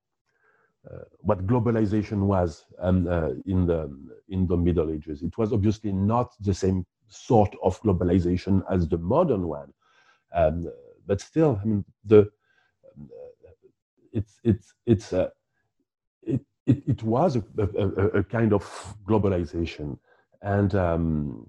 what 1.20 1.48
globalization 1.48 2.26
was 2.26 2.66
um, 2.80 3.08
in 3.46 3.66
the 3.66 3.90
in 4.30 4.48
the 4.48 4.58
Middle 4.58 4.92
Ages. 4.92 5.24
It 5.24 5.38
was 5.38 5.54
obviously 5.54 5.94
not 5.94 6.34
the 6.42 6.54
same 6.54 6.86
sort 7.08 7.56
of 7.64 7.82
globalization 7.82 8.64
as 8.70 8.88
the 8.88 8.98
modern 8.98 9.48
one, 9.48 9.72
um, 10.36 10.70
but 11.08 11.22
still, 11.22 11.60
I 11.62 11.66
mean, 11.66 11.86
the 12.04 12.30
it's 14.14 14.40
it's 14.44 14.74
it's 14.86 15.14
uh, 15.14 15.30
it, 16.22 16.42
it 16.66 16.84
it 16.88 17.04
was 17.04 17.36
a, 17.36 17.44
a, 17.58 17.88
a, 18.20 18.24
kind 18.24 18.54
of 18.54 18.64
globalization, 19.08 19.98
and 20.42 20.76
um, 20.76 21.48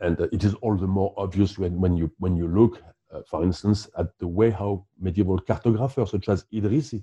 and 0.00 0.20
uh, 0.20 0.28
it 0.32 0.44
is 0.44 0.54
all 0.54 0.76
the 0.76 0.86
more 0.86 1.12
obvious 1.16 1.58
when, 1.58 1.80
when, 1.80 1.96
you, 1.96 2.10
when 2.18 2.36
you 2.36 2.46
look, 2.46 2.82
uh, 3.12 3.22
for 3.28 3.42
instance, 3.42 3.88
at 3.98 4.06
the 4.18 4.28
way 4.28 4.50
how 4.50 4.84
medieval 4.98 5.38
cartographers 5.38 6.10
such 6.10 6.28
as 6.28 6.44
Idrisi 6.52 7.02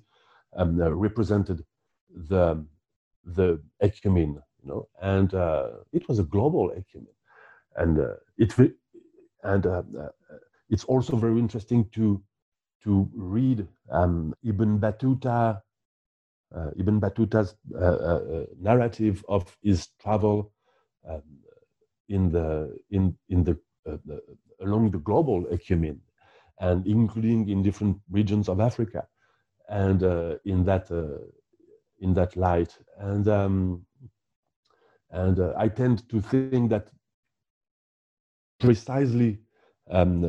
um, 0.55 0.81
uh, 0.81 0.91
represented 0.93 1.63
the, 2.29 2.65
the 3.25 3.61
ecumen, 3.81 4.41
you 4.61 4.69
know, 4.69 4.87
and 5.01 5.33
uh, 5.33 5.69
it 5.91 6.07
was 6.07 6.19
a 6.19 6.23
global 6.23 6.71
ecumen. 6.77 7.07
And 7.75 7.99
uh, 7.99 8.13
it 8.37 8.53
and 9.43 9.65
uh, 9.65 9.83
it's 10.69 10.85
also 10.85 11.17
very 11.17 11.39
interesting 11.39 11.89
to 11.91 12.23
to 12.83 13.09
read 13.13 13.67
um, 13.91 14.33
Ibn 14.45 14.79
Battuta, 14.79 15.59
Ibn 16.77 17.01
Battuta's 17.01 17.55
narrative 18.61 19.25
of 19.27 19.57
his 19.61 19.89
travel 19.99 20.53
um, 21.09 21.21
in 22.09 22.31
the 22.31 22.75
in 22.91 23.15
in 23.29 23.43
the, 23.43 23.51
uh, 23.87 23.97
the 24.05 24.21
along 24.61 24.91
the 24.91 24.99
global 24.99 25.45
ecumen, 25.51 25.99
and 26.59 26.85
including 26.87 27.49
in 27.49 27.61
different 27.63 27.97
regions 28.09 28.49
of 28.49 28.59
Africa, 28.59 29.07
and 29.69 30.03
uh, 30.03 30.35
in 30.45 30.63
that 30.65 30.91
uh, 30.91 31.19
in 31.99 32.13
that 32.13 32.35
light, 32.35 32.77
and 32.99 33.27
um, 33.27 33.85
and 35.11 35.39
uh, 35.39 35.53
I 35.57 35.67
tend 35.69 36.07
to 36.09 36.21
think 36.21 36.55
that 36.55 36.73
precisely 38.59 39.39
um, 39.89 40.23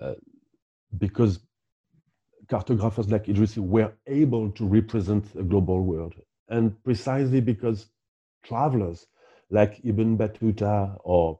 uh, 0.00 0.12
because 0.98 1.40
cartographers 2.48 3.10
like 3.10 3.24
Idrisi 3.24 3.58
were 3.58 3.92
able 4.06 4.50
to 4.52 4.66
represent 4.66 5.24
a 5.36 5.42
global 5.42 5.82
world, 5.82 6.14
and 6.48 6.82
precisely 6.84 7.40
because 7.40 7.90
travelers 8.42 9.06
like 9.54 9.80
Ibn 9.84 10.18
Battuta 10.18 10.98
or 11.04 11.38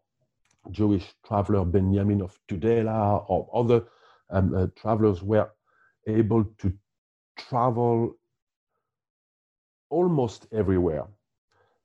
Jewish 0.71 1.05
traveler 1.27 1.65
Benjamin 1.65 2.23
of 2.23 2.39
Tudela 2.49 3.25
or 3.29 3.51
other 3.53 3.85
um, 4.31 4.55
uh, 4.55 4.69
travelers 4.77 5.23
were 5.23 5.51
able 6.07 6.45
to 6.59 6.73
travel 7.37 8.17
almost 9.91 10.47
everywhere 10.53 11.07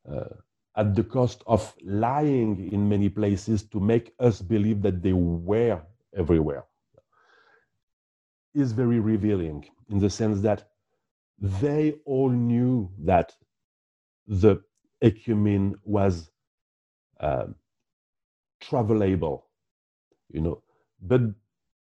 uh, 0.10 0.36
at 0.78 0.96
the 0.96 1.04
cost 1.04 1.44
of 1.48 1.74
lying 1.84 2.72
in 2.72 2.88
many 2.88 3.10
places 3.10 3.64
to 3.64 3.80
make 3.80 4.14
us 4.20 4.42
believe 4.42 4.84
that 4.84 5.02
they 5.02 5.14
were 5.14 5.82
everywhere. 6.16 6.64
Is 8.54 8.72
very 8.72 9.00
revealing 9.00 9.66
in 9.90 10.00
the 10.00 10.10
sense 10.10 10.42
that 10.42 10.70
they 11.40 11.96
all 12.06 12.30
knew 12.30 12.92
that 13.00 13.34
the 14.28 14.62
ecumen 15.02 15.76
was 15.84 16.32
uh, 17.20 17.48
travelable, 18.62 19.44
you 20.30 20.42
know, 20.42 20.62
but 21.02 21.22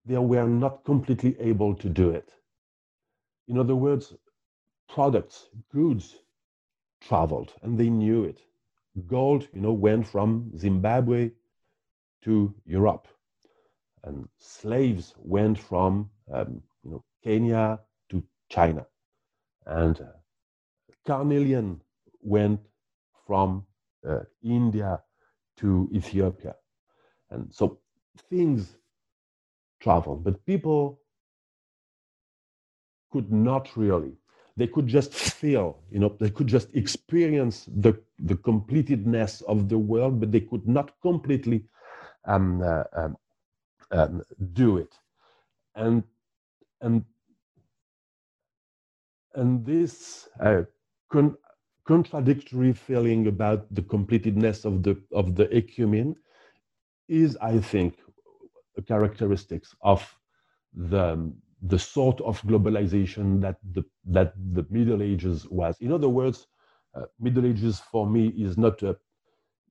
they 0.05 0.19
were 0.19 0.47
not 0.49 0.85
completely 0.85 1.37
able 1.41 1.75
to 1.77 1.89
do 1.89 2.11
it. 2.11 2.33
In 3.49 3.59
other 3.59 3.77
words, 3.77 4.15
products, 4.89 5.49
goods 5.73 6.17
traveled 7.01 7.53
and 7.63 7.79
they 7.79 7.91
knew 7.91 8.25
it. 8.25 8.41
Gold, 9.07 9.49
you 9.53 9.61
know, 9.61 9.73
went 9.73 10.07
from 10.07 10.57
Zimbabwe 10.57 11.31
to 12.23 12.55
Europe, 12.65 13.09
and 14.05 14.29
slaves 14.39 15.15
went 15.19 15.59
from, 15.59 16.11
um, 16.33 16.63
you 16.83 16.91
know, 16.91 17.05
Kenya 17.23 17.81
to 18.11 18.23
China, 18.49 18.87
and 19.67 20.01
uh, 20.01 20.13
carnelian 21.07 21.81
went 22.23 22.61
from 23.27 23.67
uh, 24.09 24.21
India 24.43 25.03
to 25.59 25.89
Ethiopia. 25.93 26.55
And 27.31 27.53
so 27.53 27.79
things 28.31 28.77
travel, 29.81 30.17
but 30.17 30.45
people 30.47 31.01
could 33.13 33.33
not 33.33 33.77
really. 33.77 34.13
They 34.57 34.67
could 34.67 34.87
just 34.87 35.13
feel, 35.15 35.79
you 35.91 35.99
know, 35.99 36.17
they 36.19 36.31
could 36.31 36.47
just 36.47 36.75
experience 36.75 37.69
the, 37.77 38.01
the 38.19 38.37
completedness 38.37 39.43
of 39.43 39.69
the 39.69 39.79
world, 39.79 40.21
but 40.21 40.33
they 40.33 40.41
could 40.41 40.67
not 40.67 40.93
completely 41.03 41.65
um, 42.25 42.63
uh, 42.63 42.85
um, 42.95 43.17
um, 43.91 44.23
do 44.55 44.79
it. 44.79 44.95
And, 45.75 46.05
and, 46.81 47.05
and 49.35 49.65
this 49.67 50.29
uh, 50.41 50.63
con- 51.11 51.37
contradictory 51.87 52.73
feeling 52.73 53.29
about 53.29 53.73
the 53.75 53.83
completedness 53.83 54.65
of 54.65 54.83
the 54.83 55.01
of 55.13 55.37
the 55.37 55.49
ecumen 55.55 56.17
is, 57.09 57.37
I 57.39 57.59
think, 57.59 57.97
a 58.77 58.83
characteristics 58.83 59.75
of 59.83 60.03
the 60.75 61.33
the 61.63 61.79
sort 61.79 62.21
of 62.21 62.41
globalization 62.43 63.41
that 63.43 63.59
the 63.73 63.85
that 64.07 64.35
the 64.55 64.67
Middle 64.71 65.03
Ages 65.03 65.49
was. 65.51 65.77
In 65.81 65.93
other 65.93 66.09
words, 66.09 66.47
uh, 66.95 67.07
Middle 67.21 67.47
Ages 67.47 67.81
for 67.93 68.07
me 68.07 68.29
is 68.29 68.59
not 68.59 68.83
a 68.83 68.97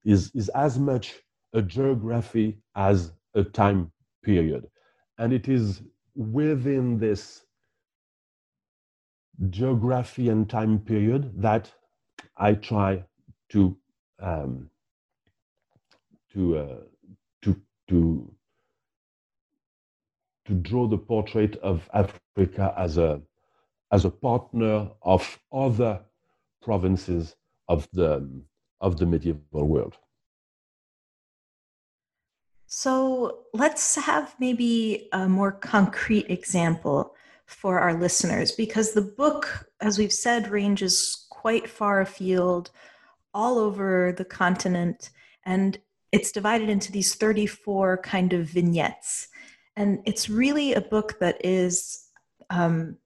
is 0.06 0.32
is 0.36 0.50
as 0.50 0.80
much 0.80 1.16
a 1.54 1.62
geography 1.62 2.60
as 2.76 3.12
a 3.36 3.44
time 3.44 3.92
period, 4.24 4.68
and 5.20 5.34
it 5.34 5.48
is 5.48 5.82
within 6.16 6.98
this 6.98 7.44
geography 9.50 10.30
and 10.30 10.50
time 10.50 10.80
period 10.80 11.32
that 11.42 11.72
I 12.38 12.54
try 12.54 13.04
to 13.50 13.78
um, 14.20 14.70
to 16.34 16.58
uh, 16.58 16.78
to 17.44 17.62
to 17.90 18.36
to 20.46 20.54
draw 20.54 20.88
the 20.88 20.98
portrait 20.98 21.56
of 21.58 21.90
Africa 21.94 22.74
as 22.78 22.98
a 22.98 23.22
as 23.92 24.06
a 24.06 24.10
partner 24.10 24.90
of 25.02 25.40
other 25.52 26.02
provinces 26.62 27.36
of 27.68 27.88
the 27.94 28.30
of 28.82 28.98
the 28.98 29.06
medieval 29.06 29.68
world. 29.68 29.98
So 32.68 33.46
let's 33.54 33.96
have 33.96 34.36
maybe 34.40 35.08
a 35.14 35.30
more 35.30 35.52
concrete 35.52 36.30
example 36.30 37.16
for 37.46 37.80
our 37.80 37.94
listeners 37.94 38.52
because 38.52 38.92
the 38.92 39.02
book, 39.02 39.70
as 39.80 39.98
we've 39.98 40.12
said, 40.12 40.50
ranges 40.50 41.25
quite 41.46 41.70
far 41.70 42.02
afield, 42.02 42.72
all 43.32 43.60
over 43.60 44.12
the 44.18 44.26
continent. 44.26 45.12
And 45.44 45.78
it's 46.12 46.32
divided 46.32 46.70
into 46.70 46.92
these 46.92 47.14
34 47.14 47.98
kind 47.98 48.34
of 48.34 48.48
vignettes. 48.48 49.28
And 49.76 50.00
it's 50.06 50.28
really 50.28 50.74
a 50.74 50.82
book 50.82 51.20
that 51.20 51.38
is 51.46 52.08
um, 52.50 52.98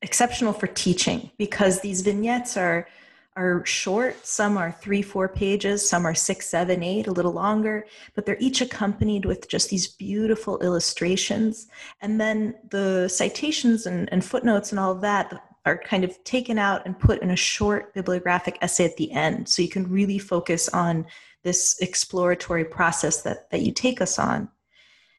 exceptional 0.00 0.54
for 0.54 0.68
teaching 0.68 1.30
because 1.36 1.82
these 1.82 2.00
vignettes 2.00 2.56
are 2.56 2.88
are 3.36 3.64
short. 3.64 4.26
Some 4.26 4.58
are 4.58 4.72
three, 4.72 5.00
four 5.00 5.26
pages. 5.26 5.88
Some 5.88 6.06
are 6.06 6.14
six, 6.14 6.46
seven, 6.46 6.82
eight, 6.82 7.06
a 7.06 7.12
little 7.12 7.32
longer. 7.32 7.86
But 8.14 8.24
they're 8.26 8.36
each 8.40 8.60
accompanied 8.60 9.24
with 9.24 9.48
just 9.48 9.70
these 9.70 9.86
beautiful 9.86 10.58
illustrations. 10.60 11.66
And 12.02 12.20
then 12.20 12.54
the 12.70 13.08
citations 13.08 13.86
and, 13.86 14.10
and 14.12 14.22
footnotes 14.22 14.70
and 14.70 14.78
all 14.78 14.92
of 14.92 15.00
that 15.00 15.51
are 15.64 15.78
kind 15.78 16.04
of 16.04 16.22
taken 16.24 16.58
out 16.58 16.82
and 16.86 16.98
put 16.98 17.22
in 17.22 17.30
a 17.30 17.36
short 17.36 17.94
bibliographic 17.94 18.58
essay 18.62 18.84
at 18.84 18.96
the 18.96 19.12
end. 19.12 19.48
So 19.48 19.62
you 19.62 19.68
can 19.68 19.88
really 19.88 20.18
focus 20.18 20.68
on 20.68 21.06
this 21.42 21.78
exploratory 21.80 22.64
process 22.64 23.22
that, 23.22 23.50
that 23.50 23.62
you 23.62 23.72
take 23.72 24.00
us 24.00 24.18
on. 24.18 24.48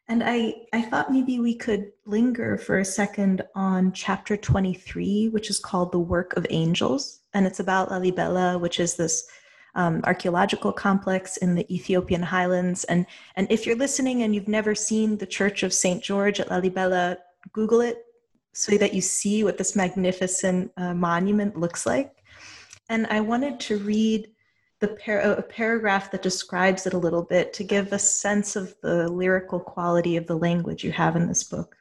And 0.09 0.21
I, 0.23 0.53
I 0.73 0.81
thought 0.81 1.13
maybe 1.13 1.39
we 1.39 1.55
could 1.55 1.91
linger 2.05 2.57
for 2.57 2.79
a 2.79 2.85
second 2.85 3.41
on 3.55 3.93
chapter 3.93 4.35
23, 4.35 5.29
which 5.29 5.49
is 5.49 5.59
called 5.59 5.91
The 5.91 5.99
Work 5.99 6.35
of 6.35 6.45
Angels. 6.49 7.21
And 7.33 7.47
it's 7.47 7.61
about 7.61 7.89
Lalibela, 7.89 8.59
which 8.59 8.81
is 8.81 8.95
this 8.95 9.25
um, 9.75 10.01
archaeological 10.03 10.73
complex 10.73 11.37
in 11.37 11.55
the 11.55 11.73
Ethiopian 11.73 12.21
highlands. 12.21 12.83
And, 12.85 13.05
and 13.37 13.47
if 13.49 13.65
you're 13.65 13.77
listening 13.77 14.23
and 14.23 14.35
you've 14.35 14.49
never 14.49 14.75
seen 14.75 15.17
the 15.17 15.25
Church 15.25 15.63
of 15.63 15.73
St. 15.73 16.03
George 16.03 16.39
at 16.39 16.49
Lalibela, 16.49 17.17
Google 17.53 17.81
it 17.81 18.05
so 18.53 18.77
that 18.77 18.93
you 18.93 19.01
see 19.01 19.43
what 19.43 19.57
this 19.57 19.75
magnificent 19.75 20.71
uh, 20.77 20.93
monument 20.93 21.57
looks 21.57 21.85
like. 21.85 22.23
And 22.89 23.07
I 23.07 23.19
wanted 23.19 23.59
to 23.61 23.79
read 23.79 24.29
the 24.79 24.89
par- 24.89 25.19
a 25.21 25.41
paragraph 25.41 26.11
that 26.11 26.21
describes 26.21 26.85
it 26.85 26.93
a 26.93 26.97
little 26.97 27.23
bit 27.23 27.53
to 27.53 27.63
give 27.63 27.91
a 27.91 27.99
sense 27.99 28.55
of 28.55 28.75
the 28.81 29.09
lyrical 29.09 29.59
quality 29.59 30.17
of 30.17 30.27
the 30.27 30.37
language 30.37 30.83
you 30.83 30.91
have 30.91 31.15
in 31.15 31.27
this 31.27 31.43
book. 31.43 31.77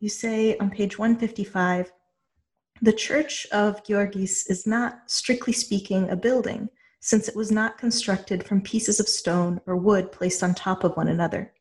You 0.00 0.08
say 0.08 0.56
on 0.56 0.70
page 0.70 0.98
155 0.98 1.92
The 2.80 2.92
Church 2.92 3.46
of 3.52 3.84
Georgis 3.84 4.50
is 4.50 4.66
not, 4.66 5.02
strictly 5.06 5.52
speaking, 5.52 6.10
a 6.10 6.16
building, 6.16 6.68
since 6.98 7.28
it 7.28 7.36
was 7.36 7.52
not 7.52 7.78
constructed 7.78 8.42
from 8.42 8.62
pieces 8.62 8.98
of 8.98 9.08
stone 9.08 9.60
or 9.66 9.76
wood 9.76 10.10
placed 10.10 10.42
on 10.42 10.54
top 10.54 10.82
of 10.82 10.96
one 10.96 11.08
another. 11.08 11.52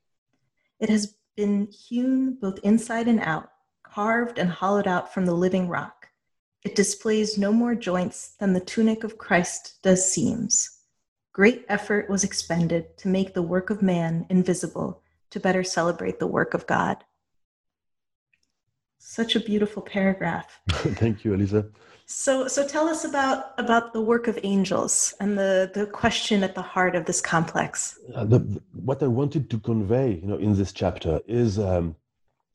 It 0.80 0.90
has 0.90 1.16
been 1.36 1.68
hewn 1.68 2.38
both 2.40 2.58
inside 2.64 3.08
and 3.08 3.20
out, 3.20 3.52
carved 3.94 4.40
and 4.40 4.50
hollowed 4.50 4.88
out 4.88 5.14
from 5.14 5.26
the 5.26 5.34
living 5.34 5.68
rock 5.68 6.02
it 6.64 6.76
displays 6.76 7.38
no 7.38 7.52
more 7.52 7.74
joints 7.74 8.36
than 8.40 8.54
the 8.54 8.60
tunic 8.60 9.04
of 9.04 9.18
Christ 9.18 9.82
does 9.82 10.12
seams. 10.12 10.78
Great 11.34 11.66
effort 11.70 12.10
was 12.10 12.24
expended 12.24 12.98
to 13.00 13.08
make 13.08 13.34
the 13.34 13.42
work 13.42 13.70
of 13.70 13.82
man 13.82 14.28
invisible 14.30 15.02
to 15.32 15.40
better 15.40 15.64
celebrate 15.64 16.20
the 16.20 16.28
work 16.28 16.54
of 16.54 16.68
God. 16.68 17.04
Such 19.00 19.36
a 19.36 19.40
beautiful 19.40 19.82
paragraph. 19.82 20.60
Thank 20.70 21.26
you, 21.26 21.34
Elisa. 21.34 21.66
So, 22.06 22.48
so 22.48 22.68
tell 22.68 22.90
us 22.90 23.06
about 23.06 23.54
about 23.58 23.94
the 23.94 24.02
work 24.02 24.28
of 24.28 24.38
angels 24.44 25.14
and 25.20 25.38
the 25.38 25.72
the 25.74 25.86
question 25.86 26.44
at 26.44 26.56
the 26.56 26.62
heart 26.62 26.94
of 26.96 27.06
this 27.06 27.22
complex. 27.22 27.98
Uh, 28.14 28.26
the, 28.26 28.62
what 28.74 29.02
I 29.02 29.08
wanted 29.08 29.50
to 29.50 29.60
convey, 29.60 30.20
you 30.22 30.28
know, 30.28 30.36
in 30.36 30.54
this 30.56 30.74
chapter 30.74 31.22
is 31.26 31.58
um, 31.58 31.96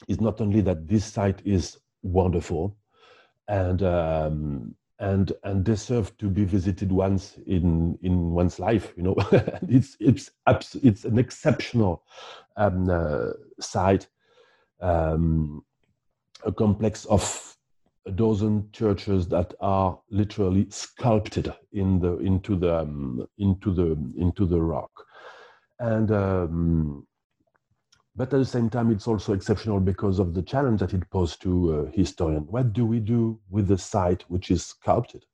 is 0.09 0.21
not 0.21 0.41
only 0.41 0.61
that 0.63 0.87
this 0.89 1.05
site 1.05 1.41
is 1.45 1.79
wonderful, 2.03 2.77
and 3.49 3.83
um, 3.83 4.75
and 4.99 5.33
and 5.45 5.65
deserve 5.65 6.17
to 6.19 6.29
be 6.29 6.45
visited 6.45 6.91
once 6.91 7.39
in 7.47 7.99
in 8.03 8.31
one's 8.33 8.59
life. 8.59 8.93
You 8.97 9.03
know, 9.05 9.17
it's 9.69 9.97
it's 10.01 10.31
abs- 10.47 10.77
it's 10.83 11.05
an 11.05 11.19
exceptional 11.19 12.03
um, 12.57 12.89
uh, 12.89 13.33
site, 13.61 14.09
um, 14.81 15.65
a 16.45 16.53
complex 16.53 17.05
of 17.07 17.57
a 18.07 18.11
dozen 18.11 18.69
churches 18.73 19.27
that 19.29 19.53
are 19.61 19.99
literally 20.11 20.67
sculpted 20.71 21.53
in 21.73 21.99
the 21.99 22.19
into 22.19 22.57
the 22.57 22.79
um, 22.79 23.27
into 23.39 23.75
the 23.75 23.97
into 24.17 24.47
the 24.47 24.61
rock, 24.61 24.91
and 25.81 26.11
um, 26.11 27.07
but 28.17 28.33
at 28.33 28.39
the 28.39 28.45
same 28.45 28.71
time, 28.71 28.91
it's 28.91 29.07
also 29.07 29.35
exceptional 29.35 29.79
because 29.79 30.19
of 30.19 30.33
the 30.33 30.43
challenge 30.43 30.81
that 30.81 30.95
it 30.95 31.09
posed 31.11 31.43
to 31.43 31.81
a 31.81 31.91
historian. 31.91 32.47
What 32.49 32.73
do 32.73 32.87
we 32.87 32.99
do 32.99 33.39
with 33.51 33.69
the 33.69 33.77
site 33.77 34.25
which 34.29 34.51
is 34.51 34.65
sculpted? 34.65 35.27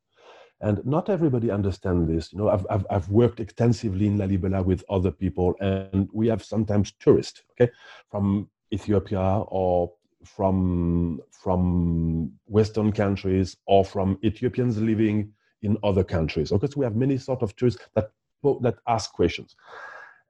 And 0.61 0.85
not 0.85 1.09
everybody 1.09 1.51
understands 1.51 2.09
this. 2.09 2.33
You 2.33 2.39
know, 2.39 2.49
I've, 2.49 2.67
I've, 2.71 2.87
I've 2.91 3.09
worked 3.09 3.41
extensively 3.41 4.07
in 4.07 4.19
Lalibela 4.19 4.65
with 4.65 4.85
other 4.89 5.11
people, 5.11 5.55
and 5.61 6.09
we 6.13 6.27
have 6.29 6.45
sometimes 6.45 6.93
tourists, 7.01 7.43
okay, 7.53 7.71
from 8.11 8.49
Ethiopia 8.73 9.45
or 9.49 9.93
from 10.25 11.21
from 11.31 12.33
Western 12.47 12.93
countries 12.93 13.57
or 13.67 13.85
from 13.85 14.19
Ethiopians 14.25 14.79
living 14.81 15.33
in 15.63 15.77
other 15.83 16.05
countries. 16.05 16.53
Okay, 16.53 16.69
so 16.69 16.75
we 16.77 16.85
have 16.85 16.95
many 16.95 17.19
sort 17.19 17.43
of 17.43 17.55
tourists 17.57 17.83
that 17.95 18.13
that 18.61 18.77
ask 18.87 19.13
questions, 19.13 19.57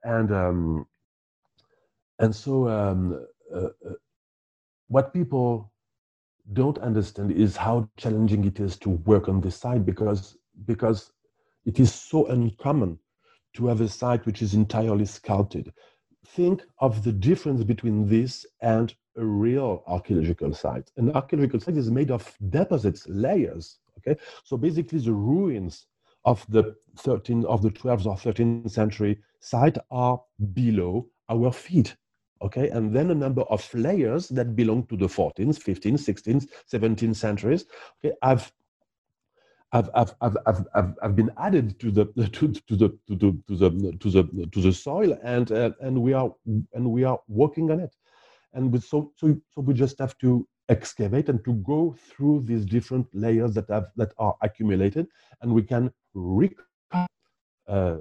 and 0.05 0.33
um, 0.33 0.87
and 2.23 2.35
so, 2.35 2.69
um, 2.69 3.27
uh, 3.53 3.59
uh, 3.59 3.95
what 4.87 5.13
people 5.13 5.73
don't 6.53 6.79
understand 6.79 7.33
is 7.33 7.57
how 7.57 7.89
challenging 7.97 8.45
it 8.45 8.61
is 8.61 8.77
to 8.77 8.91
work 8.91 9.29
on 9.29 9.41
this 9.41 9.57
site 9.57 9.85
because 9.85 10.37
because 10.65 11.13
it 11.65 11.81
is 11.81 11.93
so 11.93 12.27
uncommon 12.27 12.99
to 13.55 13.67
have 13.67 13.81
a 13.81 13.89
site 13.89 14.25
which 14.25 14.41
is 14.41 14.55
entirely 14.55 15.05
sculpted. 15.05 15.73
Think 16.27 16.63
of 16.79 17.03
the 17.03 17.13
difference 17.13 17.65
between 17.65 18.07
this 18.09 18.47
and 18.61 18.95
a 19.17 19.25
real 19.25 19.83
archaeological 19.89 20.55
site. 20.55 20.91
An 20.97 21.11
archaeological 21.13 21.59
site 21.59 21.77
is 21.77 21.91
made 21.91 22.13
of 22.13 22.37
deposits, 22.51 23.05
layers. 23.09 23.79
Okay, 23.99 24.21
so 24.45 24.57
basically 24.57 25.01
the 25.01 25.13
ruins 25.13 25.87
of 26.25 26.47
the 26.49 26.77
13th, 26.99 27.45
of 27.47 27.63
the 27.63 27.71
12th 27.71 28.07
or 28.07 28.17
13th 28.17 28.71
century 28.71 29.19
site 29.41 29.77
are 29.91 30.23
below 30.53 31.09
our 31.29 31.53
feet 31.53 31.97
okay? 32.43 32.69
And 32.69 32.95
then 32.95 33.11
a 33.11 33.15
number 33.15 33.43
of 33.43 33.69
layers 33.75 34.29
that 34.29 34.55
belong 34.57 34.87
to 34.87 34.97
the 34.97 35.07
14th 35.07 35.59
15th 35.63 36.03
16th 36.09 36.47
17th 36.73 37.17
centuries 37.17 37.65
okay? 37.99 38.15
I've 38.23 38.53
I've, 39.75 39.89
I've, 39.95 40.15
I've, 40.21 40.37
I've, 40.75 40.95
I've 41.03 41.17
been 41.17 41.31
added 41.39 41.81
to 41.81 41.91
the 41.91 42.05
to, 42.33 42.53
to 42.53 42.77
the 42.77 42.89
to 43.09 43.17
the 43.17 43.43
to 43.49 43.57
the 43.57 43.97
to 44.01 44.11
the 44.11 44.49
to 44.53 44.61
the 44.61 44.73
soil 44.73 45.19
and 45.23 45.51
uh, 45.51 45.71
and 45.81 46.01
we 46.03 46.13
are 46.13 46.31
and 46.75 46.91
we 46.91 47.05
are 47.05 47.19
working 47.27 47.71
on 47.71 47.81
it. 47.81 47.95
And 48.53 48.71
with 48.71 48.85
so 48.85 49.13
so 49.17 49.35
so 49.49 49.63
we 49.63 49.73
just 49.73 49.99
have 49.99 50.19
to 50.19 50.47
excavate 50.69 51.31
and 51.31 51.43
to 51.45 51.55
go 51.55 51.97
through 51.99 52.43
these 52.43 52.67
different 52.67 53.07
layers 53.15 53.55
that 53.55 53.69
have 53.71 53.87
that 53.97 54.13
are 54.19 54.35
accumulated 54.43 55.07
and 55.41 55.53
we 55.53 55.63
can 55.63 55.91
uh, 57.67 57.97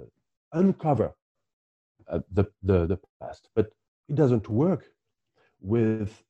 uncover 0.51 1.15
uh, 2.09 2.19
the, 2.31 2.45
the 2.63 2.85
the 2.85 2.99
past. 3.21 3.49
But 3.55 3.71
it 4.11 4.15
doesn't 4.15 4.49
work 4.49 4.83
with 5.61 6.21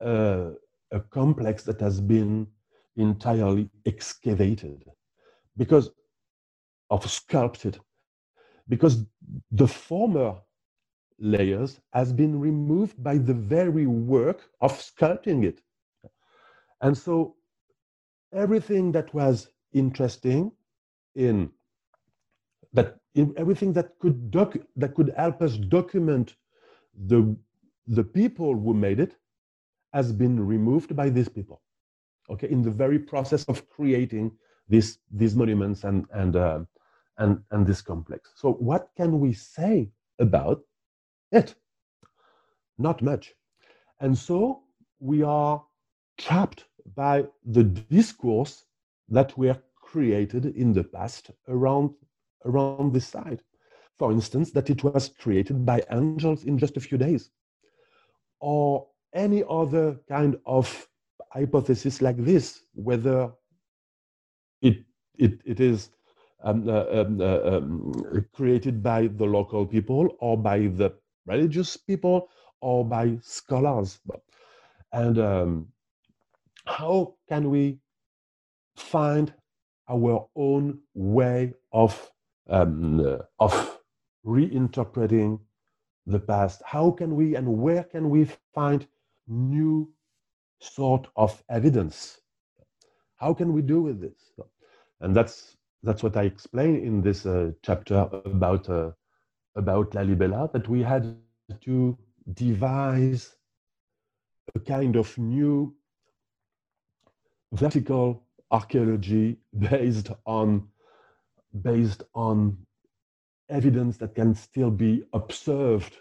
a, 0.00 0.50
a 0.90 1.00
complex 1.18 1.62
that 1.62 1.80
has 1.80 2.00
been 2.00 2.48
entirely 2.96 3.70
excavated 3.86 4.84
because 5.56 5.90
of 6.90 7.08
sculpted 7.08 7.78
because 8.68 9.04
the 9.52 9.68
former 9.68 10.34
layers 11.20 11.80
has 11.92 12.12
been 12.12 12.40
removed 12.40 13.00
by 13.02 13.16
the 13.18 13.34
very 13.34 13.86
work 13.86 14.40
of 14.60 14.72
sculpting 14.72 15.44
it. 15.44 15.60
And 16.80 16.96
so 16.98 17.36
everything 18.32 18.90
that 18.92 19.14
was 19.14 19.48
interesting 19.72 20.50
in 21.14 21.50
that 22.72 22.96
in 23.14 23.32
everything 23.36 23.72
that 23.74 23.98
could 24.00 24.30
doc, 24.30 24.56
that 24.76 24.94
could 24.94 25.12
help 25.16 25.40
us 25.40 25.56
document 25.56 26.34
the, 27.06 27.36
the 27.86 28.04
people 28.04 28.54
who 28.54 28.74
made 28.74 29.00
it 29.00 29.16
has 29.92 30.12
been 30.12 30.44
removed 30.44 30.94
by 30.94 31.08
these 31.08 31.28
people, 31.28 31.62
okay, 32.30 32.48
in 32.50 32.62
the 32.62 32.70
very 32.70 32.98
process 32.98 33.44
of 33.44 33.68
creating 33.68 34.32
this, 34.68 34.98
these 35.10 35.34
monuments 35.34 35.84
and, 35.84 36.04
and, 36.12 36.36
uh, 36.36 36.60
and, 37.18 37.42
and 37.50 37.66
this 37.66 37.80
complex. 37.80 38.30
So 38.36 38.52
what 38.52 38.90
can 38.96 39.20
we 39.20 39.32
say 39.32 39.90
about 40.18 40.60
it? 41.32 41.54
Not 42.78 43.02
much. 43.02 43.34
And 44.00 44.16
so 44.16 44.62
we 45.00 45.22
are 45.22 45.64
trapped 46.18 46.64
by 46.94 47.26
the 47.44 47.64
discourse 47.64 48.64
that 49.08 49.36
were 49.38 49.58
created 49.74 50.46
in 50.46 50.72
the 50.72 50.84
past 50.84 51.30
around, 51.48 51.90
around 52.44 52.92
this 52.92 53.06
site 53.06 53.40
for 53.98 54.12
instance, 54.12 54.52
that 54.52 54.70
it 54.70 54.84
was 54.84 55.10
created 55.18 55.64
by 55.66 55.82
angels 55.90 56.44
in 56.44 56.58
just 56.58 56.76
a 56.76 56.80
few 56.80 56.98
days, 56.98 57.30
or 58.40 58.86
any 59.14 59.42
other 59.48 59.98
kind 60.08 60.36
of 60.46 60.88
hypothesis 61.32 62.00
like 62.00 62.16
this, 62.16 62.62
whether 62.74 63.32
it, 64.62 64.84
it, 65.18 65.40
it 65.44 65.60
is 65.60 65.90
um, 66.44 66.68
uh, 66.68 66.84
um, 66.92 67.20
uh, 67.20 67.40
um, 67.40 68.24
created 68.32 68.82
by 68.82 69.08
the 69.08 69.24
local 69.24 69.66
people 69.66 70.16
or 70.20 70.36
by 70.36 70.58
the 70.58 70.92
religious 71.26 71.76
people 71.76 72.28
or 72.60 72.84
by 72.84 73.18
scholars. 73.22 73.98
And 74.92 75.18
um, 75.18 75.68
how 76.66 77.14
can 77.28 77.50
we 77.50 77.78
find 78.76 79.32
our 79.88 80.28
own 80.36 80.78
way 80.94 81.54
of 81.72 82.10
um, 82.48 83.00
uh, 83.00 83.18
of 83.40 83.77
reinterpreting 84.28 85.40
the 86.06 86.20
past? 86.20 86.62
How 86.64 86.90
can 86.90 87.16
we 87.16 87.34
and 87.34 87.46
where 87.46 87.84
can 87.84 88.10
we 88.10 88.28
find 88.54 88.86
new 89.26 89.90
sort 90.60 91.08
of 91.16 91.42
evidence? 91.48 92.20
How 93.16 93.32
can 93.34 93.52
we 93.52 93.62
do 93.62 93.80
with 93.82 94.00
this? 94.00 94.18
And 95.00 95.14
that's 95.16 95.56
that's 95.82 96.02
what 96.02 96.16
I 96.16 96.24
explain 96.24 96.76
in 96.76 97.00
this 97.02 97.24
uh, 97.24 97.52
chapter 97.62 98.08
about 98.24 98.68
uh, 98.68 98.90
about 99.56 99.92
Lalibela. 99.92 100.52
That 100.52 100.68
we 100.68 100.82
had 100.82 101.16
to 101.62 101.98
devise 102.34 103.36
a 104.54 104.60
kind 104.60 104.96
of 104.96 105.16
new 105.16 105.74
vertical 107.52 108.22
archaeology 108.50 109.36
based 109.58 110.10
on 110.26 110.68
based 111.62 112.02
on 112.14 112.58
evidence 113.48 113.96
that 113.98 114.14
can 114.14 114.34
still 114.34 114.70
be 114.70 115.04
observed 115.12 115.96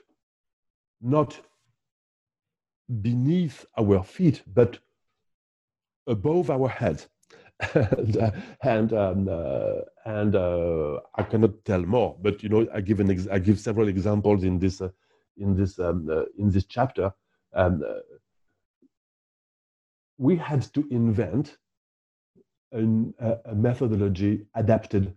not 1.01 1.39
beneath 3.01 3.65
our 3.77 4.03
feet 4.03 4.41
but 4.53 4.79
above 6.07 6.49
our 6.49 6.69
head 6.69 7.05
and 7.73 8.17
uh, 8.17 8.31
and 8.61 8.93
um, 8.93 9.27
uh, 9.29 9.81
and 10.05 10.35
uh, 10.35 10.99
I 11.15 11.23
cannot 11.23 11.65
tell 11.65 11.81
more. 11.81 12.15
But 12.21 12.43
you 12.43 12.49
know, 12.49 12.67
I 12.73 12.81
give 12.81 12.99
an 12.99 13.09
ex- 13.09 13.27
I 13.27 13.39
give 13.39 13.59
several 13.59 13.87
examples 13.87 14.43
in 14.43 14.59
this 14.59 14.79
uh, 14.79 14.89
in 15.37 15.55
this 15.55 15.79
um, 15.79 16.07
uh, 16.09 16.23
in 16.37 16.51
this 16.51 16.65
chapter. 16.65 17.11
Um, 17.53 17.83
we 20.19 20.35
had 20.35 20.61
to 20.73 20.87
invent 20.91 21.57
an, 22.71 23.13
a 23.19 23.55
methodology 23.55 24.45
adapted 24.55 25.15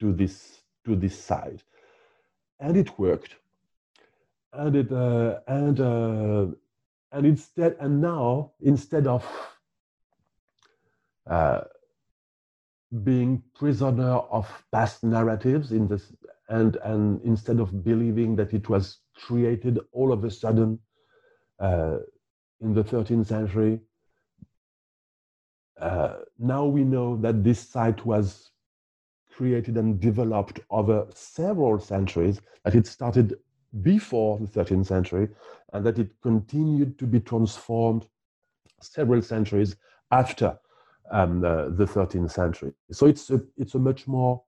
to 0.00 0.12
this 0.12 0.62
to 0.88 0.96
this 0.96 1.18
side, 1.18 1.62
and 2.58 2.76
it 2.76 2.98
worked. 2.98 3.36
And 4.52 4.74
it 4.74 4.90
uh, 4.90 5.40
and 5.46 5.80
uh, 5.80 6.46
and 7.12 7.26
instead 7.26 7.76
and 7.80 8.00
now 8.00 8.52
instead 8.60 9.06
of 9.06 9.24
uh, 11.28 11.60
being 13.04 13.42
prisoner 13.54 14.16
of 14.30 14.46
past 14.72 15.04
narratives 15.04 15.72
in 15.72 15.86
this 15.88 16.12
and 16.48 16.76
and 16.76 17.20
instead 17.22 17.60
of 17.60 17.84
believing 17.84 18.34
that 18.36 18.54
it 18.54 18.68
was 18.68 18.98
created 19.14 19.78
all 19.92 20.12
of 20.12 20.24
a 20.24 20.30
sudden 20.30 20.78
uh, 21.60 21.98
in 22.60 22.72
the 22.72 22.82
13th 22.82 23.26
century 23.26 23.80
uh, 25.80 26.16
now 26.38 26.64
we 26.64 26.82
know 26.82 27.16
that 27.16 27.44
this 27.44 27.60
site 27.60 28.04
was 28.06 28.50
created 29.38 29.76
and 29.76 30.00
developed 30.00 30.58
over 30.70 31.06
several 31.14 31.78
centuries, 31.78 32.40
that 32.64 32.74
it 32.74 32.88
started 32.88 33.36
before 33.82 34.36
the 34.40 34.46
13th 34.46 34.86
century, 34.86 35.28
and 35.72 35.86
that 35.86 35.96
it 36.00 36.10
continued 36.22 36.98
to 36.98 37.06
be 37.06 37.20
transformed 37.20 38.08
several 38.80 39.22
centuries 39.22 39.76
after 40.10 40.58
um, 41.12 41.40
the 41.40 41.86
13th 41.94 42.32
century. 42.32 42.72
So 42.90 43.06
it's 43.06 43.30
a, 43.30 43.40
it's 43.56 43.76
a 43.76 43.78
much 43.78 44.08
more 44.08 44.42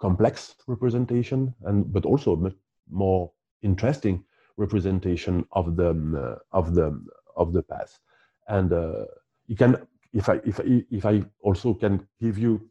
complex 0.00 0.56
representation, 0.66 1.54
and 1.62 1.92
but 1.92 2.04
also 2.04 2.32
a 2.32 2.36
much 2.36 2.56
more 2.90 3.30
interesting 3.62 4.24
representation 4.56 5.46
of 5.52 5.76
the 5.76 5.90
uh, 5.90 6.58
of 6.58 6.74
the 6.74 6.88
of 7.36 7.52
the 7.52 7.62
past. 7.62 8.00
And 8.48 8.72
uh, 8.72 9.04
you 9.46 9.54
can 9.54 9.86
if 10.12 10.28
I 10.28 10.40
if 10.44 10.58
I, 10.58 10.84
if 10.90 11.06
I 11.06 11.22
also 11.42 11.74
can 11.74 12.08
give 12.20 12.38
you 12.38 12.68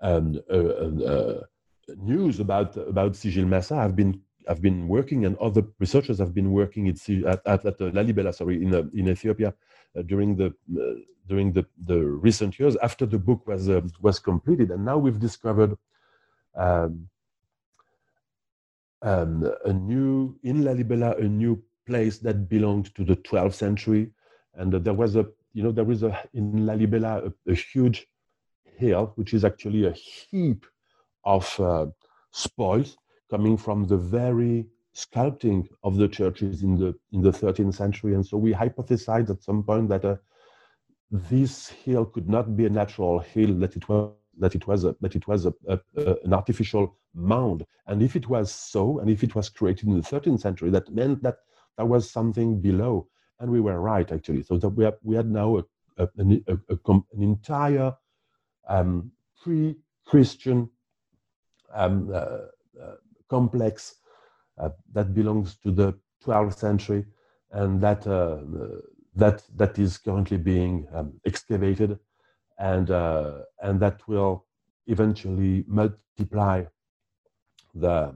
um, 0.00 0.40
uh, 0.50 0.56
uh, 0.56 1.40
news 1.96 2.40
about 2.40 2.76
about 2.76 3.12
Sijilmasa, 3.12 3.78
I've 3.78 3.96
been 3.96 4.20
I've 4.48 4.62
been 4.62 4.88
working 4.88 5.26
and 5.26 5.36
other 5.38 5.62
researchers 5.78 6.18
have 6.18 6.34
been 6.34 6.52
working 6.52 6.88
at 6.88 6.96
at, 7.08 7.42
at, 7.46 7.64
at 7.66 7.78
Lalibela, 7.78 8.34
sorry, 8.34 8.62
in 8.62 8.74
uh, 8.74 8.84
in 8.94 9.08
Ethiopia 9.08 9.54
uh, 9.96 10.02
during 10.02 10.36
the 10.36 10.46
uh, 10.46 10.94
during 11.28 11.52
the, 11.52 11.64
the 11.86 11.98
recent 11.98 12.58
years 12.58 12.76
after 12.82 13.06
the 13.06 13.18
book 13.18 13.46
was 13.46 13.68
uh, 13.68 13.80
was 14.00 14.18
completed, 14.18 14.70
and 14.70 14.84
now 14.84 14.98
we've 14.98 15.20
discovered. 15.20 15.76
Um, 16.54 17.08
um, 19.02 19.50
a 19.64 19.72
new 19.72 20.38
in 20.42 20.62
Lalibela, 20.62 21.18
a 21.18 21.26
new 21.26 21.62
place 21.86 22.18
that 22.18 22.50
belonged 22.50 22.94
to 22.94 23.02
the 23.02 23.16
12th 23.16 23.54
century, 23.54 24.10
and 24.54 24.72
there 24.72 24.92
was 24.92 25.16
a 25.16 25.26
you 25.52 25.62
know, 25.62 25.72
there 25.72 25.90
is 25.90 26.02
a 26.02 26.28
in 26.34 26.52
Lalibela 26.52 27.26
a, 27.26 27.50
a 27.50 27.54
huge 27.54 28.06
hill, 28.80 29.12
which 29.16 29.32
is 29.34 29.44
actually 29.44 29.82
a 29.86 29.92
heap 29.92 30.66
of 31.24 31.44
uh, 31.60 31.86
spoils 32.32 32.96
coming 33.30 33.56
from 33.56 33.86
the 33.86 33.96
very 33.96 34.66
sculpting 34.94 35.68
of 35.82 35.96
the 35.96 36.08
churches 36.08 36.62
in 36.62 36.76
the 36.76 36.90
in 37.12 37.20
the 37.22 37.30
13th 37.30 37.74
century. 37.74 38.14
And 38.14 38.26
so 38.26 38.36
we 38.36 38.52
hypothesized 38.52 39.30
at 39.30 39.42
some 39.42 39.62
point 39.62 39.88
that 39.90 40.04
uh, 40.04 40.16
this 41.32 41.68
hill 41.68 42.04
could 42.04 42.28
not 42.28 42.56
be 42.56 42.66
a 42.66 42.76
natural 42.82 43.18
hill; 43.32 43.52
that 43.62 43.76
it 43.76 43.88
was 43.88 44.10
that 44.38 44.54
it 44.54 44.66
was 44.66 44.84
a, 44.84 44.96
that 45.02 45.14
it 45.14 45.26
was 45.28 45.46
a, 45.46 45.54
a, 45.68 45.78
an 46.24 46.32
artificial 46.32 46.96
mound. 47.14 47.66
And 47.86 48.02
if 48.02 48.16
it 48.16 48.28
was 48.28 48.52
so, 48.52 49.00
and 49.00 49.10
if 49.10 49.22
it 49.22 49.34
was 49.34 49.48
created 49.48 49.88
in 49.88 49.96
the 49.96 50.08
13th 50.12 50.40
century, 50.40 50.70
that 50.70 50.92
meant 50.92 51.22
that 51.22 51.38
there 51.76 51.86
was 51.86 52.10
something 52.10 52.60
below 52.60 53.06
and 53.40 53.50
we 53.50 53.60
were 53.60 53.80
right 53.80 54.10
actually. 54.12 54.42
So 54.42 54.56
that 54.58 54.68
we 54.68 54.84
have, 54.84 54.96
we 55.02 55.16
had 55.16 55.30
now 55.30 55.58
a, 55.58 55.64
a, 55.98 56.08
a, 56.48 56.92
an 56.92 57.22
entire 57.22 57.92
um, 58.70 59.10
pre-Christian 59.42 60.70
um, 61.74 62.10
uh, 62.12 62.16
uh, 62.16 62.94
complex 63.28 63.96
uh, 64.58 64.70
that 64.92 65.12
belongs 65.14 65.56
to 65.56 65.70
the 65.70 65.92
12th 66.24 66.58
century, 66.58 67.04
and 67.52 67.80
that 67.80 68.02
that 69.16 69.42
that 69.56 69.78
is 69.78 69.98
currently 69.98 70.36
being 70.36 70.86
um, 70.94 71.12
excavated, 71.26 71.98
and 72.58 72.90
and 73.62 73.80
that 73.80 74.00
will 74.06 74.44
eventually 74.86 75.64
multiply 75.66 76.64
the 77.74 78.14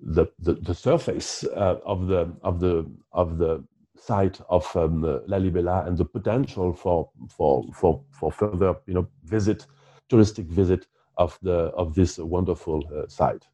the, 0.00 0.26
the, 0.38 0.54
the 0.54 0.74
surface 0.74 1.44
uh, 1.44 1.78
of 1.84 2.06
the 2.06 2.32
of 2.42 2.60
the 2.60 2.90
of 3.12 3.38
the 3.38 3.64
site 3.96 4.40
of 4.48 4.64
um, 4.76 5.02
Lalibela 5.28 5.86
and 5.86 5.96
the 5.96 6.04
potential 6.04 6.72
for, 6.72 7.10
for, 7.28 7.64
for, 7.72 8.02
for 8.10 8.30
further 8.32 8.74
you 8.86 8.94
know, 8.94 9.06
visit, 9.24 9.66
touristic 10.10 10.46
visit 10.46 10.86
of, 11.16 11.38
the, 11.42 11.70
of 11.76 11.94
this 11.94 12.18
wonderful 12.18 12.82
uh, 12.94 13.08
site. 13.08 13.46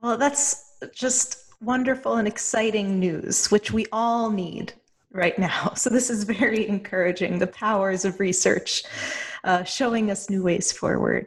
Well, 0.00 0.16
that's 0.16 0.78
just 0.92 1.52
wonderful 1.60 2.16
and 2.16 2.28
exciting 2.28 2.98
news, 2.98 3.50
which 3.50 3.72
we 3.72 3.86
all 3.92 4.30
need 4.30 4.72
right 5.12 5.38
now. 5.38 5.72
So, 5.76 5.90
this 5.90 6.10
is 6.10 6.24
very 6.24 6.68
encouraging 6.68 7.38
the 7.38 7.46
powers 7.46 8.04
of 8.04 8.20
research 8.20 8.84
uh, 9.44 9.64
showing 9.64 10.10
us 10.10 10.30
new 10.30 10.42
ways 10.42 10.70
forward. 10.72 11.26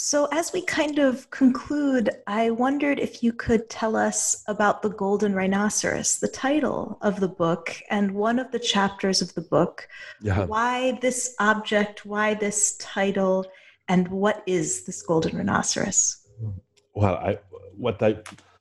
So, 0.00 0.26
as 0.30 0.52
we 0.52 0.62
kind 0.62 1.00
of 1.00 1.28
conclude, 1.32 2.08
I 2.28 2.50
wondered 2.50 3.00
if 3.00 3.20
you 3.20 3.32
could 3.32 3.68
tell 3.68 3.96
us 3.96 4.44
about 4.46 4.80
the 4.80 4.90
golden 4.90 5.34
rhinoceros, 5.34 6.20
the 6.20 6.28
title 6.28 6.98
of 7.02 7.18
the 7.18 7.26
book, 7.26 7.76
and 7.90 8.12
one 8.12 8.38
of 8.38 8.52
the 8.52 8.60
chapters 8.60 9.20
of 9.20 9.34
the 9.34 9.40
book. 9.40 9.88
Yeah. 10.22 10.44
Why 10.44 11.00
this 11.02 11.34
object, 11.40 12.06
why 12.06 12.34
this 12.34 12.76
title, 12.76 13.44
and 13.88 14.06
what 14.06 14.44
is 14.46 14.84
this 14.84 15.02
golden 15.02 15.36
rhinoceros? 15.36 16.24
Well, 16.94 17.16
I, 17.16 17.38
what 17.76 18.00
I, 18.00 18.18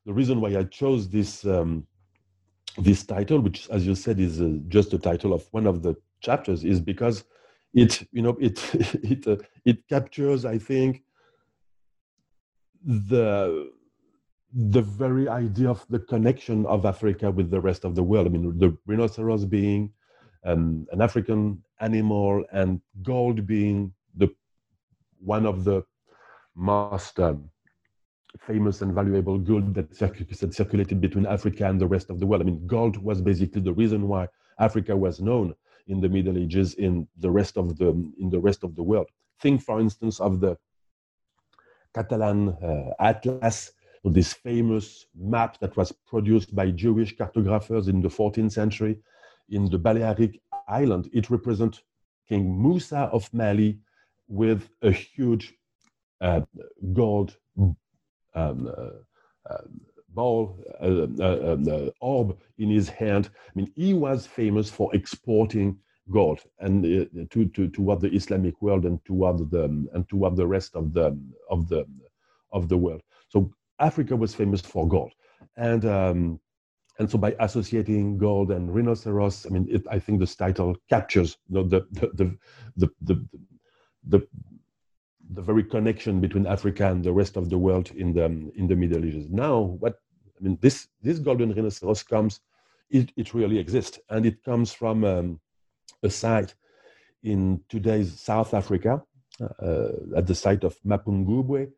the 0.07 0.13
reason 0.13 0.41
why 0.41 0.57
I 0.57 0.63
chose 0.63 1.07
this 1.07 1.45
um, 1.45 1.85
this 2.79 3.05
title, 3.05 3.41
which, 3.41 3.69
as 3.69 3.85
you 3.85 3.93
said, 3.93 4.19
is 4.19 4.41
uh, 4.41 4.57
just 4.69 4.89
the 4.89 4.97
title 4.97 5.33
of 5.33 5.47
one 5.51 5.67
of 5.67 5.83
the 5.83 5.95
chapters, 6.19 6.63
is 6.63 6.81
because 6.81 7.25
it, 7.75 8.07
you 8.11 8.23
know, 8.23 8.35
it 8.41 8.57
it 9.03 9.27
uh, 9.27 9.38
it 9.65 9.88
captures, 9.88 10.43
I 10.43 10.57
think 10.57 11.03
the 12.88 13.71
the 14.53 14.81
very 14.81 15.27
idea 15.27 15.69
of 15.69 15.85
the 15.89 15.99
connection 15.99 16.65
of 16.65 16.85
Africa 16.85 17.29
with 17.29 17.51
the 17.51 17.59
rest 17.59 17.83
of 17.83 17.95
the 17.95 18.01
world. 18.01 18.27
I 18.27 18.29
mean, 18.29 18.57
the 18.57 18.75
rhinoceros 18.88 19.43
being 19.45 19.91
um, 20.45 20.88
an 20.91 21.01
African 21.01 21.61
animal, 21.81 22.45
and 22.53 22.81
gold 23.03 23.45
being 23.45 23.93
the 24.15 24.29
one 25.19 25.45
of 25.45 25.65
the 25.65 25.83
most 26.55 27.19
um, 27.19 27.49
famous 28.39 28.81
and 28.81 28.93
valuable 28.93 29.38
gold 29.38 29.73
that, 29.75 29.91
that 29.99 30.53
circulated 30.53 31.01
between 31.01 31.25
Africa 31.25 31.67
and 31.67 31.81
the 31.81 31.88
rest 31.88 32.09
of 32.09 32.19
the 32.19 32.25
world. 32.25 32.41
I 32.41 32.45
mean, 32.45 32.65
gold 32.65 32.97
was 32.97 33.21
basically 33.21 33.61
the 33.61 33.73
reason 33.73 34.07
why 34.07 34.27
Africa 34.59 34.95
was 34.95 35.19
known 35.19 35.53
in 35.88 35.99
the 35.99 36.09
Middle 36.09 36.38
Ages 36.38 36.73
in 36.75 37.07
the 37.17 37.29
rest 37.29 37.57
of 37.57 37.77
the 37.77 37.89
in 38.19 38.29
the 38.29 38.39
rest 38.39 38.63
of 38.63 38.75
the 38.75 38.83
world. 38.83 39.07
Think, 39.41 39.61
for 39.61 39.81
instance, 39.81 40.21
of 40.21 40.39
the 40.39 40.57
Catalan 41.97 42.49
uh, 42.61 42.93
atlas 42.99 43.71
this 44.13 44.33
famous 44.33 45.05
map 45.15 45.59
that 45.59 45.75
was 45.75 45.91
produced 45.91 46.55
by 46.55 46.71
Jewish 46.71 47.15
cartographers 47.17 47.87
in 47.87 48.01
the 48.01 48.09
14th 48.09 48.51
century 48.51 48.99
in 49.49 49.69
the 49.69 49.77
Balearic 49.77 50.39
Island, 50.67 51.09
it 51.13 51.29
represents 51.29 51.81
King 52.27 52.61
Musa 52.61 53.09
of 53.11 53.33
Mali 53.33 53.79
with 54.27 54.69
a 54.81 54.91
huge 54.91 55.53
uh, 56.21 56.41
gold 56.93 57.37
um, 57.57 57.75
uh, 58.35 58.89
uh, 59.49 59.61
ball, 60.09 60.59
uh, 60.81 61.07
uh, 61.23 61.53
um, 61.53 61.91
orb 62.01 62.37
in 62.57 62.69
his 62.69 62.89
hand. 62.89 63.29
I 63.47 63.51
mean, 63.55 63.71
he 63.75 63.93
was 63.93 64.27
famous 64.27 64.69
for 64.69 64.93
exporting 64.95 65.79
gold 66.12 66.41
and 66.60 66.86
uh, 66.86 67.26
to, 67.30 67.45
to 67.49 67.68
toward 67.70 68.01
the 68.01 68.10
Islamic 68.10 68.62
world 68.62 68.86
and 68.86 69.03
toward 69.05 69.49
the 69.51 69.64
and 69.93 70.08
toward 70.10 70.36
the 70.36 70.47
rest 70.47 70.76
of 70.76 70.93
the 70.93 71.18
of 71.49 71.68
the 71.70 71.86
of 72.51 72.70
the 72.70 72.78
world. 72.78 73.01
So 73.30 73.51
Africa 73.80 74.16
was 74.16 74.34
famous 74.34 74.62
for 74.62 74.88
gold, 74.88 75.14
and 75.55 75.86
um, 75.86 76.39
and 76.99 77.10
so 77.10 77.18
by 77.18 77.36
associating 77.39 78.18
gold 78.18 78.51
and 78.51 78.74
rhinoceros, 78.74 79.45
I 79.45 79.49
mean, 79.49 79.68
it, 79.70 79.84
I 79.91 79.99
think 79.99 80.20
this 80.20 80.36
title 80.36 80.76
captures 80.89 81.38
the 81.49 81.64
the 81.64 81.88
the 81.91 82.08
the 82.14 82.38
the, 82.78 82.89
the, 83.01 83.28
the, 84.08 84.28
the 85.32 85.41
very 85.41 85.64
connection 85.64 86.20
between 86.22 86.47
Africa 86.47 86.89
and 86.89 87.03
the 87.03 87.14
rest 87.14 87.38
of 87.38 87.49
the 87.49 87.58
world 87.58 87.91
in 87.95 88.14
the 88.14 88.26
in 88.55 88.68
the 88.68 88.76
Middle 88.76 89.05
Ages. 89.05 89.30
Now, 89.30 89.60
what 89.60 89.99
I 90.39 90.43
mean, 90.43 90.58
this 90.62 90.88
this 91.01 91.20
golden 91.20 91.53
rhinoceros 91.53 92.03
comes, 92.03 92.39
it, 92.89 93.12
it 93.16 93.34
really 93.34 93.60
exists, 93.60 93.99
and 94.10 94.26
it 94.26 94.43
comes 94.43 94.72
from 94.74 95.03
um, 95.03 95.39
a 96.03 96.09
site 96.09 96.55
in 97.23 97.61
today's 97.69 98.19
South 98.19 98.53
Africa, 98.53 99.03
uh, 99.41 99.89
at 100.15 100.27
the 100.27 100.35
site 100.35 100.63
of 100.63 100.75
Mapungubwe, 100.85 101.71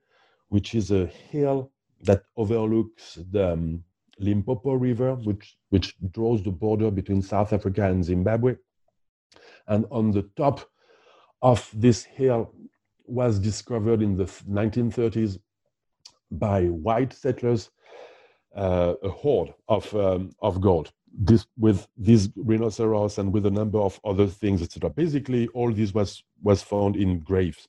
which 0.50 0.76
is 0.76 0.92
a 0.92 1.08
hill 1.08 1.72
that 2.02 2.24
overlooks 2.38 3.20
the 3.32 3.54
um, 3.54 3.84
Limpopo 4.20 4.74
River, 4.74 5.16
which, 5.16 5.58
which 5.70 5.96
draws 6.12 6.44
the 6.44 6.52
border 6.52 6.92
between 6.92 7.22
South 7.22 7.54
Africa 7.54 7.86
and 7.86 8.04
Zimbabwe. 8.04 8.56
And 9.68 9.86
on 9.92 10.12
the 10.12 10.24
top 10.36 10.62
of 11.42 11.70
this 11.74 12.04
hill 12.04 12.54
was 13.06 13.40
discovered 13.40 14.02
in 14.02 14.16
the 14.16 14.26
1930s 14.26 15.40
by 16.32 16.66
white 16.66 17.14
settlers 17.14 17.72
uh, 18.56 18.94
a 19.04 19.10
hoard 19.10 19.54
of, 19.68 19.94
um, 19.96 20.32
of 20.42 20.60
gold 20.62 20.92
this 21.18 21.46
with 21.58 21.88
these 21.98 22.30
rhinoceros 22.36 23.18
and 23.18 23.34
with 23.34 23.46
a 23.46 23.52
number 23.52 23.80
of 23.80 24.00
other 24.04 24.28
things, 24.28 24.62
etc. 24.62 24.90
Basically, 24.90 25.48
all 25.50 25.72
this 25.72 25.94
was 25.94 26.24
was 26.42 26.62
found 26.62 26.96
in 26.96 27.20
graves, 27.20 27.68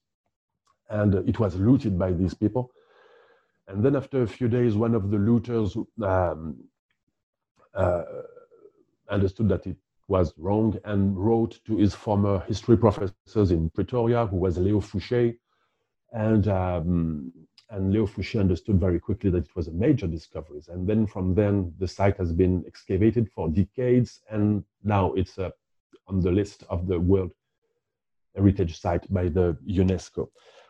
and 0.89 1.15
it 1.29 1.39
was 1.39 1.57
looted 1.57 1.99
by 1.99 2.13
these 2.13 2.35
people. 2.35 2.73
And 3.69 3.85
then, 3.85 3.97
after 3.97 4.23
a 4.23 4.27
few 4.27 4.49
days, 4.49 4.75
one 4.77 4.95
of 4.95 5.11
the 5.11 5.19
looters 5.19 5.77
um, 6.03 6.57
uh, 7.75 8.03
understood 9.09 9.49
that 9.49 9.67
it 9.67 9.77
was 10.09 10.35
wrong 10.37 10.77
and 10.85 11.17
wrote 11.17 11.61
to 11.67 11.77
his 11.77 11.95
former 11.95 12.41
history 12.41 12.77
professors 12.77 13.51
in 13.53 13.71
Pretoria, 13.71 14.27
who 14.27 14.37
was 14.37 14.59
Leo 14.59 14.81
Fouché, 14.81 15.37
and 16.13 16.49
um, 16.49 17.33
and 17.71 17.93
Leo 17.93 18.07
Fouché 18.07 18.41
understood 18.41 18.81
very 18.81 18.99
quickly 18.99 19.31
that 19.31 19.47
it 19.47 19.57
was 19.57 19.69
a 19.69 19.73
major 19.73 20.07
discovery. 20.07 20.61
And 20.69 20.89
then 20.89 21.07
from 21.07 21.35
then, 21.35 21.73
the 21.79 21.87
site 21.87 22.17
has 22.17 22.33
been 22.33 22.65
excavated 22.67 23.31
for 23.31 23.49
decades, 23.49 24.21
and 24.29 24.65
now 24.83 25.13
it's 25.13 25.39
uh, 25.39 25.51
on 26.09 26.21
the 26.21 26.33
list 26.33 26.65
of 26.69 26.89
the 26.89 26.99
World 26.99 27.33
Heritage 28.35 28.81
Site 28.81 29.13
by 29.13 29.29
the 29.29 29.57
UNESCO. 29.67 30.29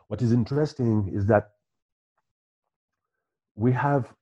What 0.09 0.20
is 0.20 0.32
interesting 0.32 1.11
is 1.12 1.26
that 1.26 1.53
we 3.55 3.72
have 3.72 4.12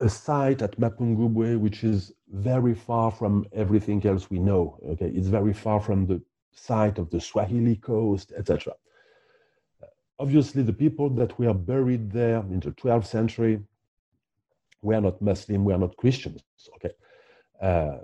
a 0.00 0.08
site 0.08 0.62
at 0.62 0.78
Mapungubwe 0.78 1.58
which 1.58 1.84
is 1.84 2.12
very 2.28 2.74
far 2.74 3.10
from 3.10 3.46
everything 3.52 4.04
else 4.06 4.30
we 4.30 4.38
know. 4.38 4.78
Okay, 4.84 5.08
it's 5.08 5.28
very 5.28 5.52
far 5.52 5.80
from 5.80 6.06
the 6.06 6.20
site 6.52 6.98
of 6.98 7.10
the 7.10 7.20
Swahili 7.20 7.76
coast, 7.76 8.32
etc 8.36 8.74
obviously 10.20 10.62
the 10.62 10.72
people 10.72 11.08
that 11.08 11.36
were 11.38 11.54
buried 11.54 12.12
there 12.12 12.40
in 12.50 12.60
the 12.60 12.70
12th 12.72 13.06
century 13.06 13.58
were 14.82 15.00
not 15.00 15.20
Muslim, 15.20 15.64
were 15.64 15.78
not 15.78 15.96
Christians. 15.96 16.42
Okay, 16.76 16.94
uh, 17.60 17.98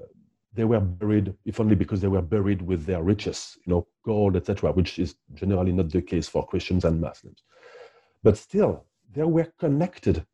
they 0.55 0.65
were 0.65 0.81
buried, 0.81 1.35
if 1.45 1.61
only 1.61 1.75
because 1.75 2.01
they 2.01 2.09
were 2.09 2.23
buried 2.23 2.63
with 2.63 2.87
their 2.87 3.03
riches, 3.03 3.59
you 3.65 3.73
know, 3.73 3.87
gold, 4.05 4.35
etc., 4.35 4.73
which 4.73 4.99
is 4.99 5.15
generally 5.35 5.73
not 5.73 5.91
the 5.91 6.01
case 6.01 6.27
for 6.27 6.47
Christians 6.47 6.85
and 6.85 7.01
Muslims. 7.01 7.43
But 8.23 8.39
still, 8.39 8.87
they 9.15 9.23
were 9.23 9.53
connected 9.59 10.25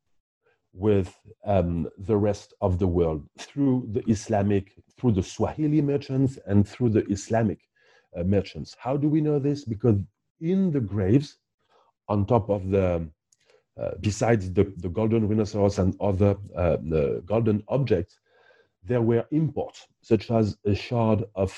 with 0.72 1.18
um, 1.45 1.89
the 1.99 2.16
rest 2.16 2.55
of 2.61 2.78
the 2.78 2.87
world 2.87 3.28
through 3.39 3.89
the 3.91 4.03
Islamic, 4.09 4.72
through 4.97 5.12
the 5.12 5.22
Swahili 5.22 5.83
merchants 5.83 6.39
and 6.47 6.66
through 6.66 6.91
the 6.91 7.05
Islamic 7.07 7.59
uh, 8.16 8.22
merchants. 8.22 8.76
How 8.78 8.97
do 8.97 9.09
we 9.09 9.20
know 9.20 9.39
this? 9.39 9.64
Because 9.64 9.97
in 10.41 10.70
the 10.70 10.80
graves, 10.80 11.39
on 12.12 12.26
top 12.26 12.50
of 12.50 12.68
the, 12.68 13.08
uh, 13.80 13.90
besides 14.00 14.52
the, 14.52 14.64
the 14.84 14.88
golden 14.88 15.26
rhinoceros 15.26 15.78
and 15.78 15.96
other 15.98 16.36
uh, 16.54 16.76
golden 17.24 17.62
objects, 17.68 18.18
there 18.84 19.00
were 19.00 19.24
imports, 19.30 19.86
such 20.02 20.30
as 20.30 20.58
a 20.66 20.74
shard 20.74 21.24
of 21.34 21.50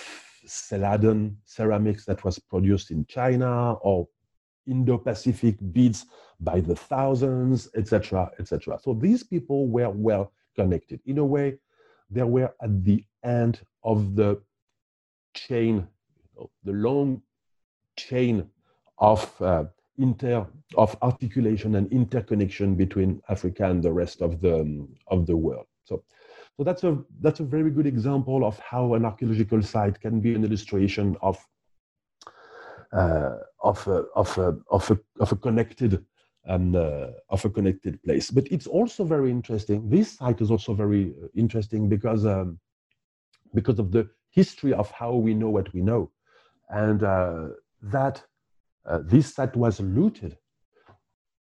Celadon 0.47 1.37
ceramics 1.45 2.05
that 2.05 2.23
was 2.23 2.39
produced 2.39 2.93
in 2.93 3.05
China 3.07 3.73
or 3.89 4.07
Indo-Pacific 4.67 5.57
beads 5.73 6.07
by 6.39 6.61
the 6.61 6.77
thousands, 6.77 7.69
etc., 7.75 8.31
etc. 8.39 8.79
So 8.81 8.95
these 8.95 9.23
people 9.25 9.67
were 9.67 9.91
well 9.91 10.33
connected. 10.55 11.01
In 11.07 11.19
a 11.19 11.25
way, 11.25 11.59
they 12.11 12.23
were 12.23 12.55
at 12.63 12.85
the 12.85 13.05
end 13.25 13.61
of 13.83 14.15
the 14.15 14.41
chain, 15.35 15.89
the 16.63 16.73
long 16.73 17.23
chain 17.97 18.49
of 18.99 19.21
uh, 19.43 19.65
inter 19.99 20.47
of 20.77 20.97
articulation 21.03 21.77
and 21.77 21.91
interconnection 21.93 22.75
between 22.75 23.21
Africa 23.29 23.71
and 23.71 23.83
the 23.83 23.93
rest 23.93 24.23
of 24.23 24.41
the 24.41 24.61
um, 24.61 24.89
of 25.09 25.27
the 25.27 25.37
world. 25.37 25.67
So, 25.85 26.03
so 26.57 26.65
that's 26.65 26.85
a 26.85 26.99
that's 27.21 27.41
a 27.41 27.45
very 27.45 27.71
good 27.71 27.87
example 27.87 28.45
of 28.45 28.59
how 28.59 28.95
an 28.95 29.05
archaeological 29.05 29.63
site 29.63 30.01
can 30.01 30.21
be 30.21 30.35
an 30.35 30.45
illustration 30.45 31.17
of 31.23 31.39
uh, 32.93 33.39
of 33.63 33.87
a, 33.89 34.05
of 34.15 34.39
a, 34.39 34.57
of 34.71 34.91
a, 34.91 34.99
of 35.21 35.33
a 35.33 35.37
connected 35.37 36.05
and 36.45 36.77
uh, 36.77 37.09
of 37.31 37.45
a 37.45 37.51
connected 37.51 38.03
place. 38.03 38.31
But 38.31 38.47
it's 38.53 38.67
also 38.67 39.05
very 39.05 39.31
interesting. 39.31 39.89
This 39.89 40.13
site 40.13 40.41
is 40.41 40.51
also 40.51 40.75
very 40.75 41.15
uh, 41.23 41.29
interesting 41.35 41.89
because 41.89 42.27
um, 42.27 42.59
because 43.55 43.79
of 43.79 43.93
the 43.93 44.09
history 44.31 44.73
of 44.73 44.91
how 44.91 45.15
we 45.15 45.35
know 45.35 45.51
what 45.51 45.73
we 45.73 45.81
know, 45.81 46.11
and 46.69 47.03
uh, 47.03 47.49
that 47.83 48.23
uh, 48.87 49.01
this 49.05 49.35
site 49.35 49.57
was 49.57 49.81
looted 49.81 50.37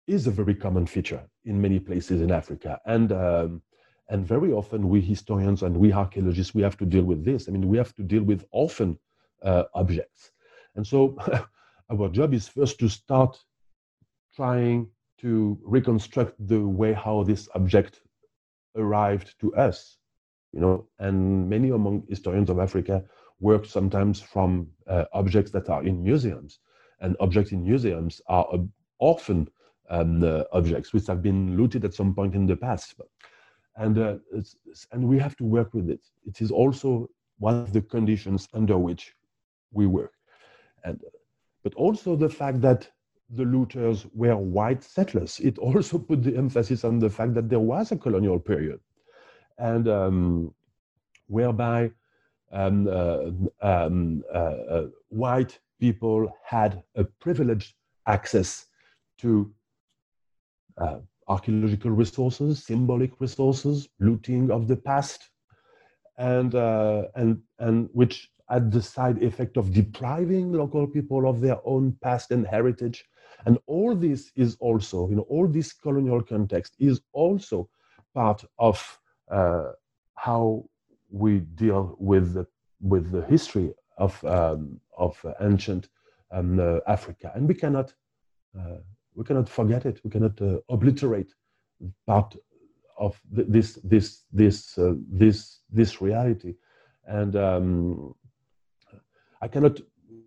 is 0.06 0.26
a 0.26 0.30
very 0.30 0.54
common 0.54 0.86
feature 0.86 1.22
in 1.44 1.60
many 1.60 1.78
places 1.78 2.20
in 2.20 2.30
Africa. 2.30 2.80
And, 2.86 3.12
um, 3.12 3.62
and 4.08 4.26
very 4.26 4.52
often 4.52 4.88
we 4.88 5.00
historians 5.00 5.62
and 5.62 5.76
we 5.76 5.92
archaeologists, 5.92 6.54
we 6.54 6.62
have 6.62 6.76
to 6.78 6.86
deal 6.86 7.04
with 7.04 7.24
this. 7.24 7.48
I 7.48 7.52
mean, 7.52 7.68
we 7.68 7.78
have 7.78 7.94
to 7.94 8.02
deal 8.02 8.24
with 8.24 8.44
orphan 8.50 8.98
uh, 9.42 9.64
objects. 9.74 10.32
And 10.74 10.86
so 10.86 11.16
our 11.90 12.08
job 12.08 12.34
is 12.34 12.48
first 12.48 12.78
to 12.80 12.88
start 12.88 13.38
trying 14.34 14.88
to 15.20 15.58
reconstruct 15.62 16.34
the 16.48 16.60
way 16.66 16.92
how 16.92 17.22
this 17.22 17.48
object 17.54 18.00
arrived 18.76 19.34
to 19.40 19.54
us 19.54 19.98
you 20.52 20.60
know 20.60 20.86
and 20.98 21.48
many 21.48 21.70
among 21.70 22.02
historians 22.08 22.50
of 22.50 22.58
africa 22.58 23.02
work 23.40 23.64
sometimes 23.64 24.20
from 24.20 24.66
uh, 24.86 25.04
objects 25.12 25.50
that 25.50 25.68
are 25.68 25.82
in 25.84 26.02
museums 26.02 26.60
and 27.00 27.16
objects 27.20 27.52
in 27.52 27.62
museums 27.62 28.20
are 28.26 28.46
uh, 28.52 28.58
often 28.98 29.48
um, 29.88 30.22
uh, 30.22 30.44
objects 30.52 30.92
which 30.92 31.06
have 31.06 31.22
been 31.22 31.56
looted 31.56 31.84
at 31.84 31.94
some 31.94 32.14
point 32.14 32.34
in 32.34 32.46
the 32.46 32.56
past. 32.56 32.94
And, 33.76 33.98
uh, 33.98 34.16
and 34.92 35.08
we 35.08 35.18
have 35.18 35.36
to 35.36 35.44
work 35.44 35.74
with 35.74 35.88
it. 35.88 36.00
It 36.26 36.40
is 36.40 36.50
also 36.50 37.08
one 37.38 37.54
of 37.54 37.72
the 37.72 37.80
conditions 37.80 38.48
under 38.52 38.78
which 38.78 39.14
we 39.72 39.86
work. 39.86 40.12
And, 40.84 41.00
but 41.62 41.74
also 41.74 42.16
the 42.16 42.28
fact 42.28 42.60
that 42.60 42.88
the 43.30 43.44
looters 43.44 44.06
were 44.14 44.36
white 44.36 44.82
settlers. 44.82 45.40
It 45.40 45.58
also 45.58 45.98
put 46.08 46.22
the 46.22 46.36
emphasis 46.36 46.84
on 46.84 46.98
the 46.98 47.10
fact 47.10 47.34
that 47.34 47.48
there 47.48 47.60
was 47.60 47.92
a 47.92 47.96
colonial 47.96 48.38
period, 48.38 48.80
and 49.58 49.88
um, 49.88 50.54
whereby 51.28 51.90
um, 52.52 52.88
uh, 52.88 53.30
um, 53.62 54.24
uh, 54.32 54.36
uh, 54.36 54.86
white 55.08 55.58
people 55.80 56.32
had 56.44 56.82
a 56.94 57.04
privileged 57.04 57.74
access 58.06 58.66
to 59.18 59.52
uh, 60.78 60.98
archaeological 61.28 61.90
resources, 61.90 62.64
symbolic 62.64 63.20
resources, 63.20 63.88
looting 63.98 64.50
of 64.50 64.68
the 64.68 64.76
past, 64.76 65.30
and, 66.18 66.54
uh, 66.54 67.04
and, 67.14 67.40
and 67.58 67.88
which 67.92 68.30
had 68.48 68.70
the 68.70 68.82
side 68.82 69.22
effect 69.22 69.56
of 69.56 69.72
depriving 69.72 70.52
local 70.52 70.86
people 70.86 71.28
of 71.28 71.40
their 71.40 71.58
own 71.64 71.96
past 72.02 72.30
and 72.32 72.46
heritage. 72.46 73.04
And 73.46 73.58
all 73.66 73.94
this 73.94 74.32
is 74.36 74.56
also, 74.60 75.08
you 75.08 75.16
know, 75.16 75.26
all 75.28 75.46
this 75.46 75.72
colonial 75.72 76.22
context 76.22 76.74
is 76.78 77.00
also 77.12 77.68
part 78.12 78.44
of 78.58 78.98
uh, 79.30 79.70
how 80.16 80.64
we 81.10 81.38
deal 81.38 81.96
with 81.98 82.34
the, 82.34 82.46
with 82.80 83.10
the 83.12 83.24
history 83.26 83.72
of 84.00 84.24
um, 84.24 84.80
of 84.96 85.24
ancient 85.40 85.88
um, 86.32 86.58
uh, 86.58 86.80
Africa, 86.86 87.30
and 87.34 87.46
we 87.46 87.54
cannot 87.54 87.94
uh, 88.58 88.78
we 89.14 89.24
cannot 89.24 89.48
forget 89.48 89.86
it. 89.86 90.00
We 90.04 90.10
cannot 90.10 90.40
uh, 90.40 90.58
obliterate 90.68 91.32
part 92.06 92.34
of 92.98 93.20
th- 93.34 93.48
this 93.48 93.78
this 93.84 94.24
this 94.32 94.78
this 95.20 95.60
this 95.70 96.00
reality, 96.00 96.54
and 97.06 97.36
um, 97.36 98.14
I 99.42 99.48
cannot 99.48 99.80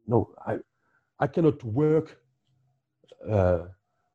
no 0.08 0.34
I 0.46 0.60
I 1.20 1.28
cannot 1.28 1.64
work 1.64 2.18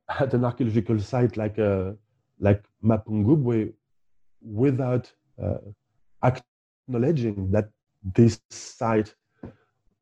at 0.20 0.32
an 0.34 0.44
archaeological 0.44 0.98
site 1.00 1.36
like 1.36 1.58
uh, 1.58 1.92
like 2.40 2.64
Mapungubwe 2.82 3.72
without 4.40 5.12
uh, 5.42 5.58
acknowledging 6.22 7.50
that 7.50 7.70
this 8.14 8.40
site 8.50 9.14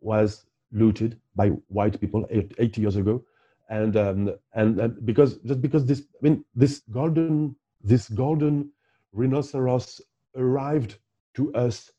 was 0.06 0.46
looted 0.72 1.20
by 1.34 1.48
white 1.78 2.00
people 2.00 2.26
80 2.30 2.80
years 2.80 2.96
ago. 2.96 3.22
And 3.68 3.96
um, 3.96 4.34
and, 4.54 5.04
because 5.04 5.38
just 5.38 5.60
because 5.60 5.84
this 5.84 6.00
i 6.00 6.18
mean 6.22 6.44
this 6.54 6.82
golden 6.98 7.56
this 7.82 8.08
golden 8.08 8.70
rhinoceros 9.12 10.00
arrived 10.36 10.98
to 11.34 11.52
us 11.54 11.90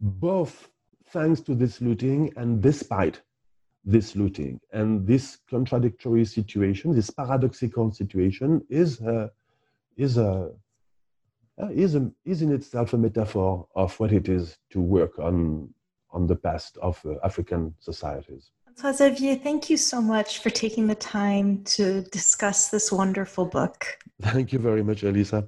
both 0.00 0.68
thanks 1.10 1.40
to 1.42 1.54
this 1.54 1.80
looting 1.80 2.32
and 2.36 2.60
despite 2.60 3.20
this 3.84 4.16
looting. 4.16 4.60
And 4.72 5.06
this 5.06 5.38
contradictory 5.48 6.24
situation 6.24 6.92
this 6.92 7.10
paradoxical 7.10 7.92
situation 7.92 8.62
is 8.68 9.00
uh, 9.00 9.28
is 9.96 10.18
a 10.18 10.50
uh, 11.60 11.68
is, 11.68 11.94
a, 11.94 12.10
is 12.24 12.40
in 12.42 12.50
itself 12.50 12.94
a 12.94 12.98
metaphor 12.98 13.68
of 13.76 13.98
what 14.00 14.10
it 14.10 14.28
is 14.28 14.56
to 14.70 14.80
work 14.80 15.18
on 15.18 15.68
on 16.12 16.26
the 16.26 16.36
past 16.36 16.78
of 16.82 17.00
uh, 17.04 17.14
African 17.24 17.74
societies. 17.80 18.50
So, 18.76 18.92
Xavier, 18.92 19.36
thank 19.36 19.68
you 19.68 19.76
so 19.76 20.00
much 20.00 20.38
for 20.38 20.50
taking 20.50 20.86
the 20.86 20.94
time 20.94 21.62
to 21.64 22.02
discuss 22.10 22.70
this 22.70 22.90
wonderful 22.90 23.44
book. 23.44 23.98
Thank 24.20 24.52
you 24.52 24.58
very 24.58 24.82
much, 24.82 25.02
Elisa. 25.02 25.46